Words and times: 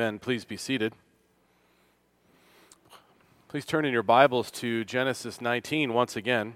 Amen. 0.00 0.18
Please 0.18 0.46
be 0.46 0.56
seated. 0.56 0.94
Please 3.48 3.66
turn 3.66 3.84
in 3.84 3.92
your 3.92 4.02
Bibles 4.02 4.50
to 4.52 4.82
Genesis 4.82 5.42
19 5.42 5.92
once 5.92 6.16
again. 6.16 6.54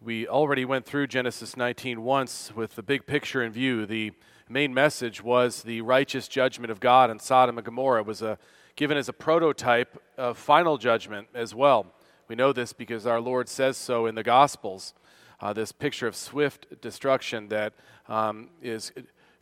We 0.00 0.28
already 0.28 0.64
went 0.64 0.86
through 0.86 1.08
Genesis 1.08 1.56
19 1.56 2.04
once 2.04 2.52
with 2.54 2.76
the 2.76 2.84
big 2.84 3.04
picture 3.04 3.42
in 3.42 3.50
view. 3.50 3.84
The 3.84 4.12
main 4.48 4.72
message 4.72 5.20
was 5.20 5.64
the 5.64 5.80
righteous 5.80 6.28
judgment 6.28 6.70
of 6.70 6.78
God 6.78 7.10
on 7.10 7.18
Sodom 7.18 7.58
and 7.58 7.64
Gomorrah. 7.64 8.02
It 8.02 8.06
was 8.06 8.22
a, 8.22 8.38
given 8.76 8.96
as 8.96 9.08
a 9.08 9.12
prototype 9.12 10.00
of 10.16 10.38
final 10.38 10.78
judgment 10.78 11.26
as 11.34 11.52
well. 11.52 11.86
We 12.28 12.36
know 12.36 12.52
this 12.52 12.72
because 12.72 13.08
our 13.08 13.20
Lord 13.20 13.48
says 13.48 13.76
so 13.76 14.06
in 14.06 14.14
the 14.14 14.22
Gospels. 14.22 14.94
Uh, 15.40 15.52
this 15.52 15.72
picture 15.72 16.06
of 16.06 16.14
swift 16.14 16.80
destruction 16.80 17.48
that 17.48 17.72
um, 18.06 18.50
is 18.62 18.92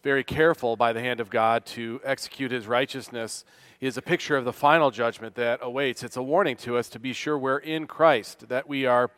very 0.07 0.23
careful 0.23 0.77
by 0.77 0.93
the 0.93 1.00
hand 1.00 1.18
of 1.18 1.29
God 1.30 1.66
to 1.66 2.00
execute 2.04 2.52
his 2.52 2.68
righteousness 2.68 3.45
is 3.80 3.96
a 3.96 4.00
picture 4.00 4.36
of 4.36 4.44
the 4.44 4.53
final 4.53 4.93
judgment 4.93 5.35
that 5.35 5.58
awaits. 5.61 6.04
It's 6.04 6.17
a 6.17 6.22
warning 6.22 6.54
to 6.58 6.76
us 6.76 6.89
to 6.90 7.00
be 7.00 7.13
sure 7.13 7.36
we're 7.36 7.58
in 7.58 7.89
Christ, 7.89 8.49
that 8.49 8.68
we 8.68 8.86
are 8.86 9.11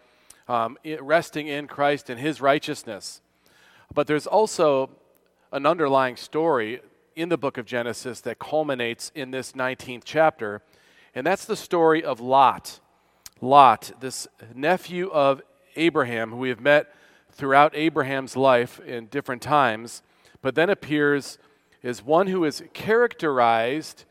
um, 0.49 0.79
resting 1.03 1.47
in 1.47 1.67
Christ 1.67 2.09
and 2.09 2.19
his 2.19 2.41
righteousness. 2.41 3.21
But 3.93 4.07
there's 4.07 4.27
also 4.27 4.89
an 5.53 5.67
underlying 5.67 6.17
story 6.17 6.81
in 7.15 7.29
the 7.29 7.37
book 7.37 7.59
of 7.59 7.67
Genesis 7.67 8.23
that 8.23 8.39
culminates 8.39 9.13
in 9.15 9.31
this 9.31 9.53
19th 9.53 10.05
chapter, 10.07 10.63
and 11.15 11.27
that's 11.27 11.45
the 11.45 11.55
story 11.55 12.03
of 12.03 12.19
Lot. 12.19 12.81
Lot, 13.43 13.93
this 14.01 14.27
nephew 14.55 15.11
of 15.11 15.43
Abraham, 15.77 16.31
who 16.31 16.39
we 16.39 16.49
have 16.49 16.63
met 16.63 16.95
throughout 17.31 17.77
Abraham's 17.77 18.39
life 18.39 18.81
in 18.81 19.05
different 19.09 19.43
times 19.43 20.03
but 20.43 20.55
then 20.55 20.71
appears 20.71 21.39
as 21.83 22.03
one 22.03 22.27
who 22.27 22.45
is 22.45 22.63
characterized 22.73 24.05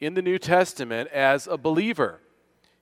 in 0.00 0.14
the 0.14 0.22
New 0.22 0.38
Testament 0.38 1.08
as 1.10 1.46
a 1.46 1.56
believer. 1.56 2.20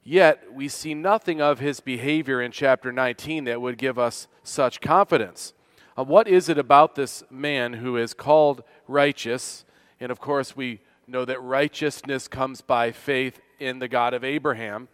Yet 0.03 0.53
we 0.53 0.69
see 0.69 0.95
nothing 0.95 1.41
of 1.43 1.59
his 1.59 1.81
behavior 1.81 2.41
in 2.41 2.53
chapter 2.53 2.91
19 2.91 3.45
that 3.45 3.61
would 3.61 3.77
give 3.77 3.99
us 3.99 4.27
such 4.43 4.81
confidence. 4.81 5.53
Uh, 5.97 6.05
what 6.05 6.27
is 6.27 6.49
it 6.49 6.57
about 6.57 6.95
this 6.95 7.23
man 7.31 7.75
who 7.75 7.97
is 7.97 8.15
called 8.15 8.63
righteous? 8.89 9.65
And 10.01 10.11
of 10.11 10.19
course, 10.19 10.57
we 10.57 10.81
know 11.07 11.25
that 11.25 11.43
righteousness 11.43 12.29
comes 12.29 12.61
by 12.61 12.93
faith 12.93 13.41
in 13.59 13.79
the 13.79 13.89
God 13.89 14.15
of 14.15 14.25
Abraham. 14.25 14.89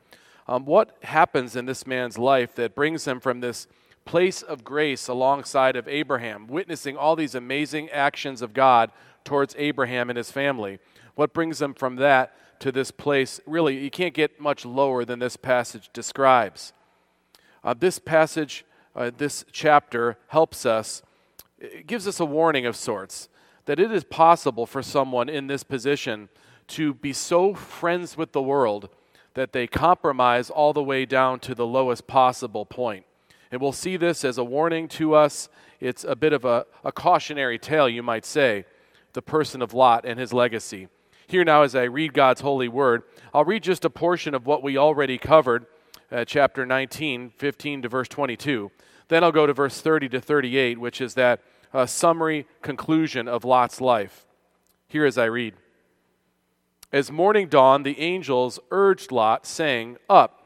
Um, 0.48 0.64
what 0.64 0.96
happens 1.02 1.54
in 1.54 1.66
this 1.66 1.86
man's 1.86 2.18
life 2.18 2.54
that 2.56 2.74
brings 2.74 3.06
him 3.06 3.20
from 3.20 3.40
this 3.40 3.68
place 4.06 4.40
of 4.40 4.64
grace 4.64 5.08
alongside 5.08 5.76
of 5.76 5.86
Abraham, 5.86 6.46
witnessing 6.46 6.96
all 6.96 7.16
these 7.16 7.34
amazing 7.34 7.90
actions 7.90 8.40
of 8.40 8.54
God 8.54 8.90
towards 9.24 9.54
Abraham 9.58 10.08
and 10.08 10.16
his 10.16 10.30
family. 10.30 10.78
What 11.16 11.34
brings 11.34 11.58
them 11.58 11.74
from 11.74 11.96
that 11.96 12.32
to 12.60 12.72
this 12.72 12.90
place? 12.90 13.40
Really, 13.44 13.76
you 13.76 13.90
can't 13.90 14.14
get 14.14 14.40
much 14.40 14.64
lower 14.64 15.04
than 15.04 15.18
this 15.18 15.36
passage 15.36 15.90
describes. 15.92 16.72
Uh, 17.62 17.74
this 17.78 17.98
passage, 17.98 18.64
uh, 18.94 19.10
this 19.14 19.44
chapter, 19.52 20.16
helps 20.28 20.64
us, 20.64 21.02
it 21.58 21.86
gives 21.86 22.06
us 22.06 22.20
a 22.20 22.24
warning 22.24 22.64
of 22.64 22.76
sorts 22.76 23.28
that 23.66 23.80
it 23.80 23.90
is 23.90 24.04
possible 24.04 24.64
for 24.64 24.82
someone 24.82 25.28
in 25.28 25.48
this 25.48 25.64
position 25.64 26.28
to 26.68 26.94
be 26.94 27.12
so 27.12 27.54
friends 27.54 28.16
with 28.16 28.32
the 28.32 28.42
world 28.42 28.88
that 29.34 29.52
they 29.52 29.66
compromise 29.66 30.48
all 30.48 30.72
the 30.72 30.82
way 30.82 31.04
down 31.04 31.40
to 31.40 31.54
the 31.54 31.66
lowest 31.66 32.06
possible 32.06 32.64
point. 32.64 33.04
And 33.50 33.60
we'll 33.60 33.72
see 33.72 33.96
this 33.96 34.24
as 34.24 34.38
a 34.38 34.44
warning 34.44 34.88
to 34.88 35.14
us. 35.14 35.48
It's 35.80 36.04
a 36.04 36.16
bit 36.16 36.32
of 36.32 36.44
a, 36.44 36.66
a 36.84 36.92
cautionary 36.92 37.58
tale, 37.58 37.88
you 37.88 38.02
might 38.02 38.24
say, 38.24 38.64
the 39.12 39.22
person 39.22 39.62
of 39.62 39.74
Lot 39.74 40.04
and 40.04 40.18
his 40.18 40.32
legacy. 40.32 40.88
Here 41.26 41.44
now, 41.44 41.62
as 41.62 41.74
I 41.74 41.84
read 41.84 42.14
God's 42.14 42.40
holy 42.40 42.68
word, 42.68 43.02
I'll 43.34 43.44
read 43.44 43.62
just 43.62 43.84
a 43.84 43.90
portion 43.90 44.34
of 44.34 44.46
what 44.46 44.62
we 44.62 44.76
already 44.76 45.18
covered, 45.18 45.66
uh, 46.10 46.24
chapter 46.24 46.64
19, 46.64 47.30
15 47.30 47.82
to 47.82 47.88
verse 47.88 48.08
22. 48.08 48.70
Then 49.08 49.24
I'll 49.24 49.32
go 49.32 49.46
to 49.46 49.52
verse 49.52 49.80
30 49.80 50.08
to 50.10 50.20
38, 50.20 50.78
which 50.78 51.00
is 51.00 51.14
that 51.14 51.40
uh, 51.74 51.86
summary 51.86 52.46
conclusion 52.62 53.28
of 53.28 53.44
Lot's 53.44 53.80
life. 53.80 54.24
Here 54.88 55.04
as 55.04 55.18
I 55.18 55.24
read 55.24 55.54
As 56.92 57.10
morning 57.10 57.48
dawned, 57.48 57.84
the 57.84 58.00
angels 58.00 58.60
urged 58.70 59.10
Lot, 59.10 59.46
saying, 59.46 59.96
Up 60.08 60.45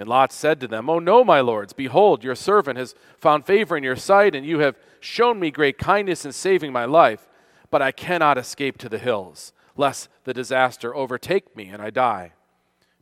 And 0.00 0.08
Lot 0.08 0.32
said 0.32 0.60
to 0.60 0.66
them, 0.66 0.88
Oh, 0.88 0.98
no, 0.98 1.22
my 1.22 1.42
lords, 1.42 1.74
behold, 1.74 2.24
your 2.24 2.34
servant 2.34 2.78
has 2.78 2.94
found 3.18 3.44
favor 3.44 3.76
in 3.76 3.84
your 3.84 3.96
sight, 3.96 4.34
and 4.34 4.46
you 4.46 4.60
have 4.60 4.78
shown 4.98 5.38
me 5.38 5.50
great 5.50 5.76
kindness 5.76 6.24
in 6.24 6.32
saving 6.32 6.72
my 6.72 6.86
life. 6.86 7.28
But 7.70 7.82
I 7.82 7.92
cannot 7.92 8.38
escape 8.38 8.78
to 8.78 8.88
the 8.88 8.96
hills, 8.96 9.52
lest 9.76 10.08
the 10.24 10.32
disaster 10.32 10.96
overtake 10.96 11.54
me 11.54 11.68
and 11.68 11.82
I 11.82 11.90
die. 11.90 12.32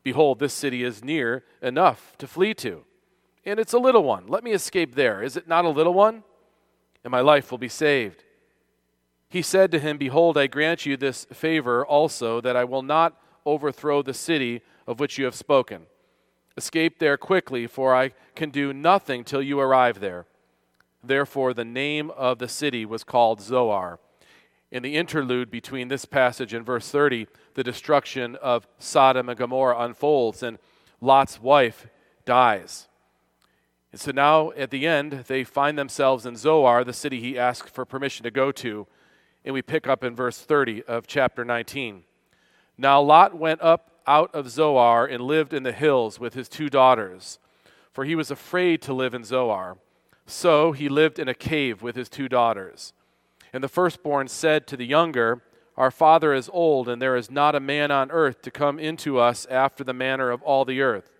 Behold, 0.02 0.40
this 0.40 0.52
city 0.52 0.82
is 0.82 1.04
near 1.04 1.44
enough 1.62 2.18
to 2.18 2.26
flee 2.26 2.52
to, 2.54 2.84
and 3.44 3.60
it's 3.60 3.72
a 3.72 3.78
little 3.78 4.02
one. 4.02 4.26
Let 4.26 4.42
me 4.42 4.50
escape 4.50 4.96
there. 4.96 5.22
Is 5.22 5.36
it 5.36 5.46
not 5.46 5.64
a 5.64 5.70
little 5.70 5.94
one? 5.94 6.24
And 7.04 7.12
my 7.12 7.20
life 7.20 7.52
will 7.52 7.58
be 7.58 7.68
saved. 7.68 8.24
He 9.28 9.42
said 9.42 9.70
to 9.70 9.78
him, 9.78 9.98
Behold, 9.98 10.36
I 10.36 10.48
grant 10.48 10.84
you 10.84 10.96
this 10.96 11.26
favor 11.26 11.86
also, 11.86 12.40
that 12.40 12.56
I 12.56 12.64
will 12.64 12.82
not 12.82 13.16
overthrow 13.46 14.02
the 14.02 14.14
city 14.14 14.62
of 14.84 14.98
which 14.98 15.16
you 15.16 15.24
have 15.24 15.36
spoken. 15.36 15.86
Escape 16.58 16.98
there 16.98 17.16
quickly, 17.16 17.68
for 17.68 17.94
I 17.94 18.12
can 18.34 18.50
do 18.50 18.72
nothing 18.72 19.22
till 19.22 19.40
you 19.40 19.60
arrive 19.60 20.00
there. 20.00 20.26
Therefore, 21.02 21.54
the 21.54 21.64
name 21.64 22.10
of 22.10 22.40
the 22.40 22.48
city 22.48 22.84
was 22.84 23.04
called 23.04 23.40
Zoar. 23.40 24.00
In 24.72 24.82
the 24.82 24.96
interlude 24.96 25.50
between 25.50 25.86
this 25.86 26.04
passage 26.04 26.52
and 26.52 26.66
verse 26.66 26.90
30, 26.90 27.28
the 27.54 27.62
destruction 27.62 28.34
of 28.36 28.66
Sodom 28.78 29.28
and 29.28 29.38
Gomorrah 29.38 29.78
unfolds, 29.78 30.42
and 30.42 30.58
Lot's 31.00 31.40
wife 31.40 31.86
dies. 32.24 32.88
And 33.92 34.00
so 34.00 34.10
now, 34.10 34.50
at 34.50 34.70
the 34.70 34.84
end, 34.86 35.24
they 35.28 35.44
find 35.44 35.78
themselves 35.78 36.26
in 36.26 36.36
Zoar, 36.36 36.82
the 36.82 36.92
city 36.92 37.20
he 37.20 37.38
asked 37.38 37.70
for 37.70 37.84
permission 37.84 38.24
to 38.24 38.32
go 38.32 38.50
to. 38.52 38.86
And 39.44 39.54
we 39.54 39.62
pick 39.62 39.86
up 39.86 40.02
in 40.02 40.16
verse 40.16 40.40
30 40.40 40.82
of 40.82 41.06
chapter 41.06 41.44
19. 41.44 42.02
Now 42.76 43.00
Lot 43.00 43.38
went 43.38 43.62
up 43.62 43.87
out 44.08 44.34
of 44.34 44.50
Zoar 44.50 45.06
and 45.06 45.22
lived 45.22 45.52
in 45.52 45.62
the 45.62 45.72
hills 45.72 46.18
with 46.18 46.34
his 46.34 46.48
two 46.48 46.70
daughters, 46.70 47.38
for 47.92 48.04
he 48.04 48.14
was 48.14 48.30
afraid 48.30 48.80
to 48.82 48.94
live 48.94 49.14
in 49.14 49.22
Zoar. 49.22 49.76
So 50.26 50.72
he 50.72 50.88
lived 50.88 51.18
in 51.18 51.28
a 51.28 51.34
cave 51.34 51.82
with 51.82 51.94
his 51.94 52.08
two 52.08 52.28
daughters. 52.28 52.92
And 53.52 53.62
the 53.62 53.68
firstborn 53.68 54.28
said 54.28 54.66
to 54.66 54.76
the 54.76 54.86
younger, 54.86 55.42
Our 55.76 55.90
father 55.90 56.32
is 56.32 56.50
old, 56.52 56.88
and 56.88 57.00
there 57.00 57.16
is 57.16 57.30
not 57.30 57.54
a 57.54 57.60
man 57.60 57.90
on 57.90 58.10
earth 58.10 58.42
to 58.42 58.50
come 58.50 58.78
into 58.78 59.18
us 59.18 59.46
after 59.46 59.84
the 59.84 59.94
manner 59.94 60.30
of 60.30 60.42
all 60.42 60.64
the 60.64 60.80
earth. 60.80 61.10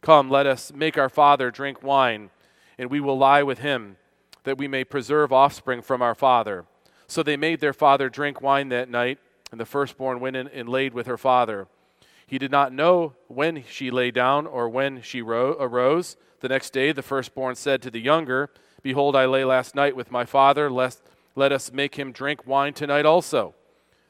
Come, 0.00 0.30
let 0.30 0.46
us 0.46 0.72
make 0.72 0.98
our 0.98 1.08
father 1.08 1.50
drink 1.50 1.82
wine, 1.82 2.30
and 2.78 2.90
we 2.90 3.00
will 3.00 3.16
lie 3.16 3.42
with 3.42 3.60
him, 3.60 3.96
that 4.44 4.58
we 4.58 4.68
may 4.68 4.84
preserve 4.84 5.32
offspring 5.32 5.80
from 5.80 6.02
our 6.02 6.14
father. 6.14 6.66
So 7.06 7.22
they 7.22 7.36
made 7.36 7.60
their 7.60 7.72
father 7.72 8.08
drink 8.08 8.40
wine 8.42 8.68
that 8.68 8.90
night, 8.90 9.18
and 9.50 9.60
the 9.60 9.66
firstborn 9.66 10.20
went 10.20 10.36
in 10.36 10.48
and 10.48 10.68
laid 10.68 10.94
with 10.94 11.06
her 11.06 11.18
father. 11.18 11.68
He 12.26 12.38
did 12.38 12.50
not 12.50 12.72
know 12.72 13.14
when 13.28 13.64
she 13.68 13.90
lay 13.90 14.10
down 14.10 14.46
or 14.46 14.68
when 14.68 15.02
she 15.02 15.22
ro- 15.22 15.56
arose. 15.58 16.16
The 16.40 16.48
next 16.48 16.72
day, 16.72 16.92
the 16.92 17.02
firstborn 17.02 17.54
said 17.54 17.82
to 17.82 17.90
the 17.90 18.00
younger, 18.00 18.50
Behold, 18.82 19.16
I 19.16 19.26
lay 19.26 19.44
last 19.44 19.74
night 19.74 19.96
with 19.96 20.10
my 20.10 20.24
father, 20.24 20.70
lest 20.70 21.02
let 21.34 21.52
us 21.52 21.72
make 21.72 21.96
him 21.96 22.12
drink 22.12 22.46
wine 22.46 22.74
tonight 22.74 23.06
also. 23.06 23.54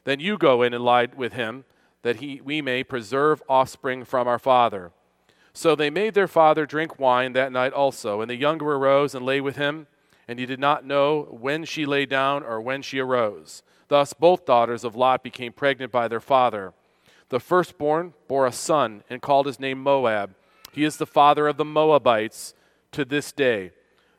Then 0.05 0.20
you 0.20 0.37
go 0.37 0.62
in 0.62 0.75
and 0.75 0.84
lie 0.84 1.08
with 1.16 1.32
him, 1.32 1.64
that 2.02 2.16
he, 2.16 2.40
we 2.43 2.61
may 2.61 2.84
preserve 2.84 3.43
offspring 3.49 4.05
from 4.05 4.28
our 4.28 4.38
father. 4.38 4.93
So 5.52 5.75
they 5.75 5.90
made 5.90 6.14
their 6.14 6.28
father 6.28 6.67
drink 6.67 6.99
wine 6.99 7.32
that 7.32 7.52
night 7.52 7.72
also. 7.72 8.20
And 8.20 8.28
the 8.28 8.37
younger 8.37 8.72
arose 8.72 9.14
and 9.14 9.25
lay 9.25 9.40
with 9.40 9.56
him, 9.56 9.87
and 10.28 10.38
he 10.38 10.46
did 10.46 10.60
not 10.60 10.84
know 10.84 11.22
when 11.31 11.64
she 11.64 11.87
lay 11.87 12.05
down 12.05 12.43
or 12.43 12.60
when 12.60 12.82
she 12.82 12.99
arose. 12.99 13.62
Thus 13.88 14.12
both 14.12 14.44
daughters 14.44 14.84
of 14.84 14.96
Lot 14.96 15.22
became 15.22 15.52
pregnant 15.52 15.93
by 15.93 16.08
their 16.08 16.20
father. 16.20 16.75
The 17.34 17.40
firstborn 17.40 18.14
bore 18.28 18.46
a 18.46 18.52
son 18.52 19.02
and 19.10 19.20
called 19.20 19.46
his 19.46 19.58
name 19.58 19.82
Moab. 19.82 20.36
He 20.70 20.84
is 20.84 20.98
the 20.98 21.04
father 21.04 21.48
of 21.48 21.56
the 21.56 21.64
Moabites 21.64 22.54
to 22.92 23.04
this 23.04 23.32
day. 23.32 23.72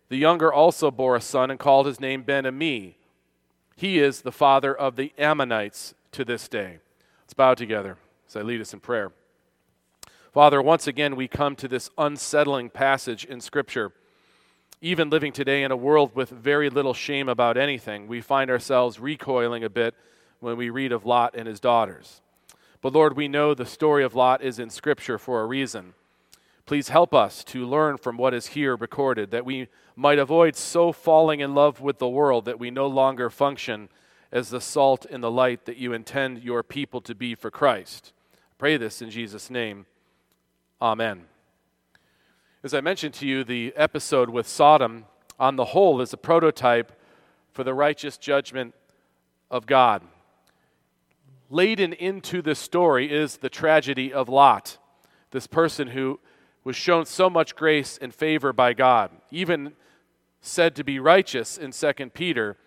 The 0.09 0.17
younger 0.17 0.51
also 0.51 0.91
bore 0.91 1.15
a 1.15 1.21
son 1.21 1.50
and 1.50 1.57
called 1.57 1.85
his 1.85 2.01
name 2.01 2.23
Ben 2.23 2.45
Ami. 2.45 2.97
He 3.77 4.00
is 4.00 4.19
the 4.19 4.33
father 4.33 4.75
of 4.75 4.97
the 4.97 5.13
Ammonites 5.17 5.94
to 6.12 6.25
this 6.25 6.50
day. 6.50 6.79
Let's 7.21 7.33
bow 7.33 7.53
together 7.53 7.95
as 8.27 8.35
I 8.35 8.41
lead 8.41 8.59
us 8.59 8.73
in 8.73 8.81
prayer. 8.81 9.13
Father, 10.33 10.62
once 10.62 10.85
again 10.85 11.15
we 11.15 11.29
come 11.29 11.56
to 11.56 11.69
this 11.69 11.89
unsettling 11.97 12.69
passage 12.69 13.23
in 13.23 13.39
Scripture. 13.39 13.94
Even 14.81 15.09
living 15.09 15.31
today 15.31 15.63
in 15.63 15.71
a 15.71 15.77
world 15.77 16.13
with 16.15 16.31
very 16.31 16.69
little 16.69 16.94
shame 16.94 17.29
about 17.29 17.56
anything, 17.56 18.07
we 18.07 18.19
find 18.19 18.51
ourselves 18.51 19.00
recoiling 19.00 19.63
a 19.63 19.69
bit 19.69 19.95
when 20.41 20.57
we 20.57 20.69
read 20.69 20.91
of 20.91 21.06
Lot 21.06 21.33
and 21.33 21.47
his 21.47 21.62
daughters. 21.62 22.19
But 22.85 22.93
Lord, 22.93 23.17
we 23.17 23.27
know 23.27 23.55
the 23.55 23.65
story 23.65 24.03
of 24.03 24.13
Lot 24.13 24.43
is 24.43 24.59
in 24.59 24.69
Scripture 24.69 25.17
for 25.17 25.41
a 25.41 25.47
reason. 25.47 25.95
Please 26.67 26.89
help 26.89 27.15
us 27.15 27.43
to 27.45 27.65
learn 27.65 27.97
from 27.97 28.15
what 28.15 28.31
is 28.31 28.49
here 28.49 28.75
recorded, 28.75 29.31
that 29.31 29.43
we 29.43 29.69
might 29.95 30.19
avoid 30.19 30.55
so 30.55 30.91
falling 30.91 31.39
in 31.39 31.55
love 31.55 31.81
with 31.81 31.97
the 31.97 32.07
world 32.07 32.45
that 32.45 32.59
we 32.59 32.69
no 32.69 32.85
longer 32.85 33.31
function 33.31 33.89
as 34.31 34.51
the 34.51 34.61
salt 34.61 35.03
and 35.09 35.23
the 35.23 35.31
light 35.31 35.65
that 35.65 35.77
you 35.77 35.93
intend 35.93 36.43
your 36.43 36.61
people 36.61 37.01
to 37.01 37.15
be 37.15 37.33
for 37.33 37.49
Christ. 37.49 38.13
pray 38.59 38.77
this 38.77 39.01
in 39.01 39.09
Jesus' 39.09 39.49
name. 39.49 39.88
Amen. 40.79 41.23
As 42.63 42.75
I 42.75 42.81
mentioned 42.81 43.15
to 43.15 43.25
you, 43.25 43.43
the 43.43 43.73
episode 43.75 44.29
with 44.29 44.47
Sodom, 44.47 45.05
on 45.39 45.55
the 45.55 45.65
whole, 45.65 46.01
is 46.01 46.13
a 46.13 46.17
prototype 46.17 46.91
for 47.51 47.63
the 47.63 47.73
righteous 47.73 48.19
judgment 48.19 48.75
of 49.49 49.65
God. 49.65 50.03
Laden 51.55 51.93
into 51.93 52.41
this 52.41 52.59
story 52.59 53.09
is 53.09 53.37
the 53.37 53.49
tragedy 53.49 54.11
of 54.11 54.27
Lot, 54.27 54.77
this 55.31 55.47
person 55.47 55.87
who 55.87 56.19
was 56.65 56.75
shown 56.75 57.05
so 57.05 57.29
much 57.29 57.55
grace 57.55 57.97
and 58.01 58.13
favor 58.13 58.51
by 58.51 58.73
God, 58.73 59.09
even 59.31 59.71
said 60.41 60.75
to 60.75 60.83
be 60.83 60.99
righteous 60.99 61.57
in 61.57 61.71
2 61.71 61.93
Peter, 62.13 62.57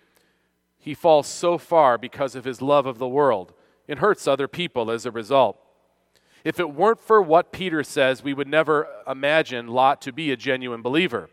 he 0.79 0.95
falls 0.95 1.27
so 1.27 1.59
far 1.59 1.99
because 1.99 2.35
of 2.35 2.47
his 2.47 2.63
love 2.63 2.87
of 2.87 2.97
the 2.97 3.07
world 3.07 3.53
and 3.87 3.99
hurts 3.99 4.27
other 4.27 4.49
people 4.49 4.91
as 4.91 5.05
a 5.05 5.11
result. 5.11 5.59
If 6.43 6.59
it 6.59 6.73
weren't 6.73 7.03
for 7.03 7.21
what 7.21 7.53
Peter 7.53 7.85
says, 7.85 8.25
we 8.25 8.33
would 8.33 8.49
never 8.49 8.89
imagine 9.07 9.67
Lot 9.67 10.01
to 10.01 10.13
be 10.13 10.33
a 10.33 10.37
genuine 10.37 10.81
believer. 10.81 11.29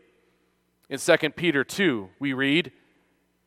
In 0.90 0.98
2 0.98 1.16
Peter 1.30 1.64
2, 1.64 2.10
we 2.20 2.34
read, 2.34 2.70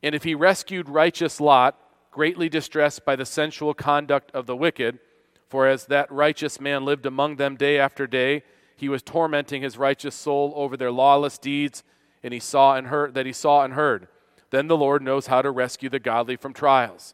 And 0.02 0.16
if 0.16 0.24
he 0.24 0.34
rescued 0.34 0.90
righteous 0.90 1.40
Lot, 1.40 1.80
greatly 2.20 2.50
distressed 2.50 3.06
by 3.06 3.16
the 3.16 3.26
sensual 3.26 3.74
conduct 3.74 4.30
of 4.32 4.46
the 4.46 4.54
wicked, 4.54 5.00
for 5.48 5.66
as 5.66 5.86
that 5.86 6.12
righteous 6.12 6.60
man 6.60 6.84
lived 6.84 7.06
among 7.06 7.38
them 7.38 7.56
day 7.56 7.80
after 7.80 8.06
day, 8.06 8.44
he 8.76 8.90
was 8.90 9.02
tormenting 9.02 9.62
his 9.62 9.78
righteous 9.78 10.16
soul 10.16 10.52
over 10.58 10.76
their 10.76 10.92
lawless 10.92 11.38
deeds, 11.38 11.82
and 12.22 12.34
he 12.34 12.40
saw 12.42 12.76
and 12.76 12.88
heard 12.88 13.14
that 13.14 13.26
he 13.26 13.32
saw 13.32 13.64
and 13.64 13.74
heard. 13.74 14.10
Then 14.50 14.68
the 14.68 14.76
Lord 14.76 15.02
knows 15.02 15.28
how 15.28 15.42
to 15.42 15.50
rescue 15.50 15.88
the 15.88 15.98
godly 15.98 16.36
from 16.36 16.52
trials. 16.52 17.14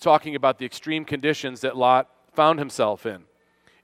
Talking 0.00 0.34
about 0.34 0.58
the 0.58 0.64
extreme 0.64 1.04
conditions 1.04 1.60
that 1.60 1.76
Lot 1.76 2.08
found 2.32 2.58
himself 2.58 3.04
in 3.04 3.24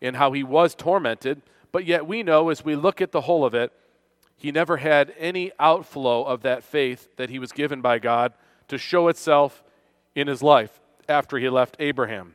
and 0.00 0.16
how 0.16 0.32
he 0.32 0.42
was 0.42 0.74
tormented, 0.74 1.42
but 1.72 1.84
yet 1.84 2.06
we 2.06 2.22
know 2.22 2.48
as 2.48 2.64
we 2.64 2.74
look 2.74 3.02
at 3.02 3.12
the 3.12 3.20
whole 3.20 3.44
of 3.44 3.52
it, 3.52 3.70
he 4.38 4.50
never 4.50 4.78
had 4.78 5.12
any 5.18 5.52
outflow 5.60 6.24
of 6.24 6.40
that 6.40 6.64
faith 6.64 7.14
that 7.16 7.28
he 7.28 7.38
was 7.38 7.52
given 7.52 7.82
by 7.82 7.98
God 7.98 8.32
to 8.68 8.78
show 8.78 9.08
itself 9.08 9.62
in 10.14 10.26
his 10.26 10.42
life 10.42 10.80
after 11.08 11.38
he 11.38 11.48
left 11.48 11.76
Abraham. 11.78 12.34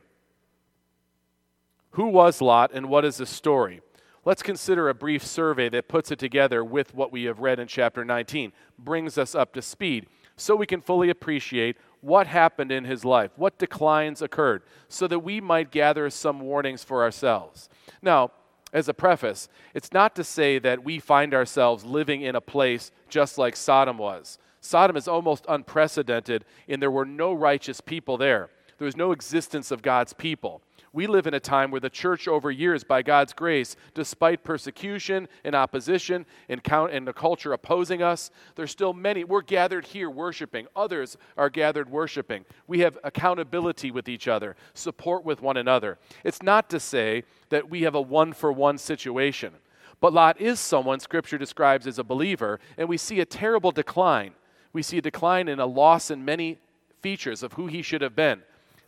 Who 1.92 2.08
was 2.08 2.40
Lot 2.40 2.70
and 2.72 2.88
what 2.88 3.04
is 3.04 3.18
his 3.18 3.28
story? 3.28 3.80
Let's 4.24 4.42
consider 4.42 4.88
a 4.88 4.94
brief 4.94 5.24
survey 5.24 5.68
that 5.70 5.88
puts 5.88 6.10
it 6.10 6.18
together 6.18 6.62
with 6.62 6.94
what 6.94 7.10
we 7.10 7.24
have 7.24 7.40
read 7.40 7.58
in 7.58 7.66
chapter 7.66 8.04
19, 8.04 8.52
brings 8.78 9.16
us 9.16 9.34
up 9.34 9.54
to 9.54 9.62
speed, 9.62 10.06
so 10.36 10.54
we 10.54 10.66
can 10.66 10.82
fully 10.82 11.08
appreciate 11.08 11.76
what 12.02 12.26
happened 12.26 12.70
in 12.70 12.84
his 12.84 13.04
life, 13.04 13.30
what 13.36 13.58
declines 13.58 14.20
occurred, 14.20 14.62
so 14.88 15.06
that 15.06 15.20
we 15.20 15.40
might 15.40 15.70
gather 15.70 16.08
some 16.10 16.40
warnings 16.40 16.84
for 16.84 17.02
ourselves. 17.02 17.68
Now, 18.02 18.32
as 18.72 18.88
a 18.88 18.94
preface, 18.94 19.48
it's 19.74 19.92
not 19.92 20.14
to 20.16 20.24
say 20.24 20.58
that 20.58 20.84
we 20.84 20.98
find 20.98 21.34
ourselves 21.34 21.84
living 21.84 22.20
in 22.22 22.36
a 22.36 22.40
place 22.40 22.92
just 23.08 23.38
like 23.38 23.56
Sodom 23.56 23.98
was. 23.98 24.38
Sodom 24.60 24.96
is 24.96 25.08
almost 25.08 25.44
unprecedented 25.48 26.44
in 26.68 26.80
there 26.80 26.90
were 26.90 27.04
no 27.04 27.32
righteous 27.32 27.80
people 27.80 28.16
there. 28.16 28.50
There 28.78 28.86
was 28.86 28.96
no 28.96 29.12
existence 29.12 29.70
of 29.70 29.82
God's 29.82 30.12
people. 30.12 30.62
We 30.92 31.06
live 31.06 31.26
in 31.26 31.34
a 31.34 31.40
time 31.40 31.70
where 31.70 31.80
the 31.80 31.88
church, 31.88 32.26
over 32.26 32.50
years, 32.50 32.82
by 32.82 33.02
God's 33.02 33.32
grace, 33.32 33.76
despite 33.94 34.42
persecution 34.42 35.28
and 35.44 35.54
opposition 35.54 36.26
and, 36.48 36.64
count, 36.64 36.92
and 36.92 37.06
the 37.06 37.12
culture 37.12 37.52
opposing 37.52 38.02
us, 38.02 38.30
there's 38.56 38.72
still 38.72 38.92
many. 38.92 39.22
We're 39.22 39.42
gathered 39.42 39.86
here 39.86 40.10
worshiping. 40.10 40.66
Others 40.74 41.16
are 41.36 41.48
gathered 41.48 41.90
worshiping. 41.90 42.44
We 42.66 42.80
have 42.80 42.98
accountability 43.04 43.92
with 43.92 44.08
each 44.08 44.26
other, 44.26 44.56
support 44.74 45.24
with 45.24 45.42
one 45.42 45.56
another. 45.56 45.98
It's 46.24 46.42
not 46.42 46.68
to 46.70 46.80
say 46.80 47.22
that 47.50 47.70
we 47.70 47.82
have 47.82 47.94
a 47.94 48.00
one 48.00 48.32
for 48.32 48.50
one 48.50 48.78
situation. 48.78 49.52
But 50.00 50.12
Lot 50.12 50.40
is 50.40 50.58
someone 50.58 50.98
Scripture 50.98 51.38
describes 51.38 51.86
as 51.86 51.98
a 51.98 52.04
believer, 52.04 52.58
and 52.76 52.88
we 52.88 52.96
see 52.96 53.20
a 53.20 53.26
terrible 53.26 53.70
decline. 53.70 54.32
We 54.72 54.82
see 54.82 54.98
a 54.98 55.02
decline 55.02 55.48
and 55.48 55.60
a 55.60 55.66
loss 55.66 56.10
in 56.10 56.24
many 56.24 56.58
features 57.00 57.42
of 57.42 57.54
who 57.54 57.66
he 57.66 57.82
should 57.82 58.02
have 58.02 58.14
been 58.14 58.42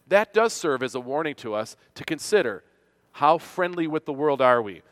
that 0.08 0.32
does 0.32 0.52
serve 0.52 0.82
as 0.82 0.94
a 0.94 1.00
warning 1.00 1.34
to 1.36 1.54
us 1.54 1.76
to 1.94 2.04
consider 2.04 2.62
how 3.12 3.38
friendly 3.38 3.86
with 3.86 4.04
the 4.04 4.12
world 4.12 4.40
are 4.40 4.60
we? 4.62 4.82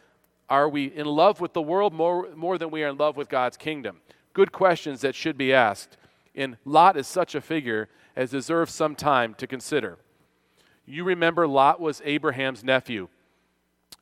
Are 0.49 0.69
we 0.69 0.87
in 0.87 1.07
love 1.07 1.41
with 1.41 1.53
the 1.53 1.63
world 1.63 1.93
more, 1.93 2.29
more 2.35 2.59
than 2.59 2.71
we 2.71 2.83
are 2.83 2.89
in 2.89 2.97
love 2.97 3.17
with 3.17 3.29
God's 3.29 3.57
kingdom? 3.57 4.01
Good 4.33 4.53
questions 4.53 5.01
that 5.01 5.15
should 5.15 5.39
be 5.39 5.53
asked. 5.53 5.97
And 6.35 6.57
Lot 6.65 6.97
is 6.97 7.07
such 7.07 7.35
a 7.35 7.41
figure 7.41 7.89
as 8.17 8.31
deserves 8.31 8.73
some 8.73 8.95
time 8.95 9.35
to 9.35 9.47
consider. 9.47 9.99
You 10.87 11.05
remember 11.05 11.47
Lot 11.47 11.81
was 11.81 12.03
Abraham's 12.05 12.65
nephew. 12.65 13.09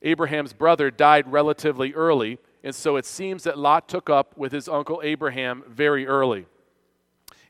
Abraham's 0.02 0.52
brother 0.52 0.90
died 0.90 1.30
relatively 1.30 1.92
early, 1.94 2.38
and 2.62 2.74
so 2.74 2.96
it 2.96 3.06
seems 3.06 3.42
that 3.44 3.58
Lot 3.58 3.88
took 3.88 4.08
up 4.08 4.36
with 4.36 4.52
his 4.52 4.68
uncle 4.68 5.00
Abraham 5.02 5.64
very 5.68 6.06
early. 6.06 6.46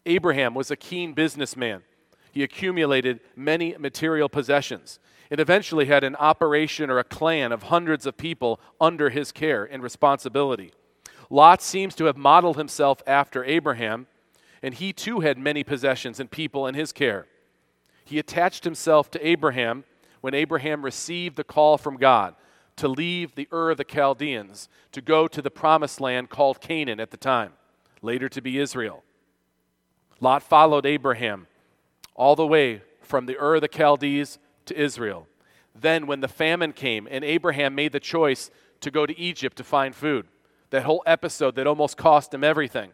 Abraham 0.08 0.54
was 0.54 0.70
a 0.70 0.76
keen 0.76 1.12
businessman 1.12 1.82
he 2.32 2.42
accumulated 2.42 3.20
many 3.34 3.74
material 3.78 4.28
possessions 4.28 4.98
and 5.30 5.40
eventually 5.40 5.86
had 5.86 6.04
an 6.04 6.16
operation 6.16 6.88
or 6.88 6.98
a 6.98 7.04
clan 7.04 7.52
of 7.52 7.64
hundreds 7.64 8.06
of 8.06 8.16
people 8.16 8.60
under 8.80 9.10
his 9.10 9.32
care 9.32 9.64
and 9.64 9.82
responsibility. 9.82 10.72
Lot 11.30 11.60
seems 11.60 11.94
to 11.96 12.04
have 12.04 12.16
modeled 12.16 12.56
himself 12.56 13.02
after 13.06 13.44
Abraham, 13.44 14.06
and 14.62 14.74
he 14.74 14.92
too 14.92 15.20
had 15.20 15.36
many 15.36 15.62
possessions 15.62 16.20
and 16.20 16.30
people 16.30 16.66
in 16.66 16.74
his 16.74 16.92
care. 16.92 17.26
He 18.04 18.18
attached 18.18 18.64
himself 18.64 19.10
to 19.10 19.26
Abraham 19.26 19.84
when 20.20 20.32
Abraham 20.32 20.84
received 20.84 21.36
the 21.36 21.44
call 21.44 21.76
from 21.76 21.96
God 21.96 22.34
to 22.76 22.88
leave 22.88 23.34
the 23.34 23.48
Ur 23.52 23.72
of 23.72 23.76
the 23.76 23.84
Chaldeans 23.84 24.68
to 24.92 25.02
go 25.02 25.26
to 25.26 25.42
the 25.42 25.50
promised 25.50 26.00
land 26.00 26.30
called 26.30 26.60
Canaan 26.60 27.00
at 27.00 27.10
the 27.10 27.16
time, 27.16 27.52
later 28.00 28.28
to 28.28 28.40
be 28.40 28.58
Israel. 28.58 29.02
Lot 30.20 30.42
followed 30.42 30.86
Abraham 30.86 31.46
all 32.14 32.34
the 32.34 32.46
way 32.46 32.82
from 33.00 33.26
the 33.26 33.38
Ur 33.40 33.56
of 33.56 33.60
the 33.62 33.68
Chaldees 33.68 34.38
to 34.66 34.78
Israel. 34.78 35.26
Then, 35.74 36.06
when 36.06 36.20
the 36.20 36.28
famine 36.28 36.72
came 36.72 37.06
and 37.10 37.24
Abraham 37.24 37.74
made 37.74 37.92
the 37.92 38.00
choice 38.00 38.50
to 38.80 38.90
go 38.90 39.06
to 39.06 39.18
Egypt 39.18 39.56
to 39.56 39.64
find 39.64 39.94
food, 39.94 40.26
that 40.70 40.82
whole 40.82 41.02
episode 41.06 41.54
that 41.54 41.66
almost 41.66 41.96
cost 41.96 42.34
him 42.34 42.42
everything, 42.42 42.90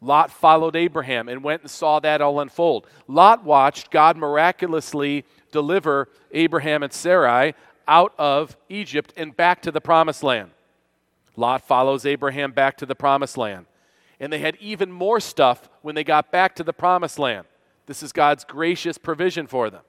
Lot 0.00 0.30
followed 0.32 0.74
Abraham 0.74 1.28
and 1.28 1.44
went 1.44 1.62
and 1.62 1.70
saw 1.70 2.00
that 2.00 2.20
all 2.20 2.40
unfold. 2.40 2.88
Lot 3.06 3.44
watched 3.44 3.90
God 3.90 4.16
miraculously 4.16 5.24
deliver 5.52 6.08
Abraham 6.32 6.82
and 6.82 6.92
Sarai 6.92 7.54
out 7.86 8.14
of 8.18 8.56
Egypt 8.68 9.12
and 9.16 9.36
back 9.36 9.62
to 9.62 9.70
the 9.70 9.80
promised 9.80 10.24
land. 10.24 10.50
Lot 11.36 11.62
follows 11.62 12.04
Abraham 12.04 12.50
back 12.52 12.76
to 12.78 12.86
the 12.86 12.96
promised 12.96 13.38
land. 13.38 13.66
And 14.22 14.32
they 14.32 14.38
had 14.38 14.56
even 14.60 14.92
more 14.92 15.18
stuff 15.18 15.68
when 15.82 15.96
they 15.96 16.04
got 16.04 16.30
back 16.30 16.54
to 16.54 16.62
the 16.62 16.72
promised 16.72 17.18
land. 17.18 17.44
This 17.86 18.04
is 18.04 18.12
God's 18.12 18.44
gracious 18.44 18.96
provision 18.96 19.48
for 19.48 19.68
them. 19.68 19.82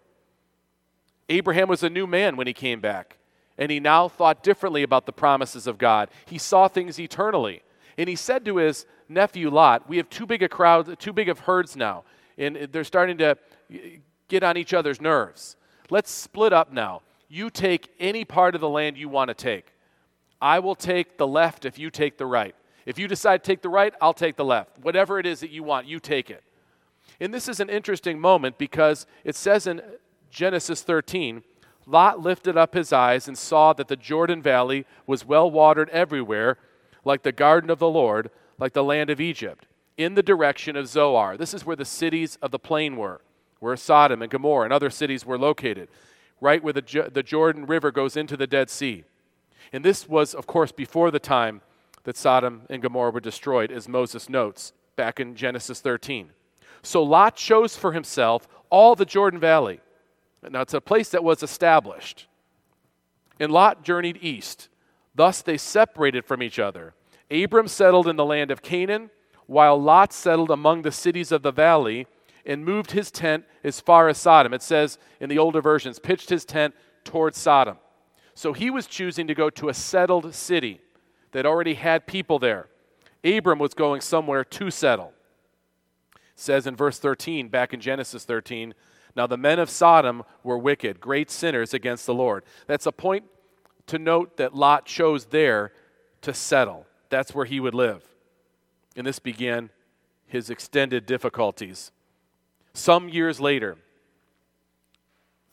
Abraham 1.30 1.70
was 1.70 1.84
a 1.84 1.90
new 1.90 2.08
man 2.08 2.36
when 2.36 2.48
he 2.48 2.54
came 2.54 2.82
back, 2.82 3.20
and 3.60 3.72
he 3.72 3.80
now 3.80 4.08
thought 4.08 4.42
differently 4.42 4.82
about 4.82 5.06
the 5.06 5.14
promises 5.14 5.68
of 5.68 5.78
God. 5.78 6.10
He 6.26 6.40
saw 6.40 6.68
things 6.68 7.00
eternally. 7.00 7.62
And 7.96 8.10
he 8.10 8.16
said 8.16 8.44
to 8.46 8.58
his 8.58 8.88
nephew 9.08 9.52
Lot, 9.52 9.88
We 9.88 9.98
have 9.98 10.10
too 10.10 10.26
big 10.26 10.42
a 10.42 10.50
crowd, 10.50 10.98
too 10.98 11.14
big 11.14 11.30
of 11.30 11.40
herds 11.40 11.76
now, 11.76 12.04
and 12.36 12.56
they're 12.72 12.84
starting 12.84 13.20
to 13.20 13.38
get 14.30 14.42
on 14.42 14.58
each 14.58 14.74
other's 14.74 15.00
nerves. 15.00 15.58
Let's 15.92 16.10
split 16.10 16.54
up 16.54 16.74
now. 16.74 17.04
You 17.30 17.52
take 17.52 17.94
any 18.00 18.26
part 18.26 18.56
of 18.56 18.62
the 18.62 18.70
land 18.70 18.98
you 18.98 19.10
want 19.10 19.28
to 19.28 19.36
take. 19.36 19.74
I 20.42 20.58
will 20.58 20.76
take 20.76 21.20
the 21.20 21.28
left 21.28 21.66
if 21.66 21.78
you 21.78 21.92
take 21.92 22.18
the 22.18 22.26
right. 22.26 22.56
If 22.86 23.00
you 23.00 23.08
decide 23.08 23.44
to 23.44 23.48
take 23.48 23.62
the 23.62 23.70
right, 23.70 23.94
I'll 24.02 24.14
take 24.14 24.36
the 24.36 24.46
left. 24.46 24.80
Whatever 24.80 25.20
it 25.20 25.26
is 25.26 25.40
that 25.40 25.52
you 25.52 25.64
want, 25.64 25.88
you 25.88 26.00
take 26.00 26.30
it. 26.30 26.44
And 27.20 27.34
this 27.34 27.48
is 27.48 27.60
an 27.60 27.70
interesting 27.70 28.20
moment 28.20 28.58
because 28.58 29.06
it 29.24 29.36
says 29.36 29.68
in 29.68 29.82
Genesis 30.30 30.82
13 30.82 31.44
Lot 31.86 32.22
lifted 32.22 32.58
up 32.58 32.74
his 32.74 32.94
eyes 32.94 33.28
and 33.28 33.38
saw 33.38 33.74
that 33.74 33.88
the 33.88 33.96
Jordan 33.96 34.42
Valley 34.42 34.86
was 35.06 35.26
well 35.26 35.50
watered 35.50 35.90
everywhere, 35.90 36.58
like 37.04 37.24
the 37.24 37.32
garden 37.32 37.70
of 37.70 37.80
the 37.80 37.90
Lord, 37.90 38.30
like 38.58 38.74
the 38.74 38.84
land 38.84 39.10
of 39.10 39.20
Egypt, 39.20 39.66
in 39.98 40.16
the 40.16 40.24
direction 40.24 40.76
of 40.76 40.88
Zoar. 40.88 41.36
This 41.36 41.54
is 41.54 41.66
where 41.66 41.76
the 41.76 41.86
cities 41.86 42.38
of 42.42 42.52
the 42.52 42.60
plain 42.60 42.96
were, 42.96 43.22
where 43.60 43.76
Sodom 43.76 44.22
and 44.22 44.32
Gomorrah 44.32 44.66
and 44.66 44.74
other 44.74 44.90
cities 44.90 45.26
were 45.26 45.38
located, 45.38 45.90
right 46.40 46.64
where 46.64 46.74
the, 46.74 47.10
the 47.12 47.24
Jordan 47.24 47.66
River 47.66 47.92
goes 47.92 48.16
into 48.16 48.38
the 48.38 48.48
Dead 48.48 48.70
Sea. 48.70 49.04
And 49.74 49.84
this 49.84 50.08
was, 50.08 50.34
of 50.34 50.48
course, 50.48 50.72
before 50.72 51.12
the 51.12 51.20
time 51.20 51.62
that 52.04 52.18
Sodom 52.18 52.64
and 52.70 52.82
Gomorrah 52.82 53.12
were 53.12 53.20
destroyed, 53.20 53.72
as 53.72 53.88
Moses 53.88 54.30
notes 54.30 54.74
back 54.96 55.20
in 55.20 55.36
Genesis 55.36 55.80
13. 55.82 56.30
So 56.82 57.02
Lot 57.02 57.36
chose 57.36 57.76
for 57.76 57.94
himself 57.94 58.48
all 58.70 58.96
the 58.96 59.06
Jordan 59.06 59.40
Valley. 59.40 59.80
Now, 60.48 60.62
it's 60.62 60.74
a 60.74 60.82
place 60.82 61.10
that 61.10 61.24
was 61.24 61.42
established. 61.42 62.28
And 63.40 63.52
Lot 63.52 63.84
journeyed 63.84 64.20
east. 64.22 64.68
Thus, 65.16 65.42
they 65.42 65.58
separated 65.58 66.26
from 66.26 66.44
each 66.44 66.60
other. 66.60 66.94
Abram 67.32 67.68
settled 67.68 68.08
in 68.08 68.18
the 68.18 68.26
land 68.26 68.52
of 68.52 68.62
Canaan, 68.62 69.10
while 69.48 69.82
Lot 69.82 70.12
settled 70.12 70.52
among 70.52 70.82
the 70.82 70.92
cities 70.92 71.32
of 71.32 71.42
the 71.42 71.52
valley 71.52 72.08
and 72.46 72.66
moved 72.66 72.92
his 72.92 73.12
tent 73.12 73.46
as 73.64 73.80
far 73.80 74.10
as 74.10 74.18
Sodom. 74.18 74.54
It 74.54 74.62
says 74.62 74.98
in 75.20 75.30
the 75.30 75.38
older 75.38 75.62
versions, 75.62 76.00
pitched 76.00 76.30
his 76.30 76.44
tent 76.44 76.76
towards 77.04 77.38
Sodom. 77.38 77.78
So 78.36 78.52
he 78.52 78.70
was 78.70 78.88
choosing 78.88 79.28
to 79.28 79.36
go 79.36 79.50
to 79.52 79.70
a 79.70 79.74
settled 79.74 80.34
city 80.34 80.82
that 81.34 81.46
already 81.46 81.74
had 81.76 82.08
people 82.08 82.40
there. 82.40 82.68
Abram 83.24 83.60
was 83.60 83.74
going 83.74 84.02
somewhere 84.02 84.44
to 84.44 84.72
settle. 84.72 85.14
It 86.16 86.20
says 86.36 86.66
in 86.66 86.76
verse 86.76 87.00
13, 87.00 87.50
back 87.50 87.74
in 87.74 87.80
Genesis 87.80 88.26
13, 88.26 88.74
now 89.16 89.28
the 89.28 89.38
men 89.38 89.60
of 89.60 89.70
Sodom 89.70 90.24
were 90.44 90.58
wicked, 90.58 91.00
great 91.00 91.30
sinners 91.30 91.74
against 91.74 92.06
the 92.06 92.14
Lord. 92.14 92.44
That's 92.68 92.86
a 92.86 92.92
point 92.92 93.26
to 93.88 94.00
note 94.00 94.38
that 94.38 94.56
Lot 94.56 94.86
chose 94.86 95.26
there 95.26 95.72
to 96.22 96.34
settle. 96.34 96.86
That's 97.10 97.36
where 97.36 97.46
he 97.46 97.60
would 97.60 97.76
live. 97.76 98.04
And 98.96 99.06
this 99.06 99.20
began 99.20 99.70
his 100.26 100.50
extended 100.50 101.06
difficulties. 101.06 101.92
Some 102.74 103.08
years 103.10 103.40
later, 103.40 103.78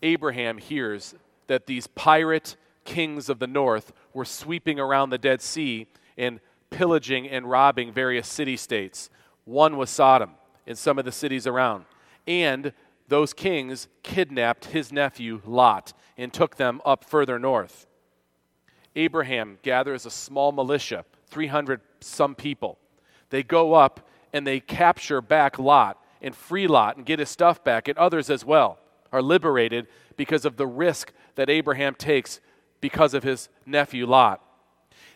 Abraham 0.03 0.59
hears 0.59 1.15
that 1.49 1.67
these 1.67 1.87
pirate 1.87 2.57
kings 2.85 3.29
of 3.29 3.39
the 3.39 3.47
north 3.47 3.93
were 4.13 4.25
sweeping 4.25 4.79
around 4.79 5.11
the 5.11 5.19
Dead 5.19 5.41
Sea 5.41 5.87
and 6.17 6.41
pillaging 6.71 7.29
and 7.29 7.51
robbing 7.51 7.93
various 7.93 8.29
city 8.29 8.57
states. 8.57 9.11
One 9.45 9.77
was 9.77 9.91
Sodom 9.91 10.33
and 10.67 10.77
some 10.79 10.99
of 10.99 11.05
the 11.05 11.13
cities 11.13 11.47
around. 11.47 11.85
And 12.27 12.73
those 13.09 13.33
kings 13.33 13.89
kidnapped 14.03 14.67
his 14.67 14.93
nephew 14.93 15.41
Lot 15.45 15.93
and 16.17 16.33
took 16.33 16.57
them 16.57 16.81
up 16.85 17.05
further 17.05 17.39
north. 17.39 17.87
Abraham 18.97 19.59
gathers 19.63 20.07
a 20.07 20.11
small 20.11 20.53
militia, 20.53 21.05
300 21.29 21.81
some 22.01 22.35
people. 22.35 22.79
They 23.31 23.43
go 23.43 23.75
up 23.75 24.09
and 24.33 24.47
they 24.47 24.61
capture 24.61 25.21
back 25.21 25.59
Lot 25.59 25.99
and 26.23 26.35
free 26.35 26.67
Lot 26.67 26.97
and 26.97 27.07
get 27.07 27.19
his 27.19 27.29
stuff 27.29 27.65
back, 27.65 27.89
and 27.89 27.97
others 27.99 28.31
as 28.31 28.45
well 28.45 28.79
are 29.13 29.23
liberated 29.23 29.87
because 30.17 30.45
of 30.45 30.57
the 30.57 30.67
risk 30.67 31.13
that 31.35 31.49
Abraham 31.49 31.95
takes 31.95 32.41
because 32.81 33.15
of 33.15 33.23
his 33.23 33.49
nephew 33.67 34.07
Lot. 34.07 34.43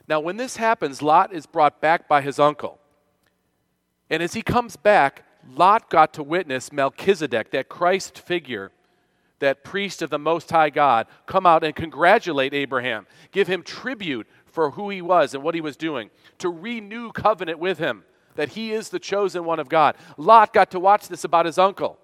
Now, 0.06 0.20
when 0.20 0.36
this 0.36 0.56
happens, 0.56 1.02
Lot 1.02 1.32
is 1.32 1.46
brought 1.46 1.80
back 1.80 2.08
by 2.08 2.20
his 2.20 2.38
uncle. 2.38 2.78
And 4.10 4.22
as 4.22 4.34
he 4.34 4.42
comes 4.42 4.76
back, 4.76 5.24
Lot 5.48 5.90
got 5.90 6.12
to 6.14 6.22
witness 6.22 6.72
Melchizedek, 6.72 7.50
that 7.50 7.68
Christ 7.68 8.18
figure, 8.18 8.70
that 9.38 9.64
priest 9.64 10.02
of 10.02 10.10
the 10.10 10.18
Most 10.18 10.50
High 10.50 10.70
God, 10.70 11.06
come 11.26 11.46
out 11.46 11.64
and 11.64 11.74
congratulate 11.74 12.54
Abraham, 12.54 13.06
give 13.30 13.48
him 13.48 13.62
tribute 13.62 14.26
for 14.46 14.70
who 14.70 14.90
he 14.90 15.02
was 15.02 15.34
and 15.34 15.42
what 15.42 15.54
he 15.54 15.60
was 15.60 15.76
doing, 15.76 16.10
to 16.38 16.48
renew 16.48 17.10
covenant 17.10 17.58
with 17.58 17.78
him, 17.78 18.04
that 18.36 18.50
he 18.50 18.72
is 18.72 18.90
the 18.90 18.98
chosen 18.98 19.44
one 19.44 19.58
of 19.58 19.68
God. 19.68 19.96
Lot 20.16 20.52
got 20.52 20.70
to 20.72 20.80
watch 20.80 21.08
this 21.08 21.24
about 21.24 21.46
his 21.46 21.58
uncle. 21.58 21.98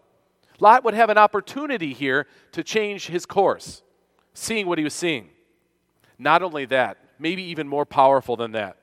Lot 0.58 0.84
would 0.84 0.94
have 0.94 1.10
an 1.10 1.18
opportunity 1.18 1.92
here 1.92 2.26
to 2.52 2.62
change 2.62 3.06
his 3.06 3.24
course, 3.24 3.82
seeing 4.34 4.66
what 4.66 4.78
he 4.78 4.84
was 4.84 4.94
seeing. 4.94 5.30
Not 6.20 6.42
only 6.42 6.66
that, 6.66 6.98
maybe 7.18 7.42
even 7.44 7.66
more 7.66 7.86
powerful 7.86 8.36
than 8.36 8.52
that. 8.52 8.76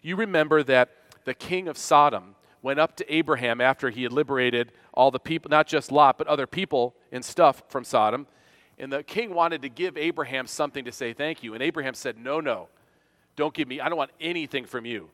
You 0.00 0.16
remember 0.16 0.62
that 0.62 0.88
the 1.24 1.34
king 1.34 1.68
of 1.68 1.76
Sodom 1.76 2.34
went 2.62 2.80
up 2.80 2.96
to 2.96 3.14
Abraham 3.14 3.60
after 3.60 3.90
he 3.90 4.04
had 4.04 4.12
liberated 4.12 4.72
all 4.94 5.10
the 5.10 5.20
people, 5.20 5.50
not 5.50 5.66
just 5.66 5.92
Lot, 5.92 6.16
but 6.16 6.26
other 6.26 6.46
people 6.46 6.94
and 7.12 7.22
stuff 7.22 7.62
from 7.68 7.84
Sodom. 7.84 8.26
And 8.78 8.90
the 8.90 9.02
king 9.02 9.34
wanted 9.34 9.60
to 9.62 9.68
give 9.68 9.98
Abraham 9.98 10.46
something 10.46 10.86
to 10.86 10.92
say 10.92 11.12
thank 11.12 11.42
you. 11.42 11.52
And 11.52 11.62
Abraham 11.62 11.92
said, 11.92 12.16
No, 12.16 12.40
no, 12.40 12.68
don't 13.36 13.52
give 13.52 13.68
me, 13.68 13.80
I 13.80 13.90
don't 13.90 13.98
want 13.98 14.12
anything 14.18 14.64
from 14.64 14.86
you. 14.86 15.10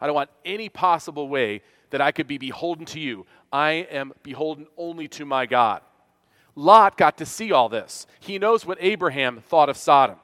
I 0.00 0.06
don't 0.06 0.14
want 0.14 0.30
any 0.44 0.68
possible 0.68 1.28
way 1.28 1.62
that 1.90 2.00
I 2.00 2.12
could 2.12 2.28
be 2.28 2.38
beholden 2.38 2.86
to 2.86 3.00
you. 3.00 3.26
I 3.52 3.88
am 3.90 4.12
beholden 4.22 4.68
only 4.76 5.08
to 5.08 5.24
my 5.24 5.46
God. 5.46 5.80
Lot 6.54 6.96
got 6.96 7.18
to 7.18 7.26
see 7.26 7.50
all 7.50 7.68
this. 7.68 8.06
He 8.20 8.38
knows 8.38 8.64
what 8.64 8.78
Abraham 8.80 9.40
thought 9.40 9.68
of 9.68 9.76
Sodom 9.76 10.18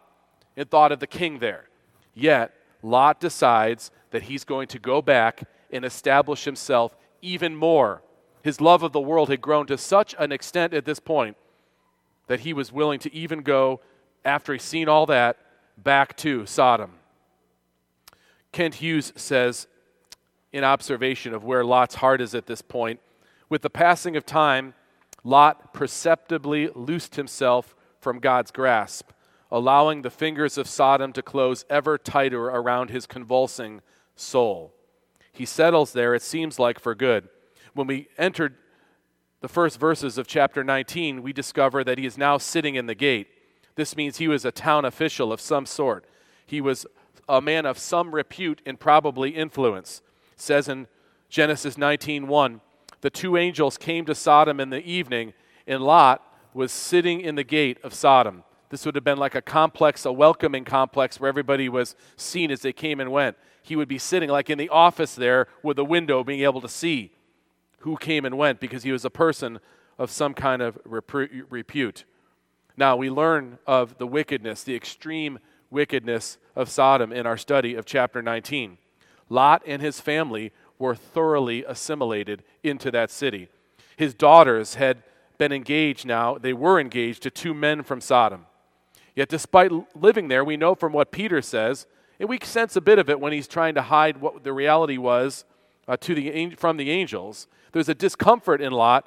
and 0.57 0.71
thought 0.71 0.93
of 0.93 1.01
the 1.01 1.07
king 1.07 1.39
there. 1.39 1.69
Yet, 2.15 2.53
Lot 2.83 3.21
decides 3.21 3.91
that 4.11 4.25
he's 4.25 4.45
going 4.45 4.69
to 4.69 4.79
go 4.79 5.01
back 5.01 5.45
and 5.71 5.85
establish 5.85 6.45
himself 6.45 6.97
even 7.23 7.57
more. 7.57 8.03
His 8.43 8.61
love 8.61 8.83
of 8.83 8.93
the 8.93 9.01
world 9.01 9.29
had 9.29 9.41
grown 9.41 9.67
to 9.67 9.79
such 9.79 10.15
an 10.19 10.33
extent 10.33 10.75
at 10.75 10.85
this 10.85 11.01
point 11.01 11.37
that 12.27 12.41
he 12.41 12.53
was 12.53 12.73
willing 12.73 12.99
to 13.01 13.15
even 13.15 13.41
go, 13.41 13.81
after 14.25 14.53
he's 14.53 14.63
seen 14.63 14.89
all 14.89 15.07
that, 15.07 15.39
back 15.77 16.17
to 16.19 16.47
Sodom. 16.47 16.93
Kent 18.53 18.77
Hughes 18.77 19.13
says, 19.17 19.67
in 20.53 20.65
observation 20.65 21.33
of 21.33 21.45
where 21.45 21.65
Lot's 21.65 21.97
heart 21.97 22.21
is 22.21 22.35
at 22.35 22.47
this 22.47 22.63
point, 22.63 23.01
with 23.49 23.63
the 23.63 23.71
passing 23.71 24.17
of 24.17 24.27
time, 24.27 24.75
Lot 25.25 25.73
perceptibly 25.73 26.69
loosed 26.75 27.15
himself 27.17 27.75
from 28.01 28.19
God's 28.19 28.51
grasp 28.51 29.11
allowing 29.53 30.01
the 30.01 30.11
fingers 30.11 30.57
of 30.57 30.67
Sodom 30.67 31.13
to 31.13 31.23
close 31.23 31.67
ever 31.69 31.99
tighter 31.99 32.47
around 32.47 32.89
his 32.89 33.07
convulsing 33.07 33.83
soul. 34.17 34.73
He 35.31 35.45
settles 35.45 35.93
there, 35.93 36.15
it 36.15 36.23
seems 36.23 36.59
like, 36.59 36.81
for 36.81 36.95
good. 36.95 37.29
When 37.75 37.87
we 37.87 38.09
entered 38.17 38.57
the 39.43 39.49
first 39.49 39.79
verses 39.79 40.17
of 40.17 40.27
chapter 40.27 40.65
19, 40.65 41.23
we 41.23 41.35
discover 41.35 41.85
that 41.85 41.99
he 41.99 42.07
is 42.07 42.17
now 42.17 42.39
sitting 42.39 42.77
in 42.77 42.87
the 42.87 42.95
gate. 42.95 43.29
This 43.75 43.95
means 43.95 44.17
he 44.17 44.29
was 44.29 44.47
a 44.47 44.53
town 44.53 44.87
official 44.87 45.33
of 45.33 45.41
some 45.41 45.67
sort. 45.67 46.07
He 46.47 46.63
was 46.63 46.87
a 47.29 47.43
man 47.43 47.67
of 47.67 47.79
some 47.79 48.15
repute 48.15 48.63
and 48.65 48.81
probably 48.81 49.31
influence. 49.31 50.01
It 50.33 50.41
says 50.41 50.69
in 50.69 50.87
Genesis 51.29 51.77
19:1, 51.77 52.61
the 53.03 53.11
two 53.11 53.37
angels 53.37 53.77
came 53.77 54.07
to 54.07 54.15
Sodom 54.15 54.61
in 54.61 54.71
the 54.71 54.85
evening, 54.85 55.35
and 55.67 55.83
Lot 55.83 56.23
was 56.55 56.73
sitting 56.73 57.21
in 57.21 57.35
the 57.35 57.45
gate 57.45 57.79
of 57.83 57.93
Sodom. 57.93 58.45
This 58.73 58.87
would 58.87 58.95
have 58.95 59.05
been 59.05 59.19
like 59.19 59.35
a 59.35 59.43
complex, 59.43 60.07
a 60.07 60.13
welcoming 60.13 60.65
complex 60.65 61.21
where 61.21 61.29
everybody 61.29 61.69
was 61.69 61.95
seen 62.17 62.51
as 62.51 62.63
they 62.63 62.73
came 62.73 63.01
and 63.01 63.13
went. 63.13 63.37
He 63.63 63.77
would 63.77 63.87
be 63.87 63.99
sitting 63.99 64.31
like 64.31 64.49
in 64.49 64.57
the 64.57 64.71
office 64.71 65.15
there 65.15 65.47
with 65.63 65.79
a 65.79 65.85
window, 65.85 66.25
being 66.25 66.41
able 66.41 66.63
to 66.63 66.71
see 66.71 67.13
who 67.81 67.99
came 67.99 68.25
and 68.25 68.39
went 68.39 68.61
because 68.61 68.83
he 68.83 68.91
was 68.91 69.05
a 69.05 69.11
person 69.11 69.61
of 69.99 70.11
some 70.11 70.33
kind 70.33 70.63
of 70.63 70.79
repute. 70.87 72.05
Now, 72.75 72.97
we 72.97 73.11
learn 73.11 73.59
of 73.67 73.99
the 73.99 74.07
wickedness, 74.07 74.63
the 74.63 74.75
extreme 74.75 75.39
wickedness 75.69 76.39
of 76.57 76.71
Sodom 76.71 77.13
in 77.13 77.27
our 77.27 77.37
study 77.37 77.75
of 77.75 77.85
chapter 77.85 78.23
19. 78.23 78.79
Lot 79.29 79.63
and 79.67 79.83
his 79.83 80.01
family 80.01 80.51
were 80.79 80.95
thoroughly 80.95 81.63
assimilated 81.63 82.43
into 82.63 82.91
that 82.91 83.11
city. 83.11 83.51
His 83.99 84.15
daughters 84.15 84.77
had 84.77 85.03
been 85.37 85.53
engaged 85.53 86.07
now, 86.07 86.39
they 86.39 86.55
were 86.55 86.81
engaged 86.81 87.23
to 87.25 87.31
two 87.31 87.53
men 87.53 87.83
from 87.83 88.01
Sodom. 88.01 88.47
Yet, 89.15 89.29
despite 89.29 89.73
living 89.97 90.29
there, 90.29 90.45
we 90.45 90.57
know 90.57 90.75
from 90.75 90.93
what 90.93 91.11
Peter 91.13 91.43
says, 91.43 91.87
and 92.19 92.29
we 92.29 92.39
sense 92.43 92.77
a 92.77 92.81
bit 92.81 92.99
of 92.99 93.11
it 93.11 93.21
when 93.21 93.33
he's 93.33 93.49
trying 93.49 93.75
to 93.75 93.83
hide 93.83 94.21
what 94.21 94.45
the 94.45 94.53
reality 94.53 94.97
was 94.97 95.45
uh, 95.89 95.97
to 95.99 96.15
the, 96.15 96.55
from 96.57 96.77
the 96.77 96.91
angels. 96.91 97.47
There's 97.73 97.89
a 97.89 97.95
discomfort 97.95 98.61
in 98.61 98.73
Lot 98.73 99.07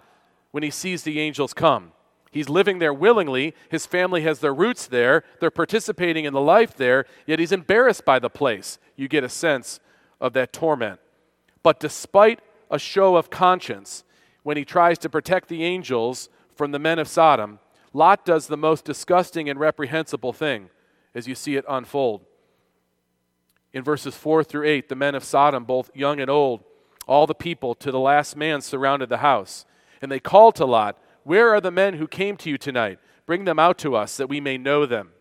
when 0.52 0.64
he 0.64 0.70
sees 0.70 1.04
the 1.04 1.20
angels 1.20 1.54
come. 1.54 1.92
He's 2.32 2.50
living 2.50 2.80
there 2.80 2.94
willingly. 2.94 3.56
His 3.70 3.86
family 3.86 4.22
has 4.24 4.40
their 4.40 4.54
roots 4.54 4.88
there. 4.88 5.24
They're 5.40 5.50
participating 5.50 6.26
in 6.26 6.34
the 6.34 6.42
life 6.42 6.76
there, 6.76 7.06
yet 7.26 7.40
he's 7.40 7.54
embarrassed 7.54 8.04
by 8.04 8.20
the 8.20 8.30
place. 8.30 8.78
You 8.98 9.08
get 9.08 9.24
a 9.24 9.30
sense 9.30 9.80
of 10.20 10.34
that 10.34 10.52
torment. 10.52 11.00
But 11.64 11.80
despite 11.80 12.42
a 12.70 12.78
show 12.78 13.16
of 13.16 13.30
conscience, 13.30 14.04
when 14.44 14.58
he 14.58 14.66
tries 14.66 14.98
to 15.00 15.10
protect 15.10 15.48
the 15.48 15.64
angels 15.64 16.30
from 16.54 16.72
the 16.72 16.80
men 16.80 17.00
of 17.00 17.08
Sodom, 17.08 17.60
Lot 17.96 18.26
does 18.26 18.48
the 18.48 18.58
most 18.58 18.84
disgusting 18.84 19.50
and 19.50 19.58
reprehensible 19.58 20.34
thing 20.34 20.70
as 21.16 21.30
you 21.30 21.34
see 21.34 21.56
it 21.56 21.64
unfold. 21.66 22.26
In 23.72 23.86
verses 23.86 24.18
4 24.18 24.44
through 24.44 24.68
8, 24.68 24.90
the 24.90 24.98
men 24.98 25.16
of 25.16 25.24
Sodom, 25.24 25.64
both 25.64 25.96
young 25.96 26.20
and 26.20 26.30
old, 26.30 26.66
all 27.08 27.26
the 27.26 27.34
people 27.34 27.74
to 27.76 27.92
the 27.92 28.00
last 28.00 28.36
man 28.36 28.60
surrounded 28.60 29.08
the 29.08 29.20
house. 29.20 29.66
And 30.02 30.12
they 30.12 30.20
called 30.20 30.56
to 30.56 30.66
Lot, 30.66 31.02
Where 31.24 31.56
are 31.56 31.62
the 31.62 31.72
men 31.72 31.94
who 31.94 32.06
came 32.06 32.36
to 32.36 32.50
you 32.50 32.58
tonight? 32.58 33.00
Bring 33.26 33.46
them 33.46 33.60
out 33.60 33.78
to 33.78 33.96
us 33.96 34.18
that 34.18 34.28
we 34.28 34.42
may 34.42 34.58
know 34.58 34.86
them. 34.86 35.12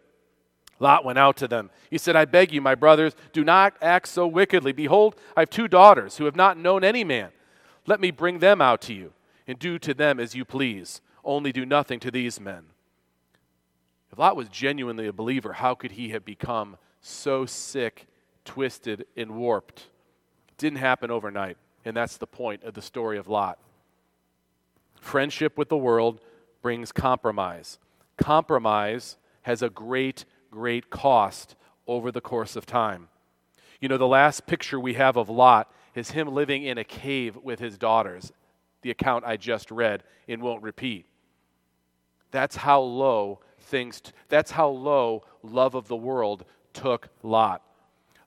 Lot 0.80 1.04
went 1.04 1.18
out 1.18 1.36
to 1.36 1.46
them. 1.46 1.70
He 1.90 1.98
said, 1.98 2.16
I 2.16 2.24
beg 2.24 2.52
you, 2.52 2.60
my 2.60 2.74
brothers, 2.74 3.14
do 3.32 3.44
not 3.44 3.74
act 3.80 4.08
so 4.08 4.26
wickedly. 4.26 4.72
Behold, 4.72 5.14
I 5.36 5.42
have 5.42 5.50
two 5.50 5.68
daughters 5.68 6.16
who 6.16 6.24
have 6.24 6.34
not 6.34 6.58
known 6.58 6.82
any 6.82 7.04
man. 7.04 7.30
Let 7.86 8.00
me 8.00 8.10
bring 8.10 8.40
them 8.40 8.60
out 8.60 8.80
to 8.82 8.94
you, 8.94 9.12
and 9.46 9.60
do 9.60 9.78
to 9.78 9.94
them 9.94 10.18
as 10.18 10.34
you 10.34 10.44
please 10.44 11.00
only 11.24 11.52
do 11.52 11.66
nothing 11.66 12.00
to 12.00 12.10
these 12.10 12.40
men. 12.40 12.64
If 14.12 14.18
Lot 14.18 14.36
was 14.36 14.48
genuinely 14.48 15.06
a 15.06 15.12
believer, 15.12 15.54
how 15.54 15.74
could 15.74 15.92
he 15.92 16.10
have 16.10 16.24
become 16.24 16.76
so 17.04 17.44
sick, 17.44 18.06
twisted, 18.44 19.06
and 19.16 19.32
warped. 19.32 19.88
It 20.48 20.56
didn't 20.56 20.78
happen 20.78 21.10
overnight, 21.10 21.58
and 21.84 21.96
that's 21.96 22.16
the 22.16 22.26
point 22.26 22.62
of 22.64 22.74
the 22.74 22.82
story 22.82 23.18
of 23.18 23.28
Lot. 23.28 23.58
Friendship 25.00 25.58
with 25.58 25.68
the 25.68 25.76
world 25.76 26.20
brings 26.62 26.92
compromise. 26.92 27.78
Compromise 28.16 29.16
has 29.42 29.62
a 29.62 29.68
great, 29.68 30.24
great 30.50 30.88
cost 30.88 31.56
over 31.86 32.10
the 32.10 32.22
course 32.22 32.56
of 32.56 32.64
time. 32.64 33.08
You 33.80 33.88
know, 33.88 33.98
the 33.98 34.08
last 34.08 34.46
picture 34.46 34.80
we 34.80 34.94
have 34.94 35.18
of 35.18 35.28
Lot 35.28 35.70
is 35.94 36.12
him 36.12 36.28
living 36.28 36.64
in 36.64 36.78
a 36.78 36.84
cave 36.84 37.36
with 37.36 37.60
his 37.60 37.76
daughters, 37.76 38.32
the 38.80 38.90
account 38.90 39.26
I 39.26 39.36
just 39.36 39.70
read 39.70 40.04
and 40.26 40.40
won't 40.40 40.62
repeat. 40.62 41.04
That's 42.34 42.56
how 42.56 42.80
low 42.80 43.38
things, 43.60 44.02
that's 44.28 44.50
how 44.50 44.68
low 44.68 45.22
love 45.44 45.76
of 45.76 45.86
the 45.86 45.94
world 45.94 46.44
took 46.72 47.08
Lot. 47.22 47.62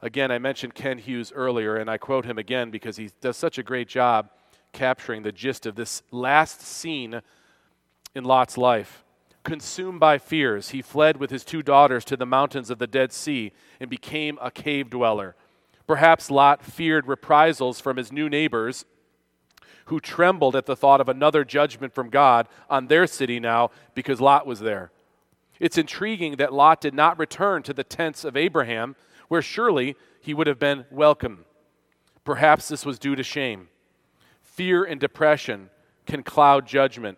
Again, 0.01 0.31
I 0.31 0.39
mentioned 0.39 0.75
Kent 0.75 1.01
Hughes 1.01 1.33
earlier, 1.35 1.75
and 1.75 1.89
I 1.89 1.97
quote 1.97 2.23
him 2.23 2.37
again 2.37 2.71
because 2.71 2.95
he 2.95 3.09
does 3.19 3.35
such 3.35 3.57
a 3.57 3.63
great 3.63 3.89
job 3.89 4.29
capturing 4.71 5.23
the 5.23 5.33
gist 5.33 5.65
of 5.65 5.75
this 5.75 6.03
last 6.09 6.61
scene 6.61 7.19
in 8.15 8.23
Lot's 8.23 8.57
life. 8.57 9.03
Consumed 9.43 9.99
by 9.99 10.19
fears, 10.19 10.69
he 10.69 10.81
fled 10.81 11.17
with 11.17 11.29
his 11.29 11.43
two 11.43 11.61
daughters 11.61 12.05
to 12.05 12.15
the 12.15 12.25
mountains 12.25 12.69
of 12.69 12.79
the 12.79 12.87
Dead 12.87 13.11
Sea 13.11 13.51
and 13.77 13.89
became 13.89 14.39
a 14.41 14.49
cave 14.49 14.89
dweller. 14.89 15.35
Perhaps 15.85 16.31
Lot 16.31 16.63
feared 16.63 17.07
reprisals 17.07 17.81
from 17.81 17.97
his 17.97 18.13
new 18.13 18.29
neighbors 18.29 18.85
who 19.88 20.00
trembled 20.00 20.56
at 20.56 20.65
the 20.65 20.75
thought 20.75 21.01
of 21.01 21.10
another 21.10 21.44
judgment 21.44 21.94
from 21.94 22.10
God 22.10 22.48
on 22.70 22.88
their 22.88 23.08
city 23.08 23.39
now 23.39 23.72
because 23.96 24.22
Lot 24.22 24.46
was 24.46 24.60
there. 24.60 24.91
It's 25.60 25.77
intriguing 25.77 26.36
that 26.36 26.53
Lot 26.53 26.82
did 26.82 26.94
not 26.94 27.17
return 27.17 27.63
to 27.63 27.74
the 27.74 27.84
tents 27.84 28.24
of 28.24 28.38
Abraham, 28.38 28.96
where 29.27 29.41
surely 29.41 29.96
he 30.22 30.34
would 30.34 30.48
have 30.48 30.60
been 30.60 30.86
welcome. 30.91 31.46
Perhaps 32.25 32.67
this 32.67 32.86
was 32.86 33.00
due 33.00 33.15
to 33.15 33.24
shame. 33.24 33.70
Fear 34.44 34.84
and 34.84 35.00
depression 35.00 35.70
can 36.06 36.22
cloud 36.22 36.67
judgment. 36.67 37.17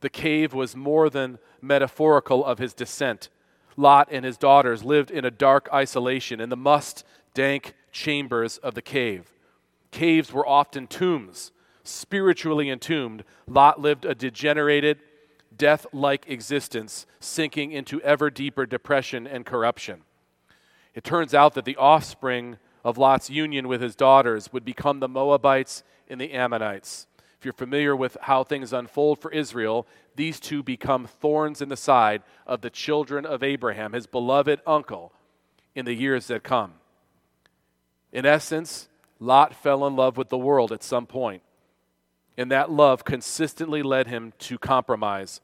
The 0.00 0.10
cave 0.10 0.52
was 0.52 0.76
more 0.76 1.08
than 1.08 1.38
metaphorical 1.62 2.44
of 2.44 2.58
his 2.58 2.74
descent. 2.74 3.30
Lot 3.76 4.08
and 4.10 4.24
his 4.24 4.36
daughters 4.36 4.84
lived 4.84 5.10
in 5.10 5.24
a 5.24 5.30
dark 5.30 5.68
isolation 5.72 6.40
in 6.40 6.50
the 6.50 6.56
must, 6.56 7.04
dank 7.32 7.74
chambers 7.90 8.58
of 8.58 8.74
the 8.74 8.82
cave. 8.82 9.32
Caves 9.90 10.30
were 10.32 10.46
often 10.46 10.86
tombs. 10.86 11.52
Spiritually 11.84 12.70
entombed, 12.70 13.24
Lot 13.46 13.80
lived 13.80 14.04
a 14.04 14.14
degenerated, 14.14 15.00
death 15.56 15.86
like 15.92 16.28
existence, 16.28 17.06
sinking 17.20 17.72
into 17.72 18.00
ever 18.02 18.30
deeper 18.30 18.66
depression 18.66 19.26
and 19.26 19.44
corruption. 19.44 20.02
It 20.94 21.04
turns 21.04 21.34
out 21.34 21.54
that 21.54 21.64
the 21.64 21.76
offspring 21.76 22.58
of 22.84 22.98
Lot's 22.98 23.30
union 23.30 23.68
with 23.68 23.80
his 23.80 23.96
daughters 23.96 24.52
would 24.52 24.64
become 24.64 25.00
the 25.00 25.08
Moabites 25.08 25.82
and 26.08 26.20
the 26.20 26.32
Ammonites. 26.32 27.06
If 27.38 27.44
you're 27.44 27.52
familiar 27.52 27.96
with 27.96 28.16
how 28.22 28.44
things 28.44 28.72
unfold 28.72 29.18
for 29.18 29.32
Israel, 29.32 29.86
these 30.14 30.38
two 30.38 30.62
become 30.62 31.06
thorns 31.06 31.60
in 31.60 31.68
the 31.68 31.76
side 31.76 32.22
of 32.46 32.60
the 32.60 32.70
children 32.70 33.26
of 33.26 33.42
Abraham, 33.42 33.94
his 33.94 34.06
beloved 34.06 34.60
uncle, 34.66 35.12
in 35.74 35.84
the 35.84 35.94
years 35.94 36.28
that 36.28 36.44
come. 36.44 36.74
In 38.12 38.26
essence, 38.26 38.88
Lot 39.18 39.54
fell 39.54 39.86
in 39.86 39.96
love 39.96 40.16
with 40.16 40.28
the 40.28 40.38
world 40.38 40.70
at 40.70 40.82
some 40.82 41.06
point, 41.06 41.42
and 42.36 42.50
that 42.50 42.70
love 42.70 43.04
consistently 43.04 43.82
led 43.82 44.06
him 44.06 44.32
to 44.38 44.58
compromise. 44.58 45.40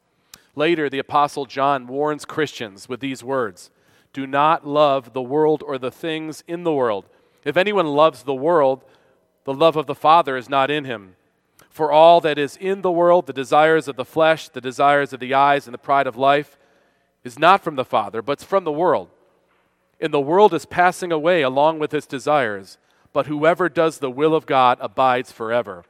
Later, 0.55 0.89
the 0.89 0.99
Apostle 0.99 1.45
John 1.45 1.87
warns 1.87 2.25
Christians 2.25 2.89
with 2.89 2.99
these 2.99 3.23
words 3.23 3.69
Do 4.13 4.25
not 4.25 4.67
love 4.67 5.13
the 5.13 5.21
world 5.21 5.63
or 5.65 5.77
the 5.77 5.91
things 5.91 6.43
in 6.47 6.63
the 6.63 6.73
world. 6.73 7.05
If 7.45 7.55
anyone 7.55 7.87
loves 7.87 8.23
the 8.23 8.35
world, 8.35 8.83
the 9.45 9.53
love 9.53 9.75
of 9.75 9.85
the 9.85 9.95
Father 9.95 10.35
is 10.35 10.49
not 10.49 10.69
in 10.69 10.85
him. 10.85 11.15
For 11.69 11.91
all 11.91 12.19
that 12.21 12.37
is 12.37 12.57
in 12.57 12.81
the 12.81 12.91
world, 12.91 13.25
the 13.25 13.33
desires 13.33 13.87
of 13.87 13.95
the 13.95 14.05
flesh, 14.05 14.49
the 14.49 14.61
desires 14.61 15.13
of 15.13 15.19
the 15.19 15.33
eyes, 15.33 15.65
and 15.65 15.73
the 15.73 15.77
pride 15.77 16.07
of 16.07 16.17
life, 16.17 16.57
is 17.23 17.39
not 17.39 17.63
from 17.63 17.75
the 17.75 17.85
Father, 17.85 18.21
but 18.21 18.41
from 18.41 18.63
the 18.63 18.71
world. 18.71 19.09
And 20.01 20.13
the 20.13 20.19
world 20.19 20.53
is 20.53 20.65
passing 20.65 21.11
away 21.11 21.41
along 21.41 21.79
with 21.79 21.93
its 21.93 22.05
desires, 22.05 22.77
but 23.13 23.27
whoever 23.27 23.69
does 23.69 23.99
the 23.99 24.11
will 24.11 24.33
of 24.33 24.45
God 24.45 24.77
abides 24.81 25.31
forever. 25.31 25.83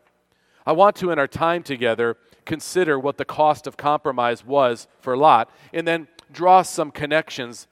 I 0.65 0.71
want 0.71 0.95
to, 0.97 1.11
in 1.11 1.19
our 1.19 1.27
time 1.27 1.63
together, 1.63 2.17
consider 2.45 2.99
what 2.99 3.17
the 3.17 3.25
cost 3.25 3.67
of 3.67 3.77
compromise 3.77 4.45
was 4.45 4.87
for 4.99 5.15
Lot, 5.15 5.51
and 5.73 5.87
then 5.87 6.07
draw 6.31 6.61
some 6.61 6.91
connections 6.91 7.67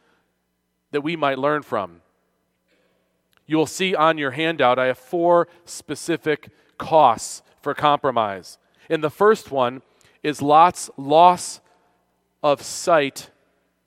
that 0.91 1.02
we 1.02 1.15
might 1.15 1.38
learn 1.39 1.63
from. 1.63 2.02
You 3.45 3.58
will 3.58 3.65
see 3.65 3.95
on 3.95 4.17
your 4.17 4.32
handout, 4.32 4.78
I 4.80 4.88
have 4.88 4.97
four 4.97 5.47
specific 5.65 6.50
costs 6.78 7.41
for 7.62 7.73
compromise. 7.73 8.58
And 8.89 9.04
the 9.04 9.10
first 9.10 9.52
one 9.52 9.82
is 10.23 10.41
Lot's 10.41 10.89
loss 10.97 11.62
of 12.43 12.62
sight 12.62 13.30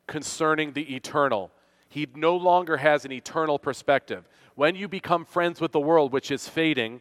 concerning 0.06 0.72
the 0.72 0.94
eternal. 0.94 1.50
He 1.88 2.06
no 2.14 2.36
longer 2.36 2.78
has 2.78 3.04
an 3.04 3.12
eternal 3.12 3.58
perspective. 3.58 4.28
When 4.54 4.76
you 4.76 4.88
become 4.88 5.24
friends 5.24 5.60
with 5.60 5.72
the 5.72 5.80
world, 5.80 6.12
which 6.12 6.30
is 6.30 6.48
fading, 6.48 7.00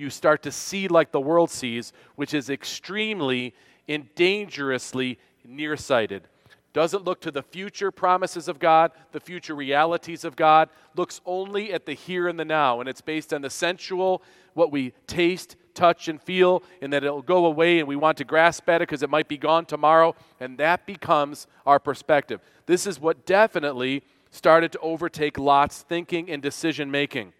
you 0.00 0.10
start 0.10 0.42
to 0.44 0.50
see 0.50 0.88
like 0.88 1.12
the 1.12 1.20
world 1.20 1.50
sees, 1.50 1.92
which 2.16 2.34
is 2.34 2.48
extremely 2.50 3.54
and 3.86 4.12
dangerously 4.14 5.18
nearsighted. 5.44 6.26
Doesn't 6.72 7.04
look 7.04 7.20
to 7.22 7.32
the 7.32 7.42
future 7.42 7.90
promises 7.90 8.46
of 8.46 8.60
God, 8.60 8.92
the 9.10 9.20
future 9.20 9.54
realities 9.56 10.24
of 10.24 10.36
God, 10.36 10.68
looks 10.96 11.20
only 11.26 11.72
at 11.72 11.84
the 11.84 11.94
here 11.94 12.28
and 12.28 12.38
the 12.38 12.44
now. 12.44 12.80
And 12.80 12.88
it's 12.88 13.00
based 13.00 13.34
on 13.34 13.42
the 13.42 13.50
sensual, 13.50 14.22
what 14.54 14.70
we 14.70 14.92
taste, 15.08 15.56
touch, 15.74 16.06
and 16.06 16.22
feel, 16.22 16.62
and 16.80 16.92
that 16.92 17.02
it'll 17.02 17.22
go 17.22 17.46
away 17.46 17.80
and 17.80 17.88
we 17.88 17.96
want 17.96 18.18
to 18.18 18.24
grasp 18.24 18.68
at 18.68 18.76
it 18.76 18.88
because 18.88 19.02
it 19.02 19.10
might 19.10 19.26
be 19.26 19.36
gone 19.36 19.66
tomorrow. 19.66 20.14
And 20.38 20.58
that 20.58 20.86
becomes 20.86 21.48
our 21.66 21.80
perspective. 21.80 22.40
This 22.66 22.86
is 22.86 23.00
what 23.00 23.26
definitely 23.26 24.04
started 24.30 24.70
to 24.72 24.78
overtake 24.78 25.38
Lot's 25.38 25.82
thinking 25.82 26.30
and 26.30 26.40
decision 26.40 26.88
making. 26.88 27.32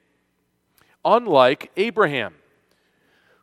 Unlike 1.04 1.70
Abraham, 1.76 2.34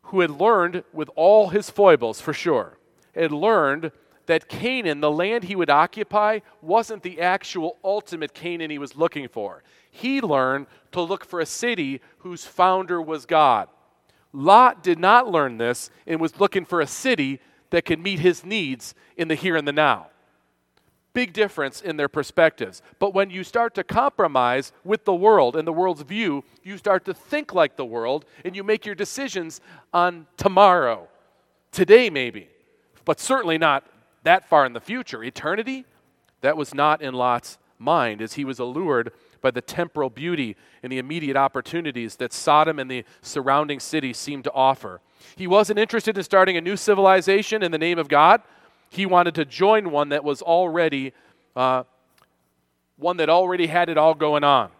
who 0.08 0.22
had 0.22 0.32
learned 0.32 0.84
with 0.93 1.10
all 1.15 1.50
his 1.50 1.70
foibles 1.70 2.22
for 2.22 2.34
sure, 2.34 2.78
had 3.13 3.32
learned 3.32 3.91
that 4.28 4.50
Canaan, 4.50 5.00
the 5.00 5.12
land 5.12 5.46
he 5.46 5.56
would 5.56 5.70
occupy, 5.70 6.39
wasn't 6.62 7.04
the 7.04 7.22
actual 7.22 7.78
ultimate 7.84 8.34
Canaan 8.34 8.70
he 8.70 8.78
was 8.78 8.96
looking 8.96 9.28
for. 9.28 9.63
He 9.89 10.22
learned 10.22 10.67
to 10.91 11.02
look 11.02 11.26
for 11.26 11.39
a 11.39 11.46
city 11.46 12.02
whose 12.20 12.46
founder 12.46 13.02
was 13.02 13.26
God. 13.26 13.70
Lot 14.34 14.84
did 14.84 15.00
not 15.00 15.32
learn 15.32 15.58
this 15.58 15.89
and 16.06 16.20
was 16.20 16.39
looking 16.39 16.65
for 16.65 16.82
a 16.82 16.88
city 16.88 17.39
that 17.70 17.86
could 17.86 18.00
meet 18.00 18.20
his 18.20 18.46
needs 18.46 18.93
in 19.15 19.28
the 19.28 19.36
here 19.36 19.56
and 19.56 19.67
the 19.67 19.74
now. 19.74 20.08
Big 21.17 21.34
difference 21.34 21.82
in 21.82 21.97
their 21.97 22.08
perspectives. 22.08 22.84
But 22.99 23.12
when 23.15 23.32
you 23.32 23.43
start 23.43 23.73
to 23.73 23.84
compromise 23.84 24.71
with 24.84 25.03
the 25.03 25.15
world 25.15 25.56
and 25.56 25.67
the 25.67 25.73
world's 25.73 26.03
view, 26.03 26.43
you 26.62 26.77
start 26.77 27.06
to 27.06 27.13
think 27.15 27.56
like 27.56 27.75
the 27.75 27.84
world 27.84 28.23
and 28.45 28.56
you 28.56 28.63
make 28.63 28.86
your 28.86 28.93
decisions 28.93 29.60
on 29.91 30.27
tomorrow, 30.38 31.08
today 31.71 32.12
maybe, 32.12 32.49
but 33.03 33.19
certainly 33.19 33.58
not 33.58 33.84
that 34.25 34.47
far 34.47 34.63
in 34.67 34.73
the 34.73 34.80
future. 34.80 35.23
Eternity, 35.23 35.86
that 36.41 36.56
was 36.56 36.75
not 36.75 37.01
in 37.01 37.15
Lot's 37.15 37.58
mind 37.80 38.21
as 38.21 38.34
he 38.34 38.45
was 38.45 38.60
allured 38.60 39.12
by 39.41 39.49
the 39.49 39.62
temporal 39.62 40.12
beauty 40.12 40.56
and 40.84 40.91
the 40.91 40.99
immediate 40.99 41.36
opportunities 41.36 42.17
that 42.17 42.32
Sodom 42.32 42.77
and 42.77 42.91
the 42.91 43.03
surrounding 43.23 43.80
cities 43.80 44.19
seemed 44.19 44.43
to 44.43 44.53
offer. 44.53 45.01
He 45.36 45.47
wasn't 45.47 45.80
interested 45.80 46.15
in 46.15 46.23
starting 46.23 46.58
a 46.58 46.62
new 46.62 46.77
civilization 46.77 47.63
in 47.63 47.71
the 47.71 47.80
name 47.80 47.97
of 47.97 48.08
God. 48.08 48.43
He 48.89 49.06
wanted 49.06 49.36
to 49.36 49.45
join 49.45 49.91
one 49.91 50.10
that 50.10 50.23
was 50.23 50.41
already, 50.41 51.13
uh, 51.56 51.84
one 52.97 53.17
that 53.17 53.30
already 53.30 53.67
had 53.67 53.89
it 53.89 53.97
all 53.97 54.13
going 54.13 54.43
on. 54.43 54.71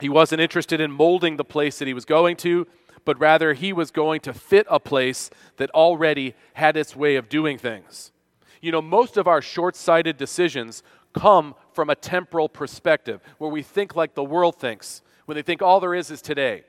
He 0.00 0.08
wasn't 0.08 0.40
interested 0.40 0.80
in 0.80 0.90
molding 0.90 1.36
the 1.36 1.44
place 1.44 1.78
that 1.78 1.88
he 1.88 1.94
was 1.94 2.04
going 2.04 2.36
to, 2.38 2.66
but 3.04 3.18
rather 3.18 3.54
he 3.54 3.72
was 3.72 3.90
going 3.90 4.20
to 4.20 4.32
fit 4.32 4.66
a 4.70 4.80
place 4.80 5.30
that 5.56 5.70
already 5.70 6.34
had 6.54 6.76
its 6.76 6.96
way 6.96 7.16
of 7.16 7.28
doing 7.28 7.58
things. 7.58 8.12
You 8.60 8.72
know, 8.72 8.82
most 8.82 9.16
of 9.16 9.26
our 9.26 9.40
short 9.40 9.76
sighted 9.76 10.16
decisions 10.16 10.82
come 11.12 11.54
from 11.72 11.90
a 11.90 11.94
temporal 11.94 12.48
perspective 12.48 13.20
where 13.38 13.50
we 13.50 13.62
think 13.62 13.96
like 13.96 14.14
the 14.14 14.24
world 14.24 14.56
thinks, 14.56 15.02
when 15.24 15.34
they 15.34 15.42
think 15.42 15.62
all 15.62 15.80
there 15.80 15.94
is 15.94 16.10
is 16.10 16.22
today. 16.22 16.64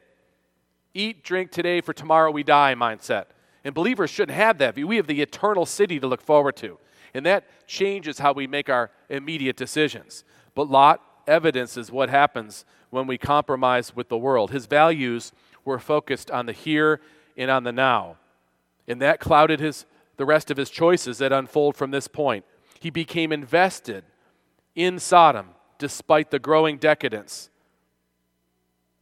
Eat, 0.93 1.23
drink 1.23 1.51
today, 1.51 1.81
for 1.81 1.93
tomorrow 1.93 2.31
we 2.31 2.43
die 2.43 2.75
mindset. 2.75 3.25
And 3.63 3.75
believers 3.75 4.09
shouldn't 4.09 4.37
have 4.37 4.57
that 4.57 4.75
view. 4.75 4.87
We 4.87 4.97
have 4.97 5.07
the 5.07 5.21
eternal 5.21 5.65
city 5.65 5.99
to 5.99 6.07
look 6.07 6.21
forward 6.21 6.55
to. 6.57 6.77
And 7.13 7.25
that 7.25 7.45
changes 7.67 8.19
how 8.19 8.33
we 8.33 8.47
make 8.47 8.69
our 8.69 8.89
immediate 9.09 9.57
decisions. 9.57 10.23
But 10.55 10.69
Lot 10.69 11.01
evidences 11.27 11.91
what 11.91 12.09
happens 12.09 12.65
when 12.89 13.07
we 13.07 13.17
compromise 13.17 13.95
with 13.95 14.09
the 14.09 14.17
world. 14.17 14.51
His 14.51 14.65
values 14.65 15.31
were 15.63 15.79
focused 15.79 16.31
on 16.31 16.45
the 16.45 16.53
here 16.53 17.01
and 17.37 17.51
on 17.51 17.63
the 17.63 17.71
now. 17.71 18.17
And 18.87 19.01
that 19.01 19.19
clouded 19.19 19.59
his, 19.59 19.85
the 20.17 20.25
rest 20.25 20.49
of 20.49 20.57
his 20.57 20.69
choices 20.69 21.19
that 21.19 21.31
unfold 21.31 21.75
from 21.75 21.91
this 21.91 22.07
point. 22.07 22.45
He 22.79 22.89
became 22.89 23.31
invested 23.31 24.03
in 24.75 24.97
Sodom 24.97 25.49
despite 25.77 26.31
the 26.31 26.39
growing 26.39 26.77
decadence. 26.77 27.50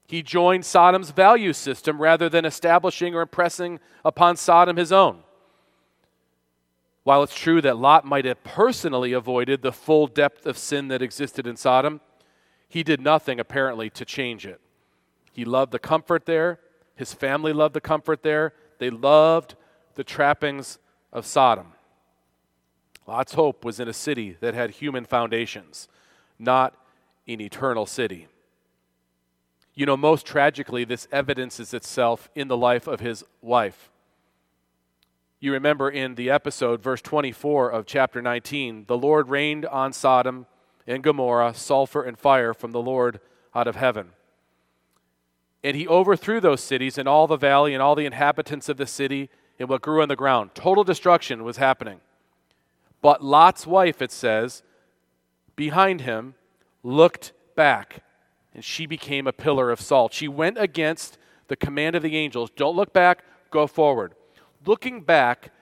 He 0.10 0.24
joined 0.24 0.66
Sodom's 0.66 1.12
value 1.12 1.54
system 1.54 2.02
rather 2.02 2.30
than 2.30 2.44
establishing 2.44 3.14
or 3.14 3.22
impressing 3.22 3.80
upon 4.04 4.38
Sodom 4.38 4.76
his 4.76 4.92
own. 4.92 5.20
While 7.04 7.22
it's 7.22 7.36
true 7.36 7.62
that 7.62 7.78
Lot 7.78 8.06
might 8.06 8.26
have 8.26 8.44
personally 8.44 9.14
avoided 9.14 9.62
the 9.62 9.72
full 9.72 10.08
depth 10.08 10.48
of 10.48 10.58
sin 10.58 10.88
that 10.88 11.04
existed 11.04 11.46
in 11.46 11.58
Sodom, 11.58 12.02
he 12.68 12.82
did 12.82 13.00
nothing 13.00 13.40
apparently 13.40 13.92
to 13.92 14.04
change 14.04 14.48
it. 14.48 14.60
He 15.32 15.46
loved 15.46 15.72
the 15.72 15.78
comfort 15.78 16.26
there, 16.26 16.60
his 16.96 17.14
family 17.14 17.54
loved 17.54 17.76
the 17.76 17.80
comfort 17.80 18.24
there, 18.24 18.54
they 18.80 18.90
loved 18.90 19.54
the 19.94 20.04
trappings 20.04 20.80
of 21.14 21.28
Sodom. 21.28 21.74
Lot's 23.06 23.36
hope 23.36 23.64
was 23.64 23.80
in 23.80 23.88
a 23.88 23.94
city 23.94 24.38
that 24.40 24.56
had 24.56 24.72
human 24.72 25.06
foundations, 25.06 25.88
not 26.40 26.76
an 27.28 27.40
eternal 27.42 27.86
city. 27.86 28.28
You 29.76 29.86
know, 29.86 29.98
most 29.98 30.26
tragically, 30.26 30.84
this 30.84 31.08
evidences 31.12 31.74
itself 31.74 32.30
in 32.36 32.48
the 32.48 32.58
life 32.58 32.88
of 32.88 33.00
his 33.00 33.24
wife. 33.42 33.90
You 35.40 35.54
remember 35.54 35.90
in 35.90 36.16
the 36.16 36.30
episode, 36.30 36.82
verse 36.82 37.02
24 37.02 37.70
of 37.70 37.86
chapter 37.86 38.22
19, 38.22 38.86
the 38.88 38.98
Lord 38.98 39.30
rained 39.30 39.66
on 39.66 39.94
Sodom 39.94 40.48
and 40.86 41.02
Gomorrah 41.02 41.54
sulfur 41.54 42.04
and 42.04 42.20
fire 42.20 42.54
from 42.54 42.72
the 42.72 42.82
Lord 42.82 43.22
out 43.56 43.68
of 43.68 43.78
heaven. 43.78 44.10
And 45.64 45.78
he 45.78 45.88
overthrew 45.88 46.42
those 46.42 46.62
cities 46.62 46.98
and 46.98 47.08
all 47.08 47.28
the 47.28 47.38
valley 47.38 47.74
and 47.74 47.82
all 47.82 47.96
the 47.96 48.06
inhabitants 48.06 48.68
of 48.68 48.78
the 48.78 48.86
city 48.86 49.30
and 49.60 49.70
what 49.70 49.82
grew 49.82 50.02
on 50.02 50.10
the 50.10 50.16
ground. 50.16 50.52
Total 50.56 50.84
destruction 50.84 51.44
was 51.44 51.58
happening. 51.58 52.02
But 53.02 53.24
Lot's 53.24 53.66
wife, 53.68 54.02
it 54.02 54.12
says, 54.12 54.64
behind 55.56 56.02
him, 56.02 56.36
looked 56.84 57.34
back, 57.56 58.04
and 58.60 58.66
she 58.66 58.86
became 58.86 59.26
a 59.26 59.32
pillar 59.32 59.72
of 59.72 59.80
salt. 59.80 60.12
She 60.12 60.28
went 60.28 60.58
against 60.58 61.18
the 61.48 61.56
command 61.56 61.96
of 61.96 62.04
the 62.04 62.18
angels 62.18 62.52
don't 62.58 62.76
look 62.76 62.92
back, 62.92 63.24
go 63.52 63.68
forward. 63.68 64.16
Looking 64.66 65.00
back 65.00 65.54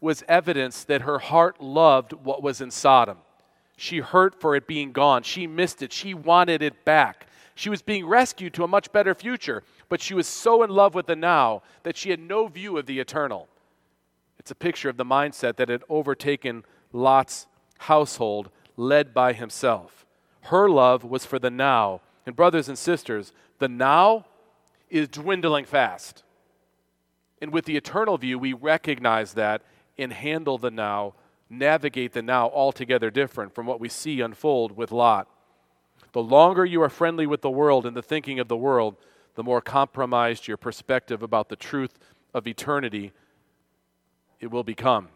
was 0.00 0.22
evidence 0.28 0.84
that 0.84 1.00
her 1.00 1.18
heart 1.18 1.60
loved 1.60 2.12
what 2.12 2.44
was 2.44 2.60
in 2.60 2.70
Sodom. 2.70 3.18
She 3.76 3.98
hurt 3.98 4.40
for 4.40 4.54
it 4.54 4.68
being 4.68 4.92
gone. 4.92 5.24
She 5.24 5.48
missed 5.48 5.82
it. 5.82 5.92
She 5.92 6.14
wanted 6.14 6.62
it 6.62 6.84
back. 6.84 7.26
She 7.56 7.68
was 7.68 7.82
being 7.82 8.06
rescued 8.06 8.54
to 8.54 8.62
a 8.62 8.68
much 8.68 8.92
better 8.92 9.12
future, 9.12 9.64
but 9.88 10.00
she 10.00 10.14
was 10.14 10.28
so 10.28 10.62
in 10.62 10.70
love 10.70 10.94
with 10.94 11.06
the 11.06 11.16
now 11.16 11.62
that 11.82 11.96
she 11.96 12.10
had 12.10 12.20
no 12.20 12.46
view 12.46 12.78
of 12.78 12.86
the 12.86 13.00
eternal. 13.00 13.48
It's 14.38 14.52
a 14.52 14.54
picture 14.54 14.88
of 14.88 14.98
the 14.98 15.04
mindset 15.04 15.56
that 15.56 15.68
had 15.68 15.82
overtaken 15.88 16.64
Lot's 16.92 17.48
household, 17.78 18.50
led 18.76 19.12
by 19.12 19.32
himself. 19.32 20.06
Her 20.42 20.70
love 20.70 21.02
was 21.02 21.26
for 21.26 21.40
the 21.40 21.50
now. 21.50 22.02
And, 22.26 22.34
brothers 22.34 22.68
and 22.68 22.76
sisters, 22.76 23.32
the 23.58 23.68
now 23.68 24.26
is 24.90 25.08
dwindling 25.08 25.64
fast. 25.64 26.24
And 27.40 27.52
with 27.52 27.64
the 27.64 27.76
eternal 27.76 28.18
view, 28.18 28.38
we 28.38 28.52
recognize 28.52 29.34
that 29.34 29.62
and 29.96 30.12
handle 30.12 30.58
the 30.58 30.70
now, 30.70 31.14
navigate 31.48 32.12
the 32.12 32.22
now 32.22 32.50
altogether 32.50 33.10
different 33.10 33.54
from 33.54 33.66
what 33.66 33.80
we 33.80 33.88
see 33.88 34.20
unfold 34.20 34.76
with 34.76 34.90
Lot. 34.90 35.28
The 36.12 36.22
longer 36.22 36.64
you 36.64 36.82
are 36.82 36.88
friendly 36.88 37.26
with 37.26 37.42
the 37.42 37.50
world 37.50 37.86
and 37.86 37.96
the 37.96 38.02
thinking 38.02 38.40
of 38.40 38.48
the 38.48 38.56
world, 38.56 38.96
the 39.34 39.44
more 39.44 39.60
compromised 39.60 40.48
your 40.48 40.56
perspective 40.56 41.22
about 41.22 41.48
the 41.48 41.56
truth 41.56 41.98
of 42.34 42.46
eternity 42.46 43.12
it 44.40 44.50
will 44.50 44.64
become. 44.64 45.08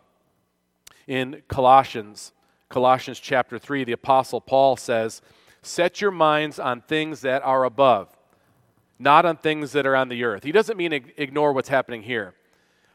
In 1.07 1.43
Colossians, 1.49 2.33
Colossians 2.69 3.19
chapter 3.19 3.59
3, 3.59 3.85
the 3.85 3.93
Apostle 3.93 4.41
Paul 4.41 4.77
says, 4.77 5.23
Set 5.63 6.01
your 6.01 6.11
minds 6.11 6.59
on 6.59 6.81
things 6.81 7.21
that 7.21 7.43
are 7.43 7.65
above 7.65 8.17
not 9.01 9.25
on 9.25 9.39
things 9.39 9.73
that 9.73 9.87
are 9.87 9.97
on 9.97 10.11
the 10.11 10.23
earth. 10.23 10.45
He 10.45 10.53
doesn't 10.53 10.77
mean 10.77 10.93
ignore 11.17 11.55
what's 11.55 11.71
happening 11.71 12.03
here. 12.03 12.35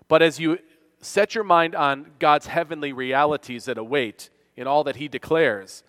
But 0.07 0.21
as 0.21 0.39
you 0.39 0.59
set 1.01 1.33
your 1.33 1.43
mind 1.43 1.73
on 1.73 2.11
God's 2.19 2.45
heavenly 2.45 2.93
realities 2.93 3.65
that 3.65 3.79
await 3.79 4.29
in 4.55 4.67
all 4.67 4.83
that 4.83 4.97
He 4.97 5.07
declares, 5.07 5.83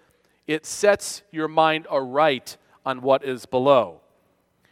it 0.47 0.65
sets 0.65 1.23
your 1.31 1.49
mind 1.49 1.87
aright 1.91 2.57
on 2.85 3.03
what 3.03 3.25
is 3.25 3.45
below. 3.45 4.01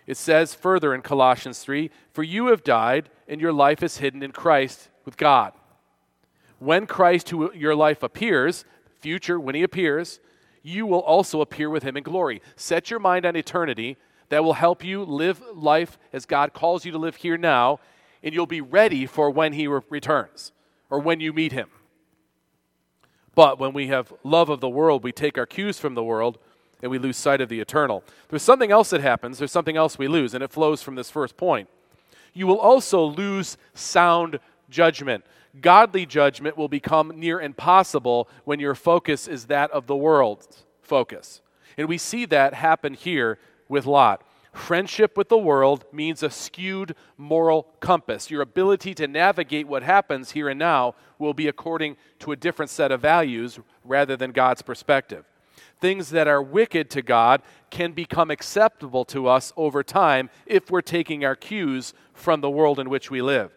It 0.07 0.17
says 0.17 0.55
further 0.55 0.95
in 0.95 1.03
Colossians 1.03 1.59
3 1.59 1.91
For 2.11 2.23
you 2.23 2.47
have 2.47 2.65
died, 2.65 3.11
and 3.29 3.39
your 3.39 3.53
life 3.53 3.83
is 3.83 3.99
hidden 3.99 4.23
in 4.23 4.33
Christ 4.33 4.89
with 5.05 5.19
God. 5.19 5.53
When 6.59 6.87
Christ, 6.87 7.29
who 7.29 7.53
your 7.53 7.75
life 7.75 8.03
appears, 8.03 8.65
future, 8.99 9.39
when 9.39 9.55
He 9.55 9.63
appears, 9.63 10.21
you 10.65 10.87
will 10.87 11.01
also 11.01 11.43
appear 11.43 11.71
with 11.71 11.85
Him 11.85 11.97
in 11.97 12.03
glory. 12.03 12.43
Set 12.57 12.91
your 12.91 12.99
mind 12.99 13.25
on 13.25 13.37
eternity 13.37 13.97
that 14.31 14.43
will 14.43 14.55
help 14.55 14.83
you 14.83 15.05
live 15.05 15.41
life 15.55 15.99
as 16.13 16.27
God 16.27 16.55
calls 16.55 16.85
you 16.85 16.91
to 16.91 16.99
live 16.99 17.17
here 17.17 17.37
now, 17.37 17.79
and 18.23 18.35
you'll 18.35 18.47
be 18.47 18.63
ready 18.63 19.07
for 19.07 19.31
when 19.31 19.53
He 19.53 19.69
re- 19.69 19.83
returns 19.91 20.51
or 20.91 20.99
when 20.99 21.21
you 21.21 21.33
meet 21.33 21.53
Him. 21.53 21.69
But 23.35 23.59
when 23.59 23.75
we 23.75 23.89
have 23.89 24.13
love 24.25 24.49
of 24.49 24.61
the 24.61 24.69
world, 24.69 25.05
we 25.05 25.13
take 25.13 25.37
our 25.37 25.47
cues 25.47 25.79
from 25.79 25.95
the 25.95 26.03
world 26.03 26.39
and 26.81 26.91
we 26.91 26.99
lose 26.99 27.17
sight 27.17 27.41
of 27.41 27.49
the 27.49 27.61
eternal. 27.61 28.03
There's 28.29 28.43
something 28.43 28.71
else 28.71 28.91
that 28.91 29.01
happens, 29.01 29.39
there's 29.39 29.53
something 29.53 29.77
else 29.77 29.99
we 29.99 30.09
lose, 30.09 30.35
and 30.35 30.43
it 30.43 30.51
flows 30.51 30.83
from 30.83 30.95
this 30.95 31.11
first 31.11 31.37
point. 31.37 31.69
You 32.33 32.47
will 32.47 32.59
also 32.59 33.05
lose 33.05 33.57
sound 33.75 34.41
judgment. 34.71 35.25
Godly 35.61 36.05
judgment 36.05 36.57
will 36.57 36.69
become 36.69 37.13
near 37.15 37.41
impossible 37.41 38.29
when 38.45 38.59
your 38.59 38.75
focus 38.75 39.29
is 39.29 39.47
that 39.47 39.71
of 39.71 39.87
the 39.87 39.97
world's 39.97 40.65
focus. 40.83 41.41
And 41.77 41.89
we 41.89 41.99
see 41.99 42.25
that 42.27 42.55
happen 42.55 42.95
here 42.95 43.39
with 43.69 43.87
Lot. 43.87 44.23
Friendship 44.53 45.17
with 45.17 45.29
the 45.29 45.39
world 45.39 45.85
means 45.93 46.23
a 46.23 46.31
skewed 46.31 46.95
moral 47.17 47.65
compass. 47.81 48.31
Your 48.31 48.43
ability 48.43 48.95
to 48.95 49.09
navigate 49.09 49.67
what 49.67 49.83
happens 49.83 50.31
here 50.31 50.49
and 50.49 50.59
now 50.59 50.95
will 51.19 51.35
be 51.35 51.49
according 51.49 51.97
to 52.21 52.31
a 52.31 52.37
different 52.37 52.71
set 52.71 52.93
of 52.93 53.01
values 53.01 53.59
rather 53.85 54.17
than 54.17 54.31
God's 54.31 54.63
perspective. 54.63 55.25
Things 55.81 56.11
that 56.11 56.29
are 56.29 56.41
wicked 56.41 56.89
to 56.91 57.03
God 57.03 57.43
can 57.71 57.93
become 57.93 58.31
acceptable 58.31 59.05
to 59.07 59.27
us 59.27 59.53
over 59.57 59.83
time 59.83 60.31
if 60.47 60.71
we're 60.71 60.83
taking 60.83 61.25
our 61.25 61.35
cues 61.35 61.93
from 62.13 62.41
the 62.41 62.51
world 62.51 62.79
in 62.79 62.89
which 62.89 63.11
we 63.11 63.21
live. 63.23 63.51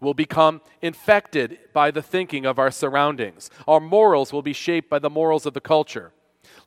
We'll 0.00 0.14
become 0.14 0.60
infected 0.80 1.58
by 1.72 1.90
the 1.90 2.02
thinking 2.02 2.46
of 2.46 2.58
our 2.58 2.70
surroundings. 2.70 3.50
Our 3.66 3.80
morals 3.80 4.32
will 4.32 4.42
be 4.42 4.52
shaped 4.52 4.88
by 4.88 5.00
the 5.00 5.10
morals 5.10 5.44
of 5.44 5.54
the 5.54 5.60
culture. 5.60 6.12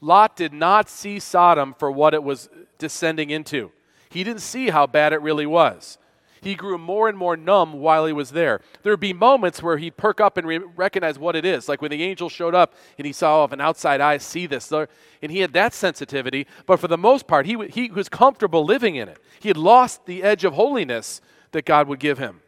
Lot 0.02 0.36
did 0.36 0.52
not 0.52 0.90
see 0.90 1.20
Sodom 1.20 1.74
for 1.78 1.92
what 1.92 2.14
it 2.14 2.24
was 2.24 2.50
descending 2.78 3.30
into. 3.30 3.72
He 4.10 4.24
didn't 4.24 4.42
see 4.42 4.70
how 4.70 4.88
bad 4.88 5.14
it 5.14 5.22
really 5.22 5.46
was. 5.46 5.98
He 6.42 6.56
grew 6.56 6.80
more 6.80 7.08
and 7.08 7.16
more 7.16 7.38
numb 7.38 7.74
while 7.74 8.08
he 8.08 8.14
was 8.14 8.32
there. 8.32 8.62
There 8.82 8.92
would 8.92 9.00
be 9.00 9.14
moments 9.14 9.62
where 9.62 9.78
he'd 9.78 9.96
perk 9.96 10.20
up 10.20 10.38
and 10.38 10.48
re- 10.48 10.58
recognize 10.58 11.20
what 11.20 11.36
it 11.36 11.46
is, 11.46 11.70
like 11.70 11.84
when 11.84 11.92
the 11.92 12.02
angel 12.02 12.30
showed 12.30 12.56
up 12.56 12.74
and 12.98 13.06
he 13.06 13.14
saw, 13.14 13.44
of 13.44 13.54
an 13.54 13.62
outside 13.62 14.02
eye, 14.02 14.18
see 14.18 14.48
this. 14.48 14.72
And 14.72 15.32
he 15.32 15.40
had 15.40 15.54
that 15.54 15.74
sensitivity, 15.74 16.48
but 16.66 16.80
for 16.80 16.88
the 16.88 16.98
most 16.98 17.28
part, 17.28 17.46
he, 17.46 17.54
w- 17.54 17.72
he 17.72 17.92
was 17.92 18.10
comfortable 18.10 18.66
living 18.66 18.96
in 18.96 19.08
it. 19.08 19.20
He 19.40 19.50
had 19.50 19.58
lost 19.58 20.08
the 20.08 20.24
edge 20.24 20.44
of 20.44 20.54
holiness 20.54 21.22
that 21.52 21.66
God 21.66 21.88
would 21.88 22.00
give 22.00 22.18
him. 22.18 22.42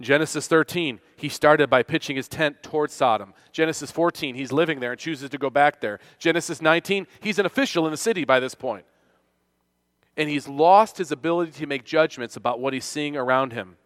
Genesis 0.00 0.48
13, 0.48 1.00
he 1.16 1.28
started 1.28 1.68
by 1.68 1.82
pitching 1.82 2.16
his 2.16 2.28
tent 2.28 2.62
towards 2.62 2.94
Sodom. 2.94 3.34
Genesis 3.52 3.90
14, 3.90 4.34
he's 4.34 4.50
living 4.50 4.80
there 4.80 4.92
and 4.92 5.00
chooses 5.00 5.30
to 5.30 5.38
go 5.38 5.50
back 5.50 5.80
there. 5.80 6.00
Genesis 6.18 6.62
19, 6.62 7.06
he's 7.20 7.38
an 7.38 7.46
official 7.46 7.86
in 7.86 7.90
the 7.90 7.96
city 7.96 8.24
by 8.24 8.40
this 8.40 8.54
point. 8.54 8.84
And 10.16 10.28
he's 10.28 10.48
lost 10.48 10.98
his 10.98 11.12
ability 11.12 11.52
to 11.52 11.66
make 11.66 11.84
judgments 11.84 12.36
about 12.36 12.60
what 12.60 12.72
he's 12.72 12.84
seeing 12.84 13.16
around 13.16 13.52
him. 13.52 13.76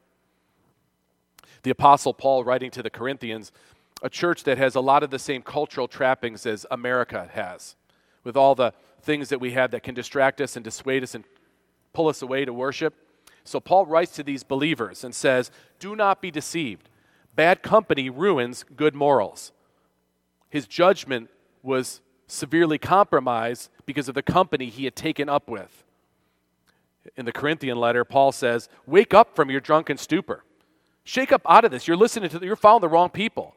The 1.63 1.71
Apostle 1.71 2.15
Paul, 2.15 2.45
writing 2.45 2.71
to 2.73 2.83
the 2.83 2.91
Corinthians, 2.91 3.51
a 4.03 4.09
church 4.09 4.45
that 4.45 4.59
has 4.59 4.75
a 4.75 4.81
lot 4.81 5.03
of 5.03 5.11
the 5.11 5.19
same 5.19 5.43
cultural 5.43 5.89
trappings 5.89 6.47
as 6.47 6.67
America 6.71 7.29
has, 7.33 7.77
with 8.25 8.37
all 8.37 8.55
the 8.55 8.73
things 9.03 9.29
that 9.31 9.41
we 9.41 9.53
have 9.53 9.71
that 9.73 9.83
can 9.83 9.95
distract 9.95 10.41
us 10.41 10.57
and 10.57 10.65
dissuade 10.65 11.03
us 11.03 11.15
and 11.15 11.25
pull 11.93 12.09
us 12.09 12.23
away 12.23 12.45
to 12.45 12.53
worship. 12.53 12.95
So 13.47 13.61
Paul 13.61 13.87
writes 13.87 14.13
to 14.13 14.23
these 14.23 14.43
believers 14.43 15.05
and 15.05 15.15
says, 15.15 15.51
Do 15.79 15.97
not 15.97 16.21
be 16.21 16.31
deceived. 16.31 16.89
Bad 17.35 17.63
company 17.63 18.11
ruins 18.11 18.65
good 18.77 18.95
morals. 18.95 19.53
His 20.49 20.67
judgment 20.67 21.31
was 21.63 22.01
severely 22.27 22.79
compromised 22.79 23.71
because 23.85 24.09
of 24.09 24.15
the 24.15 24.23
company 24.23 24.69
he 24.69 24.85
had 24.85 24.97
taken 24.97 25.29
up 25.29 25.49
with. 25.49 25.85
In 27.17 27.25
the 27.25 27.33
Corinthian 27.33 27.79
letter, 27.79 28.05
Paul 28.05 28.33
says, 28.33 28.69
Wake 28.87 29.15
up 29.15 29.37
from 29.37 29.51
your 29.51 29.61
drunken 29.61 29.97
stupor. 29.97 30.45
Shake 31.05 31.31
up 31.31 31.43
out 31.49 31.65
of 31.65 31.71
this. 31.71 31.87
You're 31.87 31.97
listening 31.97 32.31
to, 32.31 32.39
the, 32.39 32.47
you're 32.47 32.57
following 32.57 32.81
the 32.81 32.89
wrong 32.89 33.11
people. 33.11 33.55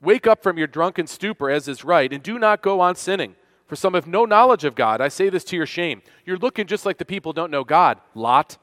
Wake 0.00 0.26
up 0.26 0.42
from 0.42 0.56
your 0.56 0.66
drunken 0.66 1.06
stupor, 1.06 1.50
as 1.50 1.68
is 1.68 1.84
right, 1.84 2.10
and 2.12 2.22
do 2.22 2.38
not 2.38 2.62
go 2.62 2.80
on 2.80 2.94
sinning 2.94 3.34
for 3.68 3.76
some 3.76 3.94
have 3.94 4.06
no 4.06 4.24
knowledge 4.24 4.64
of 4.64 4.74
God. 4.74 5.00
I 5.00 5.08
say 5.08 5.28
this 5.28 5.44
to 5.44 5.56
your 5.56 5.66
shame. 5.66 6.02
You're 6.24 6.38
looking 6.38 6.66
just 6.66 6.86
like 6.86 6.96
the 6.96 7.04
people 7.04 7.34
don't 7.34 7.50
know 7.50 7.64
God, 7.64 8.00
Lot. 8.14 8.56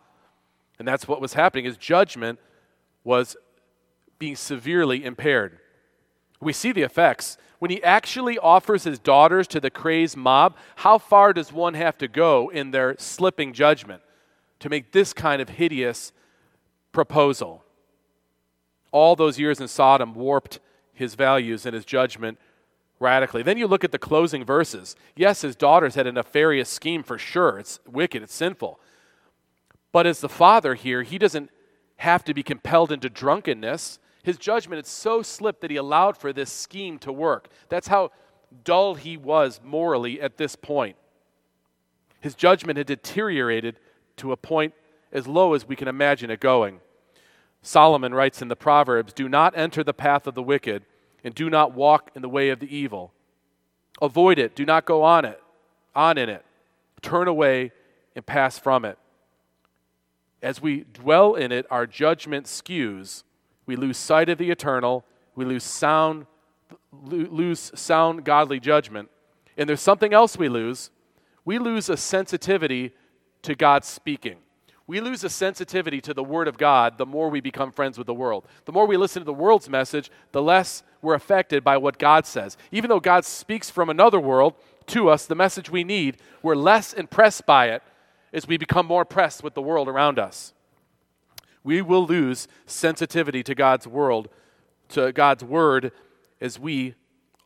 And 0.79 0.87
that's 0.87 1.07
what 1.07 1.21
was 1.21 1.33
happening. 1.33 1.65
His 1.65 1.77
judgment 1.77 2.39
was 3.03 3.37
being 4.17 4.35
severely 4.35 5.05
impaired. 5.05 5.59
We 6.41 6.53
see 6.53 6.71
the 6.71 6.81
effects. 6.81 7.37
When 7.59 7.71
he 7.71 7.81
actually 7.83 8.37
offers 8.39 8.83
his 8.83 8.99
daughters 8.99 9.47
to 9.49 9.59
the 9.59 9.69
crazed 9.69 10.17
mob, 10.17 10.57
how 10.77 10.97
far 10.97 11.33
does 11.33 11.53
one 11.53 11.75
have 11.75 11.97
to 11.99 12.07
go 12.07 12.49
in 12.49 12.71
their 12.71 12.95
slipping 12.97 13.53
judgment 13.53 14.01
to 14.59 14.69
make 14.69 14.91
this 14.91 15.13
kind 15.13 15.41
of 15.41 15.49
hideous 15.49 16.11
proposal? 16.91 17.63
All 18.91 19.15
those 19.15 19.39
years 19.39 19.61
in 19.61 19.67
Sodom 19.67 20.15
warped 20.15 20.59
his 20.93 21.13
values 21.15 21.65
and 21.65 21.75
his 21.75 21.85
judgment 21.85 22.39
radically. 22.99 23.43
Then 23.43 23.57
you 23.57 23.67
look 23.67 23.83
at 23.83 23.91
the 23.91 23.99
closing 23.99 24.43
verses. 24.45 24.95
Yes, 25.15 25.41
his 25.41 25.55
daughters 25.55 25.95
had 25.95 26.07
a 26.07 26.11
nefarious 26.11 26.69
scheme 26.69 27.03
for 27.03 27.17
sure. 27.17 27.59
It's 27.59 27.79
wicked, 27.87 28.23
it's 28.23 28.33
sinful. 28.33 28.79
But 29.91 30.05
as 30.05 30.21
the 30.21 30.29
father 30.29 30.75
here, 30.75 31.03
he 31.03 31.17
doesn't 31.17 31.49
have 31.97 32.23
to 32.25 32.33
be 32.33 32.43
compelled 32.43 32.91
into 32.91 33.09
drunkenness. 33.09 33.99
His 34.23 34.37
judgment 34.37 34.77
had 34.77 34.87
so 34.87 35.21
slipped 35.21 35.61
that 35.61 35.71
he 35.71 35.77
allowed 35.77 36.17
for 36.17 36.33
this 36.33 36.51
scheme 36.51 36.99
to 36.99 37.11
work. 37.13 37.49
That's 37.69 37.87
how 37.87 38.11
dull 38.63 38.95
he 38.95 39.17
was 39.17 39.59
morally 39.63 40.19
at 40.19 40.37
this 40.37 40.55
point. 40.55 40.95
His 42.19 42.35
judgment 42.35 42.77
had 42.77 42.87
deteriorated 42.87 43.79
to 44.17 44.31
a 44.31 44.37
point 44.37 44.73
as 45.11 45.27
low 45.27 45.53
as 45.53 45.67
we 45.67 45.75
can 45.75 45.87
imagine 45.87 46.29
it 46.29 46.39
going. 46.39 46.79
Solomon 47.61 48.13
writes 48.13 48.41
in 48.41 48.47
the 48.47 48.55
Proverbs 48.55 49.13
Do 49.13 49.29
not 49.29 49.57
enter 49.57 49.83
the 49.83 49.93
path 49.93 50.27
of 50.27 50.35
the 50.35 50.43
wicked, 50.43 50.85
and 51.25 51.35
do 51.35 51.49
not 51.49 51.73
walk 51.73 52.11
in 52.15 52.21
the 52.21 52.29
way 52.29 52.49
of 52.49 52.61
the 52.61 52.73
evil. 52.73 53.11
Avoid 54.01 54.39
it, 54.39 54.55
do 54.55 54.65
not 54.65 54.85
go 54.85 55.03
on 55.03 55.25
it, 55.25 55.41
on 55.93 56.17
in 56.17 56.29
it. 56.29 56.45
Turn 57.01 57.27
away 57.27 57.73
and 58.15 58.25
pass 58.25 58.57
from 58.57 58.85
it 58.85 58.97
as 60.45 60.61
we 60.61 60.85
dwell 60.93 61.33
in 61.33 61.51
it, 61.51 61.65
our 61.71 61.87
judgment 61.87 62.45
skews. 62.45 63.23
We 63.65 63.75
lose 63.75 63.97
sight 63.97 64.29
of 64.29 64.37
the 64.37 64.51
eternal. 64.51 65.03
We 65.33 65.43
lose 65.43 65.63
sound, 65.63 66.27
lose 66.91 67.71
sound 67.73 68.23
godly 68.23 68.59
judgment. 68.59 69.09
And 69.57 69.67
there's 69.67 69.81
something 69.81 70.13
else 70.13 70.37
we 70.37 70.47
lose. 70.47 70.91
We 71.45 71.57
lose 71.57 71.89
a 71.89 71.97
sensitivity 71.97 72.93
to 73.41 73.55
God 73.55 73.83
speaking. 73.83 74.37
We 74.87 75.01
lose 75.01 75.23
a 75.23 75.29
sensitivity 75.29 75.99
to 76.01 76.13
the 76.13 76.23
Word 76.23 76.47
of 76.47 76.57
God 76.57 76.97
the 76.97 77.05
more 77.05 77.29
we 77.29 77.41
become 77.41 77.71
friends 77.71 77.97
with 77.97 78.05
the 78.05 78.13
world. 78.13 78.45
The 78.65 78.71
more 78.71 78.85
we 78.85 78.97
listen 78.97 79.21
to 79.21 79.25
the 79.25 79.33
world's 79.33 79.69
message, 79.69 80.11
the 80.31 80.43
less 80.43 80.83
we're 81.01 81.15
affected 81.15 81.63
by 81.63 81.77
what 81.77 81.97
God 81.97 82.25
says. 82.25 82.55
Even 82.71 82.89
though 82.89 82.99
God 82.99 83.25
speaks 83.25 83.69
from 83.69 83.89
another 83.89 84.19
world 84.19 84.53
to 84.87 85.09
us, 85.09 85.25
the 85.25 85.33
message 85.33 85.71
we 85.71 85.83
need, 85.83 86.17
we're 86.43 86.55
less 86.55 86.93
impressed 86.93 87.45
by 87.47 87.69
it 87.69 87.81
as 88.31 88.47
we 88.47 88.57
become 88.57 88.85
more 88.85 89.05
pressed 89.05 89.43
with 89.43 89.55
the 89.55 89.61
world 89.61 89.87
around 89.87 90.19
us. 90.19 90.53
We 91.63 91.81
will 91.81 92.05
lose 92.05 92.47
sensitivity 92.67 93.41
to 93.41 93.55
God's 93.55 93.87
world, 93.87 94.29
to 94.89 95.11
God's 95.11 95.43
word 95.43 95.91
as 96.39 96.59
we 96.59 96.93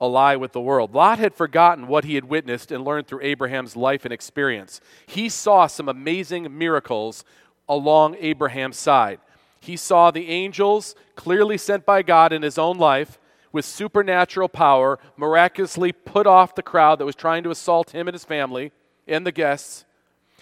ally 0.01 0.35
with 0.35 0.53
the 0.53 0.61
world. 0.61 0.93
Lot 0.93 1.19
had 1.19 1.33
forgotten 1.33 1.87
what 1.87 2.05
he 2.05 2.15
had 2.15 2.25
witnessed 2.25 2.71
and 2.71 2.85
learned 2.85 3.07
through 3.07 3.21
Abraham's 3.21 3.75
life 3.75 4.05
and 4.05 4.13
experience. 4.13 4.81
He 5.05 5.29
saw 5.29 5.67
some 5.67 5.89
amazing 5.89 6.57
miracles 6.57 7.23
along 7.67 8.15
Abraham's 8.19 8.77
side. 8.77 9.19
He 9.59 9.75
saw 9.75 10.09
the 10.09 10.29
angels 10.29 10.95
clearly 11.15 11.57
sent 11.57 11.85
by 11.85 12.01
God 12.01 12.31
in 12.31 12.41
his 12.41 12.57
own 12.57 12.77
life 12.77 13.19
with 13.51 13.65
supernatural 13.65 14.47
power 14.47 14.99
miraculously 15.17 15.91
put 15.91 16.27
off 16.27 16.55
the 16.55 16.61
crowd 16.61 16.99
that 16.99 17.05
was 17.05 17.15
trying 17.15 17.43
to 17.43 17.49
assault 17.49 17.91
him 17.91 18.07
and 18.07 18.15
his 18.15 18.23
family 18.23 18.71
and 19.07 19.25
the 19.25 19.31
guests 19.31 19.85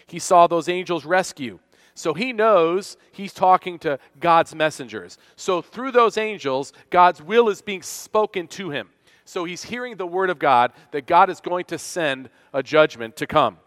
he 0.07 0.19
saw 0.19 0.47
those 0.47 0.69
angels 0.69 1.05
rescue. 1.05 1.59
So 1.93 2.13
he 2.13 2.31
knows 2.31 2.95
he's 3.11 3.33
talking 3.33 3.79
to 3.79 3.99
God's 4.19 4.55
messengers. 4.55 5.17
So 5.35 5.61
through 5.61 5.91
those 5.91 6.17
angels, 6.17 6.71
God's 6.89 7.21
will 7.21 7.49
is 7.49 7.61
being 7.61 7.81
spoken 7.81 8.47
to 8.49 8.69
him. 8.69 8.89
So 9.27 9.43
he's 9.43 9.63
hearing 9.63 9.97
the 9.97 10.07
word 10.07 10.29
of 10.29 10.39
God 10.39 10.71
that 10.91 11.05
God 11.05 11.29
is 11.29 11.41
going 11.41 11.65
to 11.65 11.77
send 11.77 12.29
a 12.53 12.63
judgment 12.63 13.17
to 13.17 13.27
come. 13.27 13.57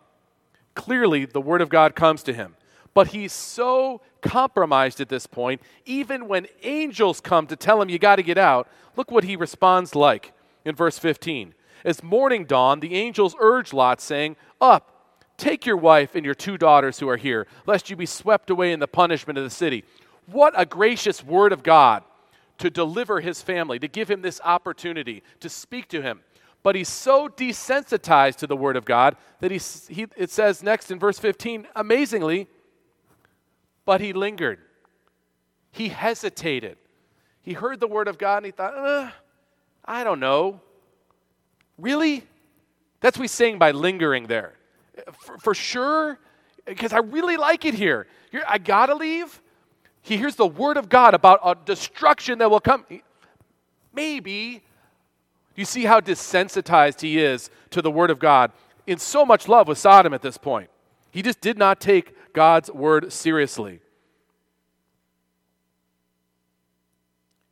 Clearly, 0.75 1.27
the 1.27 1.41
word 1.41 1.61
of 1.61 1.69
God 1.69 1.95
comes 1.95 2.23
to 2.23 2.33
him. 2.33 2.57
But 2.95 3.09
he's 3.09 3.33
so 3.33 4.01
compromised 4.23 5.01
at 5.01 5.11
this 5.11 5.27
point, 5.27 5.61
even 5.85 6.29
when 6.29 6.47
angels 6.63 7.21
come 7.21 7.47
to 7.47 7.57
tell 7.57 7.81
him 7.81 7.91
you 7.91 7.99
got 7.99 8.17
to 8.17 8.23
get 8.23 8.39
out, 8.39 8.69
look 8.97 9.11
what 9.11 9.25
he 9.25 9.37
responds 9.37 9.95
like 9.95 10.33
in 10.65 10.75
verse 10.75 10.99
15. 10.99 11.55
As 11.85 12.03
morning 12.03 12.47
dawned, 12.47 12.83
the 12.83 12.95
angels 12.95 13.37
urged 13.39 13.73
Lot, 13.73 14.01
saying, 14.01 14.37
Up, 14.61 15.01
Take 15.37 15.65
your 15.65 15.79
wife 15.79 16.15
and 16.15 16.25
your 16.25 16.35
two 16.35 16.59
daughters 16.59 16.99
who 16.99 17.09
are 17.09 17.17
here, 17.17 17.47
lest 17.67 17.89
you 17.89 17.97
be 17.97 18.05
swept 18.05 18.51
away 18.51 18.73
in 18.73 18.81
the 18.81 18.87
punishment 18.87 19.39
of 19.39 19.45
the 19.45 19.49
city. 19.49 19.85
What 20.27 20.53
a 20.55 20.67
gracious 20.67 21.25
word 21.25 21.53
of 21.53 21.63
God 21.63 22.03
to 22.61 22.71
deliver 22.71 23.21
his 23.21 23.43
family, 23.43 23.79
to 23.79 23.89
give 23.89 24.11
him 24.11 24.23
this 24.23 24.41
opportunity 24.45 25.23
to 25.41 25.49
speak 25.49 25.89
to 25.89 26.01
him. 26.01 26.21
But 26.63 26.75
he's 26.75 26.89
so 26.89 27.29
desensitized 27.29 28.37
to 28.37 28.47
the 28.47 28.57
word 28.57 28.77
of 28.77 28.85
God 28.85 29.17
that 29.41 29.51
he, 29.51 29.59
he, 29.93 30.07
it 30.17 30.31
says 30.31 30.63
next 30.63 30.91
in 30.91 30.99
verse 30.99 31.19
15, 31.19 31.67
amazingly, 31.75 32.49
but 33.85 34.01
he 34.01 34.13
lingered. 34.13 34.59
He 35.73 35.89
hesitated. 35.89 36.77
He 37.43 37.55
heard 37.55 37.81
the 37.81 37.87
word 37.87 38.09
of 38.09 38.19
God 38.19 38.39
and 38.39 38.47
he 38.47 38.53
thought, 38.53 38.77
uh, 38.77 39.11
I 39.85 40.05
don't 40.05 40.21
know. 40.21 40.61
Really? 41.79 42.25
That's 43.01 43.17
what 43.17 43.23
he's 43.23 43.33
saying 43.33 43.59
by 43.59 43.71
lingering 43.71 44.27
there 44.27 44.55
for, 45.19 45.39
for 45.39 45.55
sure? 45.55 46.19
Because 46.67 46.93
I 46.93 46.99
really 46.99 47.37
like 47.37 47.65
it 47.65 47.75
here. 47.75 48.07
here 48.31 48.45
I 48.47 48.59
got 48.59 48.87
to 48.87 48.95
leave. 48.95 49.41
He 50.03 50.17
hears 50.17 50.37
the 50.37 50.47
word 50.47 50.77
of 50.77 50.89
God 50.89 51.15
about 51.15 51.41
a 51.45 51.55
destruction 51.65 52.39
that 52.39 52.51
will 52.51 52.61
come. 52.61 52.85
Maybe. 53.93 54.63
You 55.55 55.65
see 55.65 55.85
how 55.85 56.01
desensitized 56.01 57.01
he 57.01 57.19
is 57.19 57.51
to 57.71 57.83
the 57.83 57.91
word 57.91 58.11
of 58.11 58.19
God. 58.19 58.53
In 58.87 58.99
so 58.99 59.27
much 59.27 59.47
love 59.47 59.69
with 59.69 59.79
Sodom 59.79 60.15
at 60.15 60.23
this 60.23 60.39
point. 60.39 60.71
He 61.11 61.23
just 61.23 61.41
did 61.41 61.59
not 61.59 61.81
take 61.81 62.15
God's 62.33 62.71
word 62.71 63.13
seriously. 63.13 63.81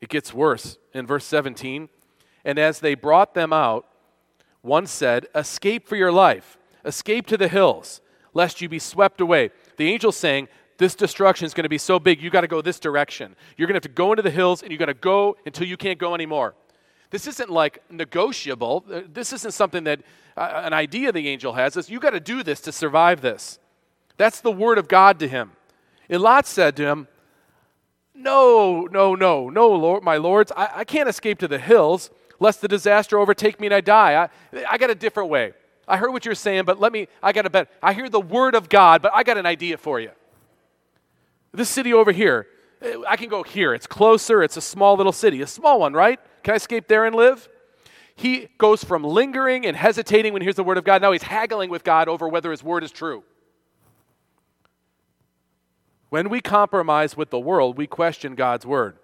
It 0.00 0.08
gets 0.08 0.32
worse 0.32 0.78
in 0.94 1.06
verse 1.06 1.24
17. 1.24 1.88
And 2.44 2.58
as 2.58 2.80
they 2.80 2.94
brought 2.94 3.34
them 3.34 3.52
out, 3.52 3.87
one 4.62 4.87
said, 4.87 5.26
Escape 5.34 5.87
for 5.87 5.96
your 5.96 6.12
life. 6.12 6.56
Escape 6.84 7.26
to 7.26 7.37
the 7.37 7.48
hills, 7.48 8.00
lest 8.32 8.61
you 8.61 8.68
be 8.68 8.78
swept 8.78 9.20
away. 9.20 9.50
The 9.76 9.92
angel 9.92 10.12
saying, 10.12 10.48
This 10.78 10.94
destruction 10.94 11.44
is 11.44 11.54
going 11.54 11.64
to 11.64 11.68
be 11.68 11.78
so 11.78 11.98
big, 11.98 12.22
you 12.22 12.30
got 12.30 12.42
to 12.42 12.48
go 12.48 12.62
this 12.62 12.78
direction. 12.80 13.34
You're 13.56 13.66
going 13.66 13.74
to 13.74 13.78
have 13.78 13.94
to 13.94 13.96
go 13.96 14.12
into 14.12 14.22
the 14.22 14.30
hills, 14.30 14.62
and 14.62 14.70
you're 14.70 14.78
going 14.78 14.86
to 14.86 14.94
go 14.94 15.36
until 15.44 15.66
you 15.66 15.76
can't 15.76 15.98
go 15.98 16.14
anymore. 16.14 16.54
This 17.10 17.26
isn't 17.26 17.50
like 17.50 17.82
negotiable. 17.90 18.84
Uh, 18.90 19.00
this 19.12 19.32
isn't 19.32 19.52
something 19.52 19.84
that 19.84 20.00
uh, 20.36 20.62
an 20.64 20.72
idea 20.72 21.10
the 21.10 21.26
angel 21.26 21.54
has. 21.54 21.76
Is 21.76 21.90
you 21.90 21.98
got 21.98 22.10
to 22.10 22.20
do 22.20 22.42
this 22.42 22.60
to 22.62 22.72
survive 22.72 23.20
this. 23.20 23.58
That's 24.16 24.40
the 24.40 24.52
word 24.52 24.78
of 24.78 24.88
God 24.88 25.18
to 25.20 25.28
him. 25.28 25.52
And 26.08 26.22
Lot 26.22 26.46
said 26.46 26.76
to 26.76 26.84
him, 26.84 27.08
No, 28.14 28.88
no, 28.90 29.14
no, 29.14 29.48
no, 29.48 29.68
Lord, 29.70 30.04
my 30.04 30.16
lords, 30.16 30.52
I, 30.56 30.70
I 30.76 30.84
can't 30.84 31.08
escape 31.08 31.38
to 31.40 31.48
the 31.48 31.58
hills 31.58 32.10
lest 32.40 32.60
the 32.60 32.68
disaster 32.68 33.18
overtake 33.18 33.58
me 33.58 33.66
and 33.66 33.74
I 33.74 33.80
die. 33.80 34.30
I, 34.54 34.64
I 34.70 34.78
got 34.78 34.90
a 34.90 34.94
different 34.94 35.28
way. 35.28 35.54
I 35.88 35.96
heard 35.96 36.12
what 36.12 36.24
you're 36.24 36.34
saying, 36.34 36.64
but 36.64 36.78
let 36.78 36.92
me, 36.92 37.08
I 37.22 37.32
got 37.32 37.46
a 37.46 37.50
bet. 37.50 37.70
I 37.82 37.94
hear 37.94 38.08
the 38.08 38.20
word 38.20 38.54
of 38.54 38.68
God, 38.68 39.02
but 39.02 39.12
I 39.14 39.22
got 39.22 39.38
an 39.38 39.46
idea 39.46 39.76
for 39.76 39.98
you. 39.98 40.10
This 41.52 41.68
city 41.68 41.92
over 41.92 42.12
here, 42.12 42.46
eh, 42.82 42.94
I 43.08 43.16
can 43.16 43.28
go 43.28 43.42
here. 43.42 43.74
It's 43.74 43.87
closer. 43.87 44.42
It's 44.42 44.56
a 44.56 44.61
small 44.61 44.96
little 44.96 45.12
city, 45.12 45.42
a 45.42 45.46
small 45.46 45.80
one, 45.80 45.92
right? 45.92 46.20
Can 46.42 46.52
I 46.52 46.56
escape 46.56 46.88
there 46.88 47.04
and 47.04 47.14
live? 47.14 47.48
He 48.14 48.48
goes 48.58 48.82
from 48.82 49.04
lingering 49.04 49.64
and 49.64 49.76
hesitating 49.76 50.32
when 50.32 50.42
he 50.42 50.46
hears 50.46 50.56
the 50.56 50.64
word 50.64 50.76
of 50.76 50.84
God. 50.84 51.00
Now 51.02 51.12
he's 51.12 51.22
haggling 51.22 51.70
with 51.70 51.84
God 51.84 52.08
over 52.08 52.28
whether 52.28 52.50
his 52.50 52.64
word 52.64 52.82
is 52.82 52.90
true. 52.90 53.22
When 56.08 56.28
we 56.28 56.40
compromise 56.40 57.16
with 57.16 57.30
the 57.30 57.38
world, 57.38 57.76
we 57.76 57.87
question 57.87 58.34
God's 58.34 58.66
word. 58.66 58.98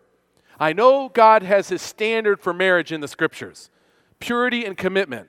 I 0.58 0.72
know 0.72 1.08
God 1.08 1.42
has 1.42 1.68
his 1.68 1.82
standard 1.82 2.40
for 2.40 2.52
marriage 2.52 2.92
in 2.92 3.00
the 3.00 3.08
scriptures 3.08 3.70
purity 4.20 4.64
and 4.64 4.76
commitment. 4.76 5.28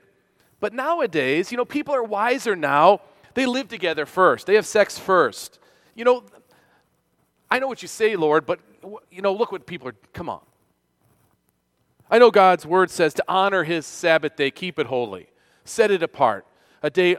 But 0.58 0.72
nowadays, 0.72 1.52
you 1.52 1.58
know, 1.58 1.66
people 1.66 1.94
are 1.94 2.02
wiser 2.02 2.56
now. 2.56 3.02
They 3.34 3.44
live 3.44 3.68
together 3.68 4.06
first, 4.06 4.46
they 4.46 4.54
have 4.54 4.66
sex 4.66 4.98
first. 4.98 5.58
You 5.94 6.04
know, 6.04 6.24
I 7.50 7.58
know 7.58 7.68
what 7.68 7.82
you 7.82 7.88
say, 7.88 8.16
Lord, 8.16 8.46
but, 8.46 8.60
you 9.10 9.22
know, 9.22 9.32
look 9.32 9.52
what 9.52 9.66
people 9.66 9.88
are, 9.88 9.94
come 10.12 10.28
on. 10.28 10.40
I 12.10 12.18
know 12.18 12.30
God's 12.30 12.64
word 12.66 12.90
says 12.90 13.14
to 13.14 13.24
honor 13.28 13.64
his 13.64 13.86
Sabbath 13.86 14.36
day, 14.36 14.50
keep 14.50 14.78
it 14.78 14.86
holy, 14.86 15.28
set 15.64 15.90
it 15.90 16.02
apart, 16.02 16.46
a 16.82 16.90
day 16.90 17.16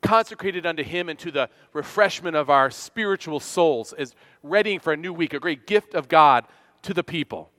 consecrated 0.00 0.66
unto 0.66 0.82
him 0.82 1.08
and 1.08 1.18
to 1.18 1.30
the 1.30 1.48
refreshment 1.72 2.36
of 2.36 2.50
our 2.50 2.70
spiritual 2.70 3.40
souls, 3.40 3.92
as 3.94 4.14
readying 4.42 4.78
for 4.78 4.92
a 4.92 4.96
new 4.96 5.12
week, 5.12 5.32
a 5.32 5.40
great 5.40 5.66
gift 5.66 5.94
of 5.94 6.08
God 6.08 6.44
to 6.82 6.92
the 6.92 7.02
people. 7.02 7.50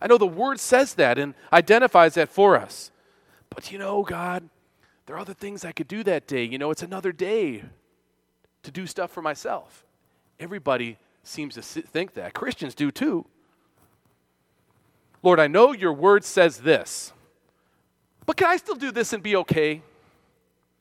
I 0.00 0.08
know 0.08 0.18
the 0.18 0.26
word 0.26 0.58
says 0.58 0.94
that 0.94 1.18
and 1.18 1.34
identifies 1.52 2.14
that 2.14 2.28
for 2.28 2.56
us. 2.58 2.90
But 3.50 3.70
you 3.70 3.78
know, 3.78 4.02
God, 4.02 4.48
there 5.06 5.14
are 5.14 5.20
other 5.20 5.34
things 5.34 5.64
I 5.64 5.70
could 5.70 5.86
do 5.86 6.02
that 6.02 6.26
day. 6.26 6.44
You 6.44 6.58
know, 6.58 6.72
it's 6.72 6.82
another 6.82 7.12
day 7.12 7.62
to 8.64 8.70
do 8.72 8.86
stuff 8.86 9.12
for 9.12 9.22
myself. 9.22 9.84
Everybody 10.40 10.98
seems 11.22 11.54
to 11.54 11.62
think 11.62 12.14
that. 12.14 12.34
Christians 12.34 12.74
do 12.74 12.90
too. 12.90 13.26
Lord, 15.22 15.38
I 15.38 15.46
know 15.46 15.72
your 15.72 15.92
word 15.92 16.24
says 16.24 16.58
this, 16.58 17.12
but 18.26 18.36
can 18.36 18.48
I 18.48 18.56
still 18.56 18.74
do 18.74 18.90
this 18.90 19.12
and 19.12 19.22
be 19.22 19.36
okay? 19.36 19.82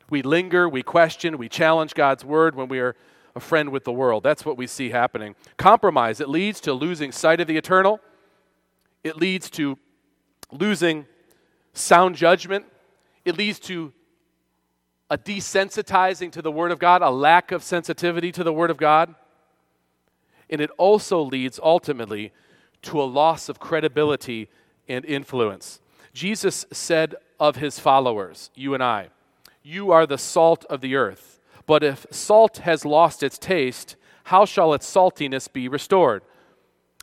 We 0.10 0.24
linger, 0.24 0.68
we 0.68 0.84
question, 0.84 1.38
we 1.38 1.48
challenge 1.48 1.94
God's 1.94 2.26
word 2.26 2.56
when 2.56 2.68
we 2.68 2.80
are 2.80 2.96
a 3.36 3.40
friend 3.40 3.70
with 3.70 3.84
the 3.84 3.94
world. 3.94 4.24
That's 4.24 4.46
what 4.46 4.58
we 4.58 4.68
see 4.68 4.90
happening. 4.90 5.36
Compromise, 5.58 6.20
it 6.20 6.28
leads 6.28 6.60
to 6.62 6.74
losing 6.74 7.12
sight 7.12 7.40
of 7.40 7.48
the 7.48 7.56
eternal, 7.56 8.00
it 9.04 9.16
leads 9.16 9.50
to 9.52 9.78
losing 10.52 11.06
sound 11.74 12.16
judgment, 12.16 12.66
it 13.24 13.38
leads 13.38 13.60
to 13.60 13.94
a 15.10 15.18
desensitizing 15.18 16.32
to 16.32 16.42
the 16.42 16.52
Word 16.52 16.72
of 16.72 16.80
God, 16.80 17.02
a 17.02 17.10
lack 17.10 17.52
of 17.52 17.64
sensitivity 17.64 18.32
to 18.32 18.44
the 18.44 18.54
Word 18.54 18.72
of 18.72 18.78
God. 18.78 19.14
And 20.52 20.62
it 20.62 20.70
also 20.78 21.22
leads 21.22 21.60
ultimately 21.64 22.34
to 22.84 23.02
a 23.02 23.04
loss 23.04 23.50
of 23.50 23.60
credibility 23.60 24.50
and 24.88 25.06
influence. 25.06 25.80
Jesus 26.14 26.66
said 26.72 27.16
of 27.40 27.56
his 27.56 27.80
followers, 27.80 28.52
you 28.54 28.74
and 28.74 28.84
I, 28.84 29.10
You 29.64 29.92
are 29.92 30.06
the 30.06 30.18
salt 30.18 30.66
of 30.70 30.82
the 30.82 30.96
earth. 30.96 31.40
But 31.66 31.84
if 31.84 32.06
salt 32.12 32.58
has 32.60 32.84
lost 32.84 33.24
its 33.24 33.38
taste, 33.38 33.96
how 34.26 34.46
shall 34.46 34.74
its 34.74 34.92
saltiness 34.92 35.52
be 35.52 35.68
restored? 35.68 36.24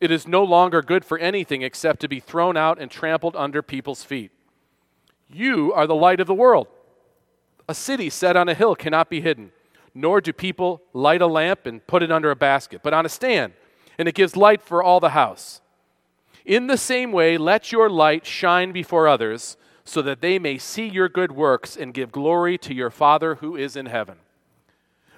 It 0.00 0.10
is 0.10 0.28
no 0.28 0.44
longer 0.44 0.82
good 0.82 1.04
for 1.04 1.18
anything 1.18 1.62
except 1.62 2.00
to 2.00 2.08
be 2.08 2.20
thrown 2.20 2.56
out 2.56 2.78
and 2.78 2.90
trampled 2.90 3.34
under 3.34 3.62
people's 3.62 4.04
feet. 4.04 4.30
You 5.28 5.72
are 5.72 5.86
the 5.86 5.94
light 5.94 6.20
of 6.20 6.26
the 6.26 6.34
world. 6.34 6.68
A 7.68 7.74
city 7.74 8.08
set 8.08 8.36
on 8.36 8.48
a 8.48 8.54
hill 8.54 8.74
cannot 8.74 9.10
be 9.10 9.20
hidden, 9.20 9.52
nor 10.00 10.20
do 10.20 10.32
people 10.32 10.80
light 10.92 11.20
a 11.20 11.26
lamp 11.26 11.66
and 11.66 11.84
put 11.88 12.04
it 12.04 12.12
under 12.12 12.30
a 12.30 12.36
basket, 12.36 12.80
but 12.84 12.94
on 12.94 13.04
a 13.04 13.08
stand, 13.08 13.52
and 13.98 14.06
it 14.06 14.14
gives 14.14 14.36
light 14.36 14.62
for 14.62 14.80
all 14.80 15.00
the 15.00 15.10
house. 15.10 15.60
In 16.44 16.68
the 16.68 16.76
same 16.76 17.10
way, 17.10 17.36
let 17.36 17.72
your 17.72 17.90
light 17.90 18.24
shine 18.24 18.70
before 18.70 19.08
others, 19.08 19.56
so 19.84 20.00
that 20.02 20.20
they 20.20 20.38
may 20.38 20.56
see 20.56 20.86
your 20.86 21.08
good 21.08 21.32
works 21.32 21.76
and 21.76 21.92
give 21.92 22.12
glory 22.12 22.56
to 22.58 22.74
your 22.74 22.90
Father 22.90 23.36
who 23.36 23.56
is 23.56 23.74
in 23.74 23.86
heaven. 23.86 24.18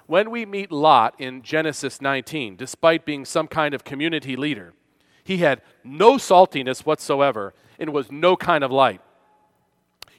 When 0.07 0.31
we 0.31 0.45
meet 0.45 0.71
Lot 0.71 1.13
in 1.19 1.43
Genesis 1.43 2.01
19, 2.01 2.55
despite 2.55 3.05
being 3.05 3.23
some 3.23 3.47
kind 3.47 3.73
of 3.75 3.83
community 3.83 4.35
leader, 4.35 4.73
he 5.23 5.37
had 5.37 5.61
no 5.83 6.13
saltiness 6.13 6.85
whatsoever 6.85 7.53
and 7.77 7.93
was 7.93 8.11
no 8.11 8.35
kind 8.35 8.63
of 8.63 8.71
light. 8.71 9.01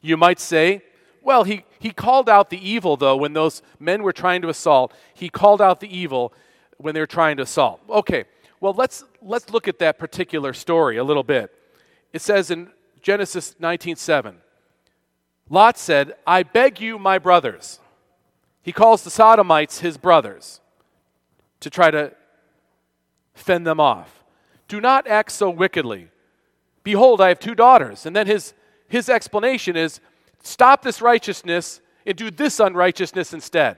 You 0.00 0.16
might 0.16 0.38
say, 0.38 0.82
well, 1.20 1.44
he, 1.44 1.64
he 1.82 1.90
called 1.90 2.28
out 2.28 2.48
the 2.48 2.68
evil, 2.68 2.96
though, 2.96 3.16
when 3.16 3.32
those 3.32 3.60
men 3.80 4.04
were 4.04 4.12
trying 4.12 4.40
to 4.42 4.48
assault. 4.48 4.94
He 5.14 5.28
called 5.28 5.60
out 5.60 5.80
the 5.80 5.98
evil 5.98 6.32
when 6.76 6.94
they 6.94 7.00
were 7.00 7.08
trying 7.08 7.38
to 7.38 7.42
assault. 7.42 7.80
Okay, 7.90 8.24
well, 8.60 8.72
let's, 8.72 9.02
let's 9.20 9.50
look 9.50 9.66
at 9.66 9.80
that 9.80 9.98
particular 9.98 10.52
story 10.52 10.96
a 10.96 11.02
little 11.02 11.24
bit. 11.24 11.52
It 12.12 12.22
says 12.22 12.52
in 12.52 12.70
Genesis 13.00 13.56
19:7, 13.60 14.36
Lot 15.50 15.76
said, 15.76 16.14
I 16.24 16.44
beg 16.44 16.80
you, 16.80 17.00
my 17.00 17.18
brothers. 17.18 17.80
He 18.62 18.70
calls 18.70 19.02
the 19.02 19.10
Sodomites 19.10 19.80
his 19.80 19.98
brothers 19.98 20.60
to 21.58 21.68
try 21.68 21.90
to 21.90 22.12
fend 23.34 23.66
them 23.66 23.80
off. 23.80 24.22
Do 24.68 24.80
not 24.80 25.08
act 25.08 25.32
so 25.32 25.50
wickedly. 25.50 26.10
Behold, 26.84 27.20
I 27.20 27.28
have 27.28 27.40
two 27.40 27.56
daughters. 27.56 28.06
And 28.06 28.14
then 28.14 28.28
his, 28.28 28.54
his 28.86 29.08
explanation 29.08 29.76
is 29.76 30.00
stop 30.42 30.82
this 30.82 31.00
righteousness 31.00 31.80
and 32.06 32.16
do 32.16 32.30
this 32.30 32.60
unrighteousness 32.60 33.32
instead. 33.32 33.76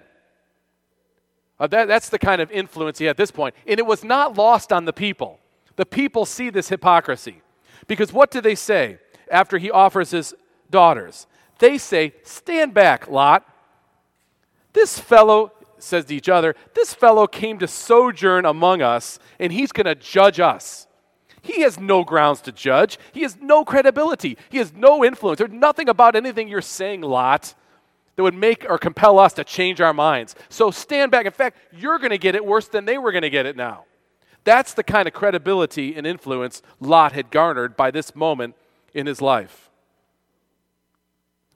Uh, 1.59 1.67
that, 1.69 1.87
that's 1.87 2.09
the 2.09 2.19
kind 2.19 2.41
of 2.41 2.51
influence 2.51 2.99
he 2.99 3.05
had 3.05 3.11
at 3.11 3.17
this 3.17 3.31
point. 3.31 3.55
And 3.67 3.79
it 3.79 3.87
was 3.87 4.03
not 4.03 4.37
lost 4.37 4.73
on 4.73 4.85
the 4.85 4.93
people. 4.93 5.39
The 5.77 5.87
people 5.87 6.27
see 6.27 6.51
this 6.51 6.69
hypocrisy. 6.69 7.43
Because 7.87 8.13
what 8.13 8.31
do 8.31 8.41
they 8.41 8.55
say 8.55 8.99
after 9.31 9.59
he 9.59 9.71
offers 9.71 10.11
his 10.11 10.35
daughters? 10.71 11.27
They 11.59 11.79
say, 11.79 12.15
Stand 12.23 12.75
back, 12.75 13.09
Lot. 13.09 13.49
This 14.73 14.99
fellow, 14.99 15.53
says 15.79 16.07
to 16.07 16.15
each 16.15 16.29
other, 16.29 16.57
this 16.75 16.95
fellow 16.95 17.27
came 17.27 17.59
to 17.59 17.69
sojourn 17.69 18.45
among 18.45 18.83
us, 18.83 19.19
and 19.39 19.53
he's 19.53 19.71
going 19.71 19.87
to 19.87 19.95
judge 19.95 20.41
us. 20.41 20.87
He 21.45 21.61
has 21.61 21.79
no 21.79 22.05
grounds 22.05 22.41
to 22.43 22.53
judge. 22.53 22.99
He 23.13 23.21
has 23.21 23.37
no 23.39 23.67
credibility. 23.67 24.39
He 24.49 24.57
has 24.57 24.73
no 24.73 25.05
influence. 25.05 25.37
There's 25.39 25.53
nothing 25.53 25.91
about 25.91 26.17
anything 26.17 26.49
you're 26.49 26.63
saying, 26.63 27.03
Lot, 27.03 27.55
that 28.17 28.23
would 28.23 28.35
make 28.35 28.65
or 28.67 28.79
compel 28.79 29.19
us 29.19 29.35
to 29.35 29.45
change 29.45 29.79
our 29.79 29.93
minds. 29.93 30.35
So 30.49 30.71
stand 30.71 31.13
back. 31.13 31.27
In 31.27 31.33
fact, 31.33 31.59
you're 31.71 31.99
going 31.99 32.13
to 32.13 32.19
get 32.19 32.35
it 32.35 32.47
worse 32.47 32.67
than 32.69 32.87
they 32.87 32.97
were 32.97 33.13
going 33.13 33.23
to 33.23 33.31
get 33.31 33.45
it 33.45 33.57
now. 33.57 33.85
That's 34.45 34.73
the 34.73 34.83
kind 34.83 35.07
of 35.07 35.13
credibility 35.13 35.95
and 35.95 36.07
influence 36.07 36.63
Lot 36.81 37.13
had 37.13 37.31
garnered 37.31 37.77
by 37.77 37.91
this 37.91 38.15
moment 38.15 38.55
in 38.95 39.07
his 39.07 39.21
life. 39.21 39.71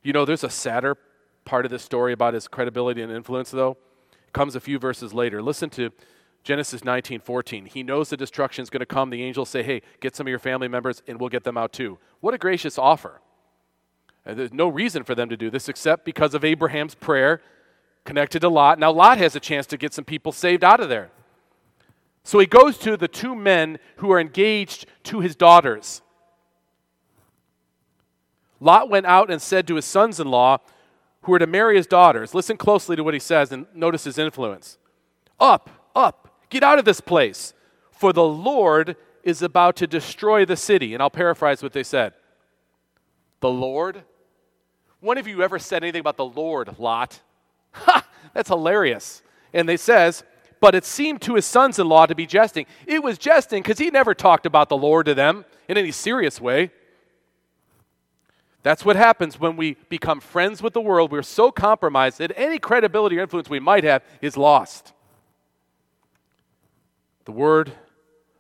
You 0.02 0.12
know, 0.12 0.26
there's 0.26 0.44
a 0.44 0.50
sadder 0.50 0.98
part 1.46 1.64
of 1.64 1.70
this 1.70 1.82
story 1.82 2.12
about 2.12 2.34
his 2.34 2.46
credibility 2.46 3.00
and 3.00 3.10
influence, 3.10 3.50
though. 3.50 3.78
It 4.12 4.34
comes 4.34 4.54
a 4.54 4.60
few 4.60 4.78
verses 4.78 5.14
later. 5.14 5.40
Listen 5.40 5.70
to 5.70 5.92
Genesis 6.48 6.82
19, 6.82 7.20
14. 7.20 7.66
He 7.66 7.82
knows 7.82 8.08
the 8.08 8.16
destruction 8.16 8.62
is 8.62 8.70
going 8.70 8.80
to 8.80 8.86
come. 8.86 9.10
The 9.10 9.22
angels 9.22 9.50
say, 9.50 9.62
Hey, 9.62 9.82
get 10.00 10.16
some 10.16 10.26
of 10.26 10.30
your 10.30 10.38
family 10.38 10.66
members 10.66 11.02
and 11.06 11.20
we'll 11.20 11.28
get 11.28 11.44
them 11.44 11.58
out 11.58 11.74
too. 11.74 11.98
What 12.20 12.32
a 12.32 12.38
gracious 12.38 12.78
offer. 12.78 13.20
Uh, 14.24 14.32
there's 14.32 14.54
no 14.54 14.66
reason 14.66 15.04
for 15.04 15.14
them 15.14 15.28
to 15.28 15.36
do 15.36 15.50
this 15.50 15.68
except 15.68 16.06
because 16.06 16.32
of 16.32 16.46
Abraham's 16.46 16.94
prayer 16.94 17.42
connected 18.06 18.40
to 18.40 18.48
Lot. 18.48 18.78
Now, 18.78 18.90
Lot 18.90 19.18
has 19.18 19.36
a 19.36 19.40
chance 19.40 19.66
to 19.66 19.76
get 19.76 19.92
some 19.92 20.06
people 20.06 20.32
saved 20.32 20.64
out 20.64 20.80
of 20.80 20.88
there. 20.88 21.10
So 22.24 22.38
he 22.38 22.46
goes 22.46 22.78
to 22.78 22.96
the 22.96 23.08
two 23.08 23.34
men 23.34 23.78
who 23.96 24.10
are 24.10 24.18
engaged 24.18 24.86
to 25.02 25.20
his 25.20 25.36
daughters. 25.36 26.00
Lot 28.58 28.88
went 28.88 29.04
out 29.04 29.30
and 29.30 29.42
said 29.42 29.66
to 29.66 29.74
his 29.74 29.84
sons 29.84 30.18
in 30.18 30.30
law, 30.30 30.60
who 31.24 31.32
were 31.32 31.40
to 31.40 31.46
marry 31.46 31.76
his 31.76 31.86
daughters, 31.86 32.32
listen 32.32 32.56
closely 32.56 32.96
to 32.96 33.04
what 33.04 33.12
he 33.12 33.20
says 33.20 33.52
and 33.52 33.66
notice 33.74 34.04
his 34.04 34.16
influence. 34.16 34.78
Up, 35.38 35.68
up, 35.94 36.27
get 36.50 36.62
out 36.62 36.78
of 36.78 36.84
this 36.84 37.00
place, 37.00 37.54
for 37.90 38.12
the 38.12 38.24
Lord 38.24 38.96
is 39.22 39.42
about 39.42 39.76
to 39.76 39.86
destroy 39.86 40.44
the 40.44 40.56
city. 40.56 40.94
And 40.94 41.02
I'll 41.02 41.10
paraphrase 41.10 41.62
what 41.62 41.72
they 41.72 41.82
said. 41.82 42.14
The 43.40 43.50
Lord? 43.50 44.02
When 45.00 45.16
have 45.16 45.28
you 45.28 45.42
ever 45.42 45.58
said 45.58 45.82
anything 45.82 46.00
about 46.00 46.16
the 46.16 46.24
Lord, 46.24 46.78
Lot? 46.78 47.20
Ha! 47.72 48.06
That's 48.32 48.48
hilarious. 48.48 49.22
And 49.52 49.68
they 49.68 49.76
says, 49.76 50.24
but 50.60 50.74
it 50.74 50.84
seemed 50.84 51.20
to 51.22 51.34
his 51.34 51.46
sons 51.46 51.78
in 51.78 51.88
law 51.88 52.06
to 52.06 52.14
be 52.14 52.26
jesting. 52.26 52.66
It 52.86 53.02
was 53.02 53.18
jesting 53.18 53.62
because 53.62 53.78
he 53.78 53.90
never 53.90 54.14
talked 54.14 54.46
about 54.46 54.68
the 54.68 54.76
Lord 54.76 55.06
to 55.06 55.14
them 55.14 55.44
in 55.68 55.76
any 55.76 55.92
serious 55.92 56.40
way. 56.40 56.72
That's 58.62 58.84
what 58.84 58.96
happens 58.96 59.38
when 59.38 59.56
we 59.56 59.76
become 59.88 60.20
friends 60.20 60.62
with 60.62 60.72
the 60.72 60.80
world. 60.80 61.12
We're 61.12 61.22
so 61.22 61.52
compromised 61.52 62.18
that 62.18 62.32
any 62.36 62.58
credibility 62.58 63.18
or 63.18 63.22
influence 63.22 63.48
we 63.48 63.60
might 63.60 63.84
have 63.84 64.02
is 64.20 64.36
lost. 64.36 64.92
The 67.28 67.32
word 67.32 67.72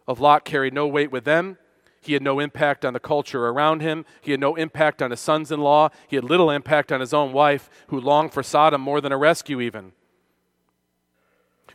of 0.06 0.18
Lot 0.18 0.46
carried 0.46 0.72
no 0.72 0.86
weight 0.86 1.12
with 1.12 1.24
them. 1.24 1.58
He 2.00 2.14
had 2.14 2.22
no 2.22 2.40
impact 2.40 2.86
on 2.86 2.94
the 2.94 2.98
culture 2.98 3.46
around 3.46 3.82
him. 3.82 4.06
He 4.22 4.30
had 4.30 4.40
no 4.40 4.54
impact 4.54 5.02
on 5.02 5.10
his 5.10 5.20
sons 5.20 5.52
in 5.52 5.60
law. 5.60 5.90
He 6.06 6.16
had 6.16 6.24
little 6.24 6.50
impact 6.50 6.90
on 6.90 7.00
his 7.00 7.12
own 7.12 7.34
wife, 7.34 7.68
who 7.88 8.00
longed 8.00 8.32
for 8.32 8.42
Sodom 8.42 8.80
more 8.80 9.02
than 9.02 9.12
a 9.12 9.18
rescue, 9.18 9.60
even. 9.60 9.92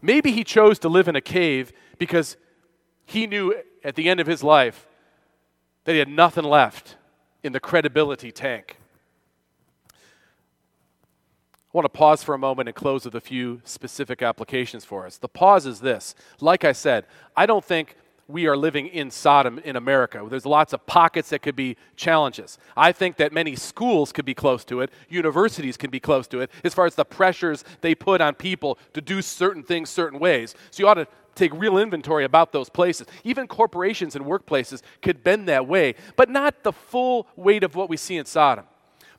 Maybe 0.01 0.31
he 0.31 0.43
chose 0.43 0.79
to 0.79 0.89
live 0.89 1.07
in 1.07 1.15
a 1.15 1.21
cave 1.21 1.71
because 1.99 2.35
he 3.05 3.27
knew 3.27 3.61
at 3.83 3.93
the 3.93 4.09
end 4.09 4.19
of 4.19 4.25
his 4.25 4.43
life 4.43 4.87
that 5.83 5.91
he 5.91 5.99
had 5.99 6.09
nothing 6.09 6.45
left 6.45 6.97
in 7.43 7.53
the 7.53 7.59
credibility 7.59 8.31
tank. 8.31 8.79
I 11.73 11.77
want 11.77 11.85
to 11.85 11.97
pause 11.97 12.21
for 12.21 12.35
a 12.35 12.37
moment 12.37 12.69
and 12.69 12.75
close 12.75 13.03
with 13.03 13.15
a 13.15 13.21
few 13.21 13.59
specific 13.63 14.21
applications 14.21 14.85
for 14.85 15.07
us. 15.07 15.17
The 15.17 15.27
pause 15.27 15.65
is 15.65 15.79
this. 15.79 16.13
Like 16.39 16.63
I 16.63 16.71
said, 16.71 17.05
I 17.35 17.47
don't 17.47 17.65
think 17.65 17.95
we 18.27 18.45
are 18.45 18.55
living 18.55 18.85
in 18.85 19.09
Sodom 19.09 19.57
in 19.57 19.75
America. 19.75 20.23
There's 20.29 20.45
lots 20.45 20.73
of 20.73 20.85
pockets 20.85 21.29
that 21.29 21.41
could 21.41 21.55
be 21.55 21.75
challenges. 21.95 22.59
I 22.77 22.91
think 22.91 23.17
that 23.17 23.33
many 23.33 23.55
schools 23.55 24.11
could 24.11 24.23
be 24.23 24.35
close 24.35 24.63
to 24.65 24.81
it, 24.81 24.91
universities 25.09 25.75
can 25.75 25.89
be 25.89 25.99
close 25.99 26.27
to 26.27 26.41
it, 26.41 26.51
as 26.63 26.75
far 26.75 26.85
as 26.85 26.93
the 26.93 27.05
pressures 27.05 27.63
they 27.81 27.95
put 27.95 28.21
on 28.21 28.35
people 28.35 28.77
to 28.93 29.01
do 29.01 29.23
certain 29.23 29.63
things 29.63 29.89
certain 29.89 30.19
ways. 30.19 30.53
So 30.69 30.83
you 30.83 30.87
ought 30.87 30.93
to 30.93 31.07
take 31.33 31.51
real 31.55 31.79
inventory 31.79 32.23
about 32.23 32.51
those 32.51 32.69
places. 32.69 33.07
Even 33.23 33.47
corporations 33.47 34.15
and 34.15 34.25
workplaces 34.25 34.83
could 35.01 35.23
bend 35.23 35.47
that 35.47 35.67
way, 35.67 35.95
but 36.15 36.29
not 36.29 36.61
the 36.61 36.71
full 36.71 37.27
weight 37.35 37.63
of 37.63 37.75
what 37.75 37.89
we 37.89 37.97
see 37.97 38.17
in 38.17 38.25
Sodom. 38.25 38.65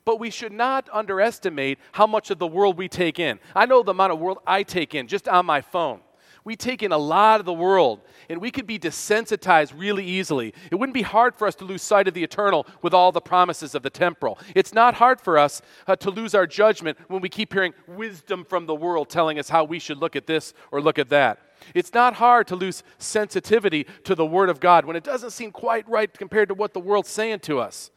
But 0.05 0.21
we 0.21 0.31
should 0.31 0.53
not 0.53 0.89
underestimate 0.93 1.79
how 1.93 2.07
much 2.07 2.31
of 2.31 2.39
the 2.39 2.47
world 2.47 2.77
we 2.77 2.89
take 2.89 3.19
in. 3.19 3.39
I 3.55 3.67
know 3.67 3.83
the 3.83 3.93
amount 3.93 4.13
of 4.13 4.19
world 4.19 4.39
I 4.47 4.63
take 4.63 4.95
in 4.95 5.07
just 5.07 5.29
on 5.29 5.47
my 5.47 5.61
phone. 5.61 6.01
We 6.45 6.57
take 6.57 6.83
in 6.83 6.93
a 6.93 6.99
lot 6.99 7.41
of 7.41 7.47
the 7.47 7.55
world, 7.55 8.03
and 8.29 8.39
we 8.39 8.51
could 8.51 8.67
be 8.67 8.79
desensitized 8.79 9.73
really 9.75 10.05
easily. 10.05 10.53
It 10.71 10.75
wouldn't 10.75 10.93
be 10.93 11.01
hard 11.01 11.35
for 11.35 11.49
us 11.49 11.55
to 11.57 11.65
lose 11.65 11.81
sight 11.81 12.07
of 12.07 12.13
the 12.13 12.23
eternal 12.23 12.67
with 12.83 12.93
all 12.93 13.13
the 13.13 13.21
promises 13.23 13.75
of 13.75 13.83
the 13.83 13.89
temporal. 13.89 14.39
It's 14.55 14.75
not 14.75 14.93
hard 14.93 15.23
for 15.23 15.39
us 15.39 15.63
uh, 15.87 15.97
to 15.97 16.11
lose 16.11 16.35
our 16.35 16.47
judgment 16.47 16.99
when 17.09 17.23
we 17.23 17.31
keep 17.31 17.55
hearing 17.55 17.73
wisdom 17.87 18.45
from 18.45 18.67
the 18.67 18.75
world 18.75 19.09
telling 19.09 19.39
us 19.39 19.49
how 19.49 19.65
we 19.65 19.79
should 19.79 19.97
look 19.97 20.17
at 20.17 20.27
this 20.27 20.53
or 20.71 20.83
look 20.83 20.99
at 20.99 21.09
that. 21.09 21.39
It's 21.75 21.95
not 21.95 22.15
hard 22.15 22.47
to 22.49 22.57
lose 22.57 22.83
sensitivity 22.99 23.87
to 24.05 24.15
the 24.15 24.27
Word 24.27 24.51
of 24.51 24.61
God 24.61 24.85
when 24.85 24.97
it 24.97 25.05
doesn't 25.05 25.31
seem 25.31 25.51
quite 25.51 25.89
right 25.89 26.13
compared 26.13 26.49
to 26.49 26.55
what 26.55 26.75
the 26.75 26.81
world's 26.81 27.09
saying 27.09 27.41
to 27.41 27.59
us. 27.59 27.91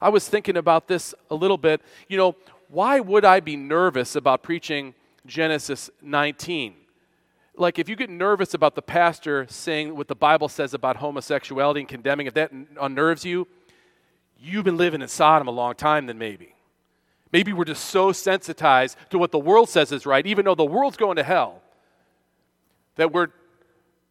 I 0.00 0.08
was 0.08 0.28
thinking 0.28 0.56
about 0.56 0.88
this 0.88 1.14
a 1.30 1.34
little 1.34 1.58
bit. 1.58 1.82
You 2.08 2.16
know, 2.16 2.36
why 2.68 3.00
would 3.00 3.24
I 3.24 3.40
be 3.40 3.56
nervous 3.56 4.16
about 4.16 4.42
preaching 4.42 4.94
Genesis 5.26 5.90
19? 6.00 6.74
Like, 7.56 7.78
if 7.78 7.88
you 7.88 7.96
get 7.96 8.08
nervous 8.08 8.54
about 8.54 8.74
the 8.74 8.82
pastor 8.82 9.46
saying 9.50 9.94
what 9.94 10.08
the 10.08 10.14
Bible 10.14 10.48
says 10.48 10.72
about 10.72 10.96
homosexuality 10.96 11.80
and 11.80 11.88
condemning, 11.88 12.26
if 12.26 12.34
that 12.34 12.52
unnerves 12.80 13.24
you, 13.24 13.46
you've 14.38 14.64
been 14.64 14.78
living 14.78 15.02
in 15.02 15.08
Sodom 15.08 15.48
a 15.48 15.50
long 15.50 15.74
time, 15.74 16.06
then 16.06 16.16
maybe. 16.16 16.54
Maybe 17.32 17.52
we're 17.52 17.64
just 17.64 17.86
so 17.86 18.12
sensitized 18.12 18.96
to 19.10 19.18
what 19.18 19.30
the 19.30 19.38
world 19.38 19.68
says 19.68 19.92
is 19.92 20.06
right, 20.06 20.26
even 20.26 20.46
though 20.46 20.54
the 20.54 20.64
world's 20.64 20.96
going 20.96 21.16
to 21.16 21.22
hell, 21.22 21.60
that 22.96 23.12
we're 23.12 23.28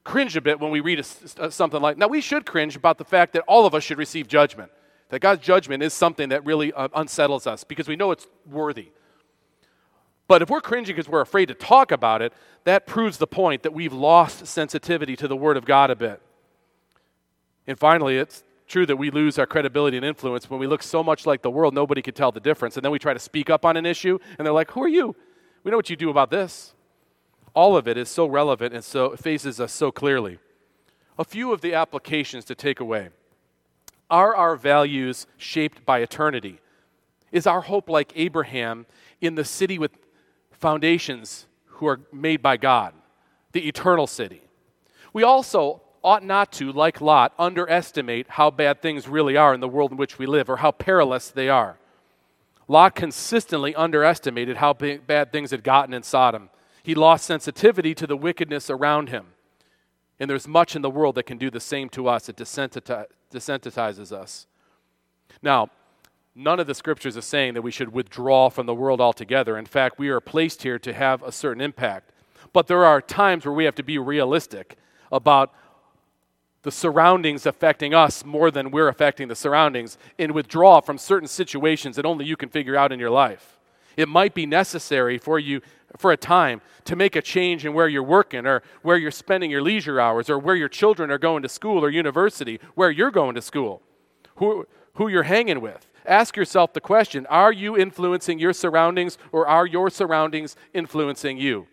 cringe 0.04 0.36
a 0.36 0.42
bit 0.42 0.60
when 0.60 0.72
we 0.72 0.80
read 0.80 1.00
a, 1.00 1.52
something 1.52 1.82
like. 1.82 1.98
Now, 1.98 2.08
we 2.08 2.22
should 2.22 2.46
cringe 2.46 2.76
about 2.76 2.98
the 2.98 3.06
fact 3.06 3.34
that 3.34 3.44
all 3.48 3.66
of 3.66 3.76
us 3.76 3.84
should 3.84 3.98
receive 3.98 4.28
judgment. 4.28 4.72
That 5.10 5.20
God's 5.20 5.42
judgment 5.42 5.84
is 5.84 5.94
something 5.94 6.30
that 6.30 6.46
really 6.46 6.72
uh, 6.74 6.88
unsettles 6.96 7.48
us 7.48 7.64
because 7.64 7.88
we 7.88 7.96
know 7.96 8.12
it's 8.12 8.28
worthy. 8.50 8.92
But 10.28 10.44
if 10.44 10.50
we're 10.50 10.62
cringing 10.62 10.96
because 10.96 11.10
we're 11.10 11.22
afraid 11.22 11.48
to 11.48 11.56
talk 11.56 11.92
about 11.92 12.22
it, 12.22 12.34
that 12.64 12.86
proves 12.86 13.18
the 13.18 13.26
point 13.26 13.64
that 13.64 13.74
we've 13.74 13.94
lost 13.94 14.46
sensitivity 14.46 15.16
to 15.16 15.28
the 15.28 15.36
Word 15.36 15.58
of 15.58 15.66
God 15.66 15.90
a 15.90 15.96
bit. 15.96 16.22
And 17.66 17.80
finally, 17.80 18.18
it's 18.18 18.44
true 18.68 18.86
that 18.86 18.98
we 18.98 19.10
lose 19.10 19.40
our 19.40 19.48
credibility 19.48 19.98
and 19.98 20.06
influence 20.06 20.48
when 20.48 20.60
we 20.60 20.68
look 20.68 20.84
so 20.84 21.04
much 21.04 21.26
like 21.26 21.42
the 21.42 21.50
world, 21.50 21.74
nobody 21.74 22.04
can 22.04 22.14
tell 22.14 22.32
the 22.32 22.40
difference. 22.40 22.78
And 22.78 22.86
then 22.86 22.92
we 22.92 23.00
try 23.00 23.14
to 23.14 23.20
speak 23.20 23.50
up 23.50 23.66
on 23.66 23.76
an 23.76 23.88
issue, 23.88 24.20
and 24.38 24.46
they're 24.46 24.54
like, 24.54 24.72
Who 24.72 24.84
are 24.84 24.88
you? 24.88 25.16
We 25.64 25.72
know 25.72 25.78
what 25.78 25.90
you 25.90 25.96
do 25.96 26.12
about 26.12 26.30
this. 26.30 26.74
All 27.56 27.76
of 27.76 27.88
it 27.88 27.98
is 27.98 28.08
so 28.08 28.28
relevant 28.28 28.74
and 28.76 28.84
so 28.84 29.16
faces 29.16 29.60
us 29.60 29.74
so 29.74 29.92
clearly. 29.92 30.38
A 31.18 31.26
few 31.26 31.52
of 31.52 31.62
the 31.62 31.74
applications 31.74 32.46
to 32.46 32.56
take 32.56 32.80
away. 32.80 33.10
Are 34.10 34.36
our 34.36 34.56
values 34.56 35.28
shaped 35.38 35.86
by 35.86 36.00
eternity? 36.00 36.60
Is 37.32 37.46
our 37.46 37.62
hope 37.62 37.90
like 37.90 38.12
Abraham 38.16 38.86
in 39.22 39.36
the 39.36 39.46
city 39.46 39.78
with 39.78 39.92
foundations 40.52 41.46
who 41.66 41.88
are 41.88 42.02
made 42.12 42.42
by 42.42 42.58
God, 42.58 42.94
the 43.52 43.68
eternal 43.68 44.08
city? 44.08 44.42
We 45.14 45.24
also 45.24 45.82
ought 46.04 46.24
not 46.24 46.52
to, 46.54 46.72
like 46.72 47.02
Lot, 47.02 47.34
underestimate 47.38 48.30
how 48.30 48.50
bad 48.50 48.82
things 48.82 49.08
really 49.08 49.38
are 49.38 49.54
in 49.54 49.60
the 49.60 49.68
world 49.68 49.92
in 49.92 49.98
which 49.98 50.18
we 50.18 50.26
live 50.26 50.50
or 50.50 50.58
how 50.58 50.72
perilous 50.72 51.30
they 51.30 51.50
are. 51.50 51.78
Lot 52.68 52.96
consistently 52.96 53.76
underestimated 53.76 54.58
how 54.58 54.74
bad 54.74 55.32
things 55.32 55.52
had 55.52 55.64
gotten 55.64 55.94
in 55.94 56.04
Sodom. 56.04 56.50
He 56.84 56.96
lost 56.96 57.26
sensitivity 57.26 57.94
to 57.96 58.08
the 58.08 58.16
wickedness 58.16 58.70
around 58.70 59.10
him. 59.10 59.28
And 60.20 60.30
there's 60.30 60.48
much 60.48 60.76
in 60.76 60.82
the 60.82 60.90
world 60.90 61.16
that 61.16 61.24
can 61.24 61.38
do 61.38 61.50
the 61.50 61.60
same 61.60 61.90
to 61.90 62.08
us. 62.08 62.28
It 62.28 62.36
desensitizes 62.36 64.12
us. 64.12 64.48
Now, 65.42 65.70
none 66.36 66.60
of 66.60 66.68
the 66.68 66.76
scriptures 66.76 67.16
is 67.16 67.26
saying 67.26 67.54
that 67.54 67.62
we 67.62 67.72
should 67.72 67.94
withdraw 67.94 68.50
from 68.50 68.66
the 68.66 68.76
world 68.76 69.00
altogether. 69.00 69.58
In 69.58 69.66
fact, 69.66 69.98
we 69.98 70.10
are 70.10 70.20
placed 70.20 70.64
here 70.64 70.78
to 70.80 70.94
have 70.94 71.24
a 71.24 71.32
certain 71.32 71.62
impact. 71.62 72.12
But 72.52 72.68
there 72.68 72.86
are 72.86 73.02
times 73.02 73.46
where 73.46 73.54
we 73.54 73.66
have 73.66 73.76
to 73.76 73.84
be 73.84 73.98
realistic 73.98 74.78
about 75.12 75.54
the 76.64 76.72
surroundings 76.72 77.46
affecting 77.46 77.94
us 77.94 78.26
more 78.26 78.52
than 78.52 78.72
we're 78.72 78.90
affecting 78.90 79.30
the 79.30 79.36
surroundings 79.36 79.98
and 80.18 80.34
withdraw 80.34 80.82
from 80.82 80.98
certain 80.98 81.28
situations 81.28 81.96
that 81.96 82.06
only 82.06 82.26
you 82.26 82.36
can 82.36 82.50
figure 82.50 82.76
out 82.76 82.92
in 82.92 83.00
your 83.00 83.10
life. 83.10 83.60
It 83.96 84.10
might 84.10 84.34
be 84.34 84.46
necessary 84.46 85.18
for 85.18 85.40
you 85.40 85.62
for 85.98 86.12
a 86.12 86.18
time 86.18 86.62
to 86.86 86.96
make 86.96 87.16
a 87.16 87.22
change 87.22 87.66
in 87.66 87.74
where 87.74 87.88
you're 87.88 88.04
working 88.04 88.46
or 88.46 88.62
where 88.82 88.98
you're 88.98 89.12
spending 89.12 89.52
your 89.52 89.62
leisure 89.62 90.00
hours 90.00 90.30
or 90.30 90.38
where 90.40 90.56
your 90.56 90.70
children 90.70 91.12
are 91.12 91.18
going 91.18 91.44
to 91.44 91.50
school 91.50 91.84
or 91.84 91.90
university, 91.90 92.60
where 92.76 92.92
you're 92.92 93.12
going 93.12 93.36
to 93.36 93.42
school, 93.42 93.82
who, 94.36 94.68
who 94.96 95.08
you're 95.08 95.24
hanging 95.24 95.62
with. 95.62 95.88
Ask 96.06 96.36
yourself 96.36 96.74
the 96.74 96.82
question 96.82 97.26
Are 97.28 97.54
you 97.54 97.78
influencing 97.78 98.40
your 98.40 98.54
surroundings 98.54 99.18
or 99.32 99.48
are 99.48 99.66
your 99.66 99.90
surroundings 99.90 100.56
influencing 100.74 101.38
you? 101.38 101.68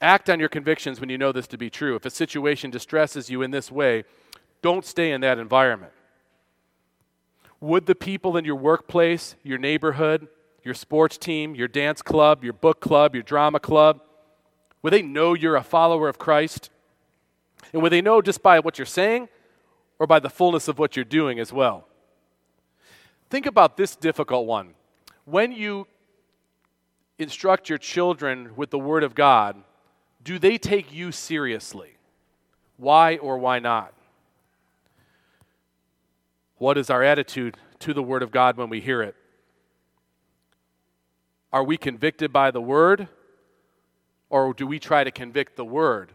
Act 0.00 0.28
on 0.28 0.40
your 0.40 0.48
convictions 0.48 1.00
when 1.00 1.08
you 1.08 1.16
know 1.16 1.32
this 1.32 1.46
to 1.48 1.58
be 1.58 1.70
true. 1.70 1.96
If 1.96 2.04
a 2.04 2.10
situation 2.10 2.70
distresses 2.70 3.30
you 3.30 3.42
in 3.42 3.50
this 3.50 3.70
way, 3.70 4.04
don't 4.60 4.84
stay 4.84 5.12
in 5.12 5.20
that 5.22 5.38
environment. 5.38 5.92
Would 7.60 7.86
the 7.86 7.94
people 7.94 8.36
in 8.36 8.44
your 8.44 8.56
workplace, 8.56 9.36
your 9.42 9.58
neighborhood, 9.58 10.28
your 10.66 10.74
sports 10.74 11.16
team, 11.16 11.54
your 11.54 11.68
dance 11.68 12.02
club, 12.02 12.44
your 12.44 12.52
book 12.52 12.80
club, 12.80 13.14
your 13.14 13.22
drama 13.22 13.60
club? 13.60 14.00
Will 14.82 14.90
they 14.90 15.00
know 15.00 15.32
you're 15.32 15.56
a 15.56 15.62
follower 15.62 16.08
of 16.08 16.18
Christ? 16.18 16.70
And 17.72 17.82
will 17.82 17.90
they 17.90 18.02
know 18.02 18.20
just 18.20 18.42
by 18.42 18.58
what 18.58 18.78
you're 18.78 18.84
saying 18.84 19.28
or 19.98 20.06
by 20.06 20.18
the 20.18 20.28
fullness 20.28 20.68
of 20.68 20.78
what 20.78 20.96
you're 20.96 21.04
doing 21.04 21.38
as 21.38 21.52
well? 21.52 21.86
Think 23.30 23.46
about 23.46 23.76
this 23.76 23.96
difficult 23.96 24.46
one. 24.46 24.74
When 25.24 25.52
you 25.52 25.86
instruct 27.18 27.68
your 27.68 27.78
children 27.78 28.50
with 28.56 28.70
the 28.70 28.78
Word 28.78 29.02
of 29.02 29.14
God, 29.14 29.56
do 30.22 30.38
they 30.38 30.58
take 30.58 30.92
you 30.92 31.12
seriously? 31.12 31.96
Why 32.76 33.16
or 33.16 33.38
why 33.38 33.60
not? 33.60 33.94
What 36.58 36.76
is 36.76 36.90
our 36.90 37.02
attitude 37.02 37.56
to 37.80 37.94
the 37.94 38.02
Word 38.02 38.22
of 38.22 38.30
God 38.30 38.56
when 38.56 38.68
we 38.68 38.80
hear 38.80 39.02
it? 39.02 39.14
Are 41.52 41.64
we 41.64 41.76
convicted 41.76 42.32
by 42.32 42.50
the 42.50 42.60
word? 42.60 43.08
Or 44.28 44.52
do 44.52 44.66
we 44.66 44.78
try 44.78 45.04
to 45.04 45.10
convict 45.10 45.56
the 45.56 45.64
word? 45.64 46.12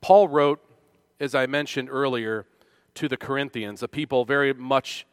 Paul 0.00 0.28
wrote, 0.28 0.60
as 1.20 1.34
I 1.34 1.46
mentioned 1.46 1.88
earlier, 1.90 2.46
to 2.94 3.08
the 3.08 3.16
Corinthians, 3.16 3.82
a 3.82 3.88
people 3.88 4.24
very 4.24 4.52
much 4.54 5.06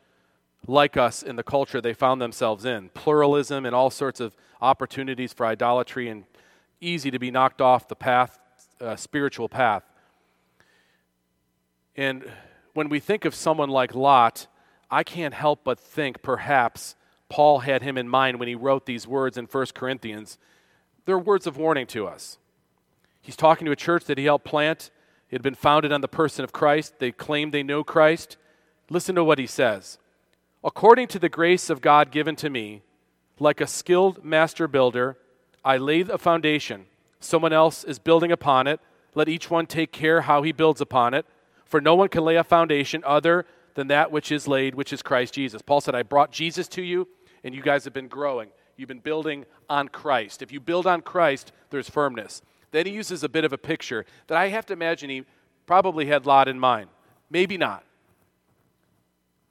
like 0.68 0.98
us 0.98 1.22
in 1.22 1.36
the 1.36 1.44
culture 1.44 1.82
they 1.82 1.94
found 1.94 2.22
themselves 2.22 2.66
in 2.66 2.90
pluralism 2.90 3.66
and 3.66 3.76
all 3.76 3.90
sorts 3.90 4.20
of 4.20 4.36
opportunities 4.62 5.34
for 5.34 5.46
idolatry 5.46 6.08
and 6.08 6.24
easy 6.82 7.12
to 7.12 7.20
be 7.20 7.30
knocked 7.30 7.62
off 7.62 7.88
the 7.88 7.96
path, 7.96 8.40
uh, 8.82 8.96
spiritual 8.96 9.50
path. 9.50 9.84
And 11.96 12.32
when 12.76 12.90
we 12.90 13.00
think 13.00 13.26
of 13.26 13.34
someone 13.34 13.70
like 13.70 13.96
Lot, 13.96 14.48
I 14.92 15.04
can't 15.04 15.34
help 15.34 15.64
but 15.64 15.80
think 15.80 16.22
perhaps 16.22 16.96
Paul 17.30 17.60
had 17.60 17.82
him 17.82 17.98
in 17.98 18.08
mind 18.08 18.38
when 18.38 18.50
he 18.50 18.54
wrote 18.54 18.86
these 18.86 19.08
words 19.08 19.38
in 19.38 19.46
1 19.46 19.68
Corinthians. 19.74 20.38
They're 21.06 21.18
words 21.18 21.48
of 21.48 21.58
warning 21.58 21.88
to 21.88 22.06
us. 22.06 22.38
He's 23.22 23.38
talking 23.38 23.66
to 23.66 23.72
a 23.72 23.78
church 23.78 24.04
that 24.06 24.18
he 24.18 24.26
helped 24.26 24.44
plant. 24.44 24.92
It 25.32 25.36
had 25.36 25.42
been 25.42 25.56
founded 25.56 25.94
on 25.94 26.02
the 26.02 26.10
person 26.10 26.44
of 26.44 26.52
Christ. 26.52 27.00
They 27.00 27.14
claimed 27.14 27.54
they 27.54 27.64
know 27.64 27.84
Christ. 27.84 28.36
Listen 28.90 29.16
to 29.16 29.24
what 29.24 29.40
he 29.40 29.48
says. 29.48 29.98
According 30.62 31.08
to 31.08 31.20
the 31.20 31.30
grace 31.30 31.70
of 31.70 31.82
God 31.82 32.12
given 32.12 32.36
to 32.36 32.50
me, 32.50 32.82
like 33.40 33.62
a 33.62 33.68
skilled 33.68 34.24
master 34.24 34.68
builder, 34.68 35.18
I 35.64 35.78
laid 35.78 36.10
a 36.10 36.18
foundation. 36.18 36.88
Someone 37.22 37.54
else 37.54 37.86
is 37.86 38.00
building 38.00 38.34
upon 38.34 38.68
it. 38.68 38.82
Let 39.14 39.30
each 39.30 39.50
one 39.50 39.66
take 39.66 39.94
care 39.94 40.22
how 40.22 40.44
he 40.44 40.52
builds 40.52 40.82
upon 40.82 41.14
it. 41.14 41.26
For 41.76 41.82
no 41.82 41.96
one 41.96 42.08
can 42.08 42.24
lay 42.24 42.38
a 42.38 42.44
foundation 42.46 43.04
other 43.06 43.46
than 43.74 43.88
that 43.88 44.10
which 44.10 44.32
is 44.32 44.48
laid, 44.48 44.76
which 44.76 44.94
is 44.94 45.02
Christ 45.02 45.34
Jesus. 45.34 45.62
Paul 45.62 45.82
said, 45.82 45.94
I 45.94 46.04
brought 46.04 46.32
Jesus 46.32 46.70
to 46.70 46.82
you, 46.82 47.06
and 47.44 47.54
you 47.54 47.62
guys 47.62 47.84
have 47.84 47.92
been 47.92 48.08
growing. 48.08 48.48
You've 48.78 48.88
been 48.88 49.00
building 49.00 49.44
on 49.68 49.90
Christ. 49.90 50.42
If 50.42 50.54
you 50.54 50.62
build 50.62 50.88
on 50.88 51.02
Christ, 51.02 51.52
there's 51.72 51.90
firmness. 51.90 52.42
Then 52.72 52.86
he 52.86 52.94
uses 52.94 53.26
a 53.26 53.28
bit 53.28 53.44
of 53.44 53.52
a 53.52 53.58
picture 53.58 54.06
that 54.28 54.38
I 54.38 54.48
have 54.48 54.66
to 54.68 54.74
imagine 54.74 55.10
he 55.10 55.26
probably 55.66 56.06
had 56.06 56.26
Lot 56.26 56.48
in 56.48 56.58
mind. 56.62 56.92
Maybe 57.30 57.58
not. 57.58 57.84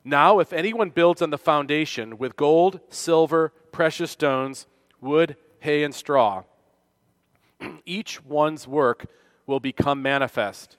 Now, 0.02 0.38
if 0.38 0.54
anyone 0.54 0.88
builds 0.88 1.20
on 1.20 1.28
the 1.28 1.36
foundation 1.36 2.16
with 2.16 2.36
gold, 2.36 2.80
silver, 2.88 3.52
precious 3.70 4.12
stones, 4.12 4.66
wood, 4.98 5.36
hay, 5.58 5.84
and 5.84 5.94
straw, 5.94 6.44
each 7.84 8.24
one's 8.24 8.66
work 8.66 9.04
will 9.46 9.60
become 9.60 10.00
manifest 10.00 10.78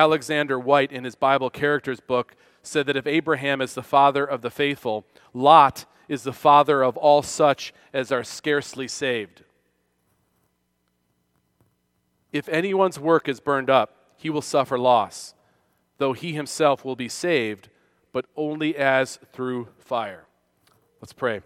Alexander 0.00 0.58
Whyte, 0.58 0.92
in 0.92 1.04
his 1.04 1.14
Bible 1.14 1.50
Characters 1.50 2.00
book, 2.00 2.34
said 2.62 2.86
that 2.86 2.96
if 2.96 3.06
Abraham 3.06 3.60
is 3.60 3.74
the 3.74 3.82
father 3.82 4.24
of 4.24 4.40
the 4.40 4.48
faithful, 4.48 5.04
Lot 5.34 5.84
is 6.08 6.22
the 6.22 6.32
father 6.32 6.82
of 6.82 6.96
all 6.96 7.22
such 7.22 7.74
as 7.92 8.10
are 8.10 8.24
scarcely 8.24 8.88
saved. 8.88 9.44
If 12.32 12.48
anyone's 12.48 12.98
work 12.98 13.28
is 13.28 13.40
burned 13.40 13.68
up, 13.68 14.14
he 14.16 14.30
will 14.30 14.40
suffer 14.40 14.78
loss, 14.78 15.34
though 15.98 16.14
he 16.14 16.32
himself 16.32 16.82
will 16.82 16.96
be 16.96 17.08
saved, 17.08 17.68
but 18.10 18.24
only 18.36 18.76
as 18.76 19.18
through 19.34 19.68
fire. 19.78 20.24
Let's 21.02 21.12
pray. 21.12 21.42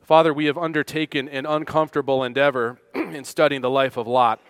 Father, 0.00 0.32
we 0.32 0.46
have 0.46 0.56
undertaken 0.56 1.28
an 1.28 1.44
uncomfortable 1.44 2.24
endeavor 2.24 2.78
in 2.94 3.24
studying 3.24 3.60
the 3.60 3.68
life 3.68 3.98
of 3.98 4.06
Lot. 4.06 4.40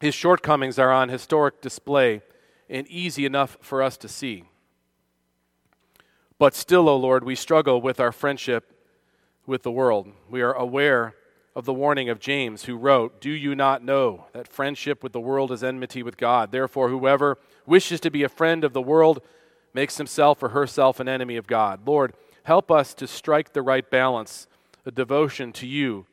His 0.00 0.14
shortcomings 0.14 0.78
are 0.78 0.90
on 0.90 1.10
historic 1.10 1.60
display 1.60 2.22
and 2.68 2.86
easy 2.88 3.26
enough 3.26 3.58
for 3.60 3.82
us 3.82 3.96
to 3.98 4.08
see. 4.08 4.44
But 6.38 6.54
still, 6.54 6.88
O 6.88 6.92
oh 6.92 6.96
Lord, 6.96 7.22
we 7.22 7.34
struggle 7.34 7.82
with 7.82 8.00
our 8.00 8.12
friendship 8.12 8.86
with 9.46 9.62
the 9.62 9.70
world. 9.70 10.10
We 10.30 10.40
are 10.40 10.54
aware 10.54 11.14
of 11.54 11.64
the 11.64 11.74
warning 11.74 12.08
of 12.08 12.20
James, 12.20 12.64
who 12.64 12.76
wrote, 12.76 13.20
Do 13.20 13.30
you 13.30 13.54
not 13.54 13.84
know 13.84 14.26
that 14.32 14.48
friendship 14.48 15.02
with 15.02 15.12
the 15.12 15.20
world 15.20 15.52
is 15.52 15.62
enmity 15.62 16.02
with 16.02 16.16
God? 16.16 16.52
Therefore, 16.52 16.88
whoever 16.88 17.36
wishes 17.66 18.00
to 18.00 18.10
be 18.10 18.22
a 18.22 18.28
friend 18.28 18.64
of 18.64 18.72
the 18.72 18.80
world 18.80 19.20
makes 19.74 19.98
himself 19.98 20.42
or 20.42 20.50
herself 20.50 21.00
an 21.00 21.08
enemy 21.08 21.36
of 21.36 21.46
God. 21.46 21.86
Lord, 21.86 22.14
help 22.44 22.70
us 22.70 22.94
to 22.94 23.06
strike 23.06 23.52
the 23.52 23.62
right 23.62 23.88
balance, 23.90 24.46
a 24.86 24.90
devotion 24.90 25.52
to 25.54 25.66
you, 25.66 26.06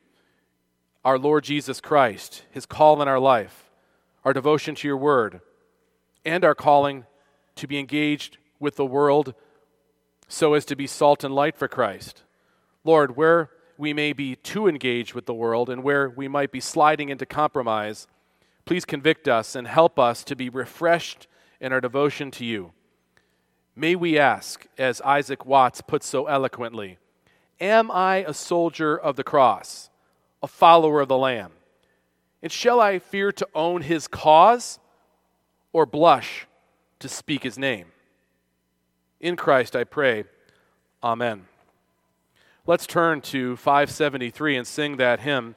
our 1.06 1.18
Lord 1.18 1.44
Jesus 1.44 1.80
Christ, 1.80 2.44
his 2.52 2.66
call 2.66 3.02
in 3.02 3.08
our 3.08 3.20
life, 3.20 3.67
our 4.28 4.34
devotion 4.34 4.76
to 4.76 4.86
your 4.86 4.98
word, 4.98 5.40
and 6.26 6.44
our 6.44 6.54
calling 6.54 7.06
to 7.56 7.66
be 7.66 7.80
engaged 7.80 8.38
with 8.60 8.76
the 8.76 8.86
world 8.86 9.34
so 10.28 10.54
as 10.54 10.66
to 10.66 10.76
be 10.76 10.86
salt 10.86 11.24
and 11.24 11.34
light 11.34 11.56
for 11.56 11.70
Christ. 11.70 12.24
Lord, 12.84 13.16
where 13.16 13.52
we 13.78 13.94
may 13.94 14.12
be 14.12 14.36
too 14.36 14.68
engaged 14.68 15.14
with 15.14 15.28
the 15.28 15.34
world 15.34 15.70
and 15.70 15.82
where 15.82 16.10
we 16.10 16.28
might 16.28 16.52
be 16.52 16.60
sliding 16.60 17.08
into 17.08 17.26
compromise, 17.26 18.06
please 18.66 18.84
convict 18.84 19.30
us 19.30 19.56
and 19.56 19.66
help 19.66 19.98
us 19.98 20.26
to 20.26 20.36
be 20.36 20.50
refreshed 20.50 21.28
in 21.62 21.72
our 21.72 21.80
devotion 21.80 22.30
to 22.32 22.44
you. 22.44 22.74
May 23.78 23.96
we 23.96 24.20
ask, 24.20 24.68
as 24.78 25.00
Isaac 25.04 25.46
Watts 25.46 25.80
puts 25.80 26.06
so 26.06 26.26
eloquently, 26.26 26.98
Am 27.62 27.90
I 27.90 28.26
a 28.28 28.34
soldier 28.34 28.98
of 28.98 29.16
the 29.16 29.24
cross, 29.24 29.90
a 30.44 30.48
follower 30.48 31.00
of 31.00 31.08
the 31.08 31.18
Lamb? 31.18 31.54
And 32.42 32.52
shall 32.52 32.80
I 32.80 33.00
fear 33.00 33.32
to 33.32 33.48
own 33.56 33.82
his 33.82 34.08
cause 34.08 34.80
or 35.74 35.86
blush 35.86 36.48
to 37.00 37.10
speak 37.10 37.44
his 37.44 37.58
name? 37.58 37.88
In 39.20 39.36
Christ 39.36 39.76
I 39.76 39.84
pray. 39.84 40.26
Amen. 41.04 41.46
Let's 42.66 42.86
turn 42.86 43.22
to 43.22 43.56
573 43.56 44.58
and 44.58 44.68
sing 44.68 44.98
that 44.98 45.22
hymn. 45.22 45.56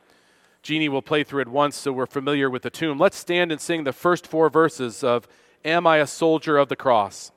Jeannie 0.63 0.89
will 0.89 1.03
play 1.03 1.25
through 1.25 1.43
it 1.43 1.49
once 1.49 1.77
so 1.77 1.93
we're 1.93 2.07
familiar 2.07 2.49
with 2.49 2.63
the 2.63 2.71
tune. 2.71 2.99
Let's 2.99 3.17
stand 3.17 3.51
and 3.51 3.61
sing 3.61 3.85
the 3.85 3.93
first 3.93 4.27
four 4.27 4.49
verses 4.49 5.03
of 5.03 5.27
Am 5.65 5.87
I 5.87 5.99
a 5.99 6.07
Soldier 6.07 6.57
of 6.57 6.69
the 6.69 6.77
Cross? 6.77 7.33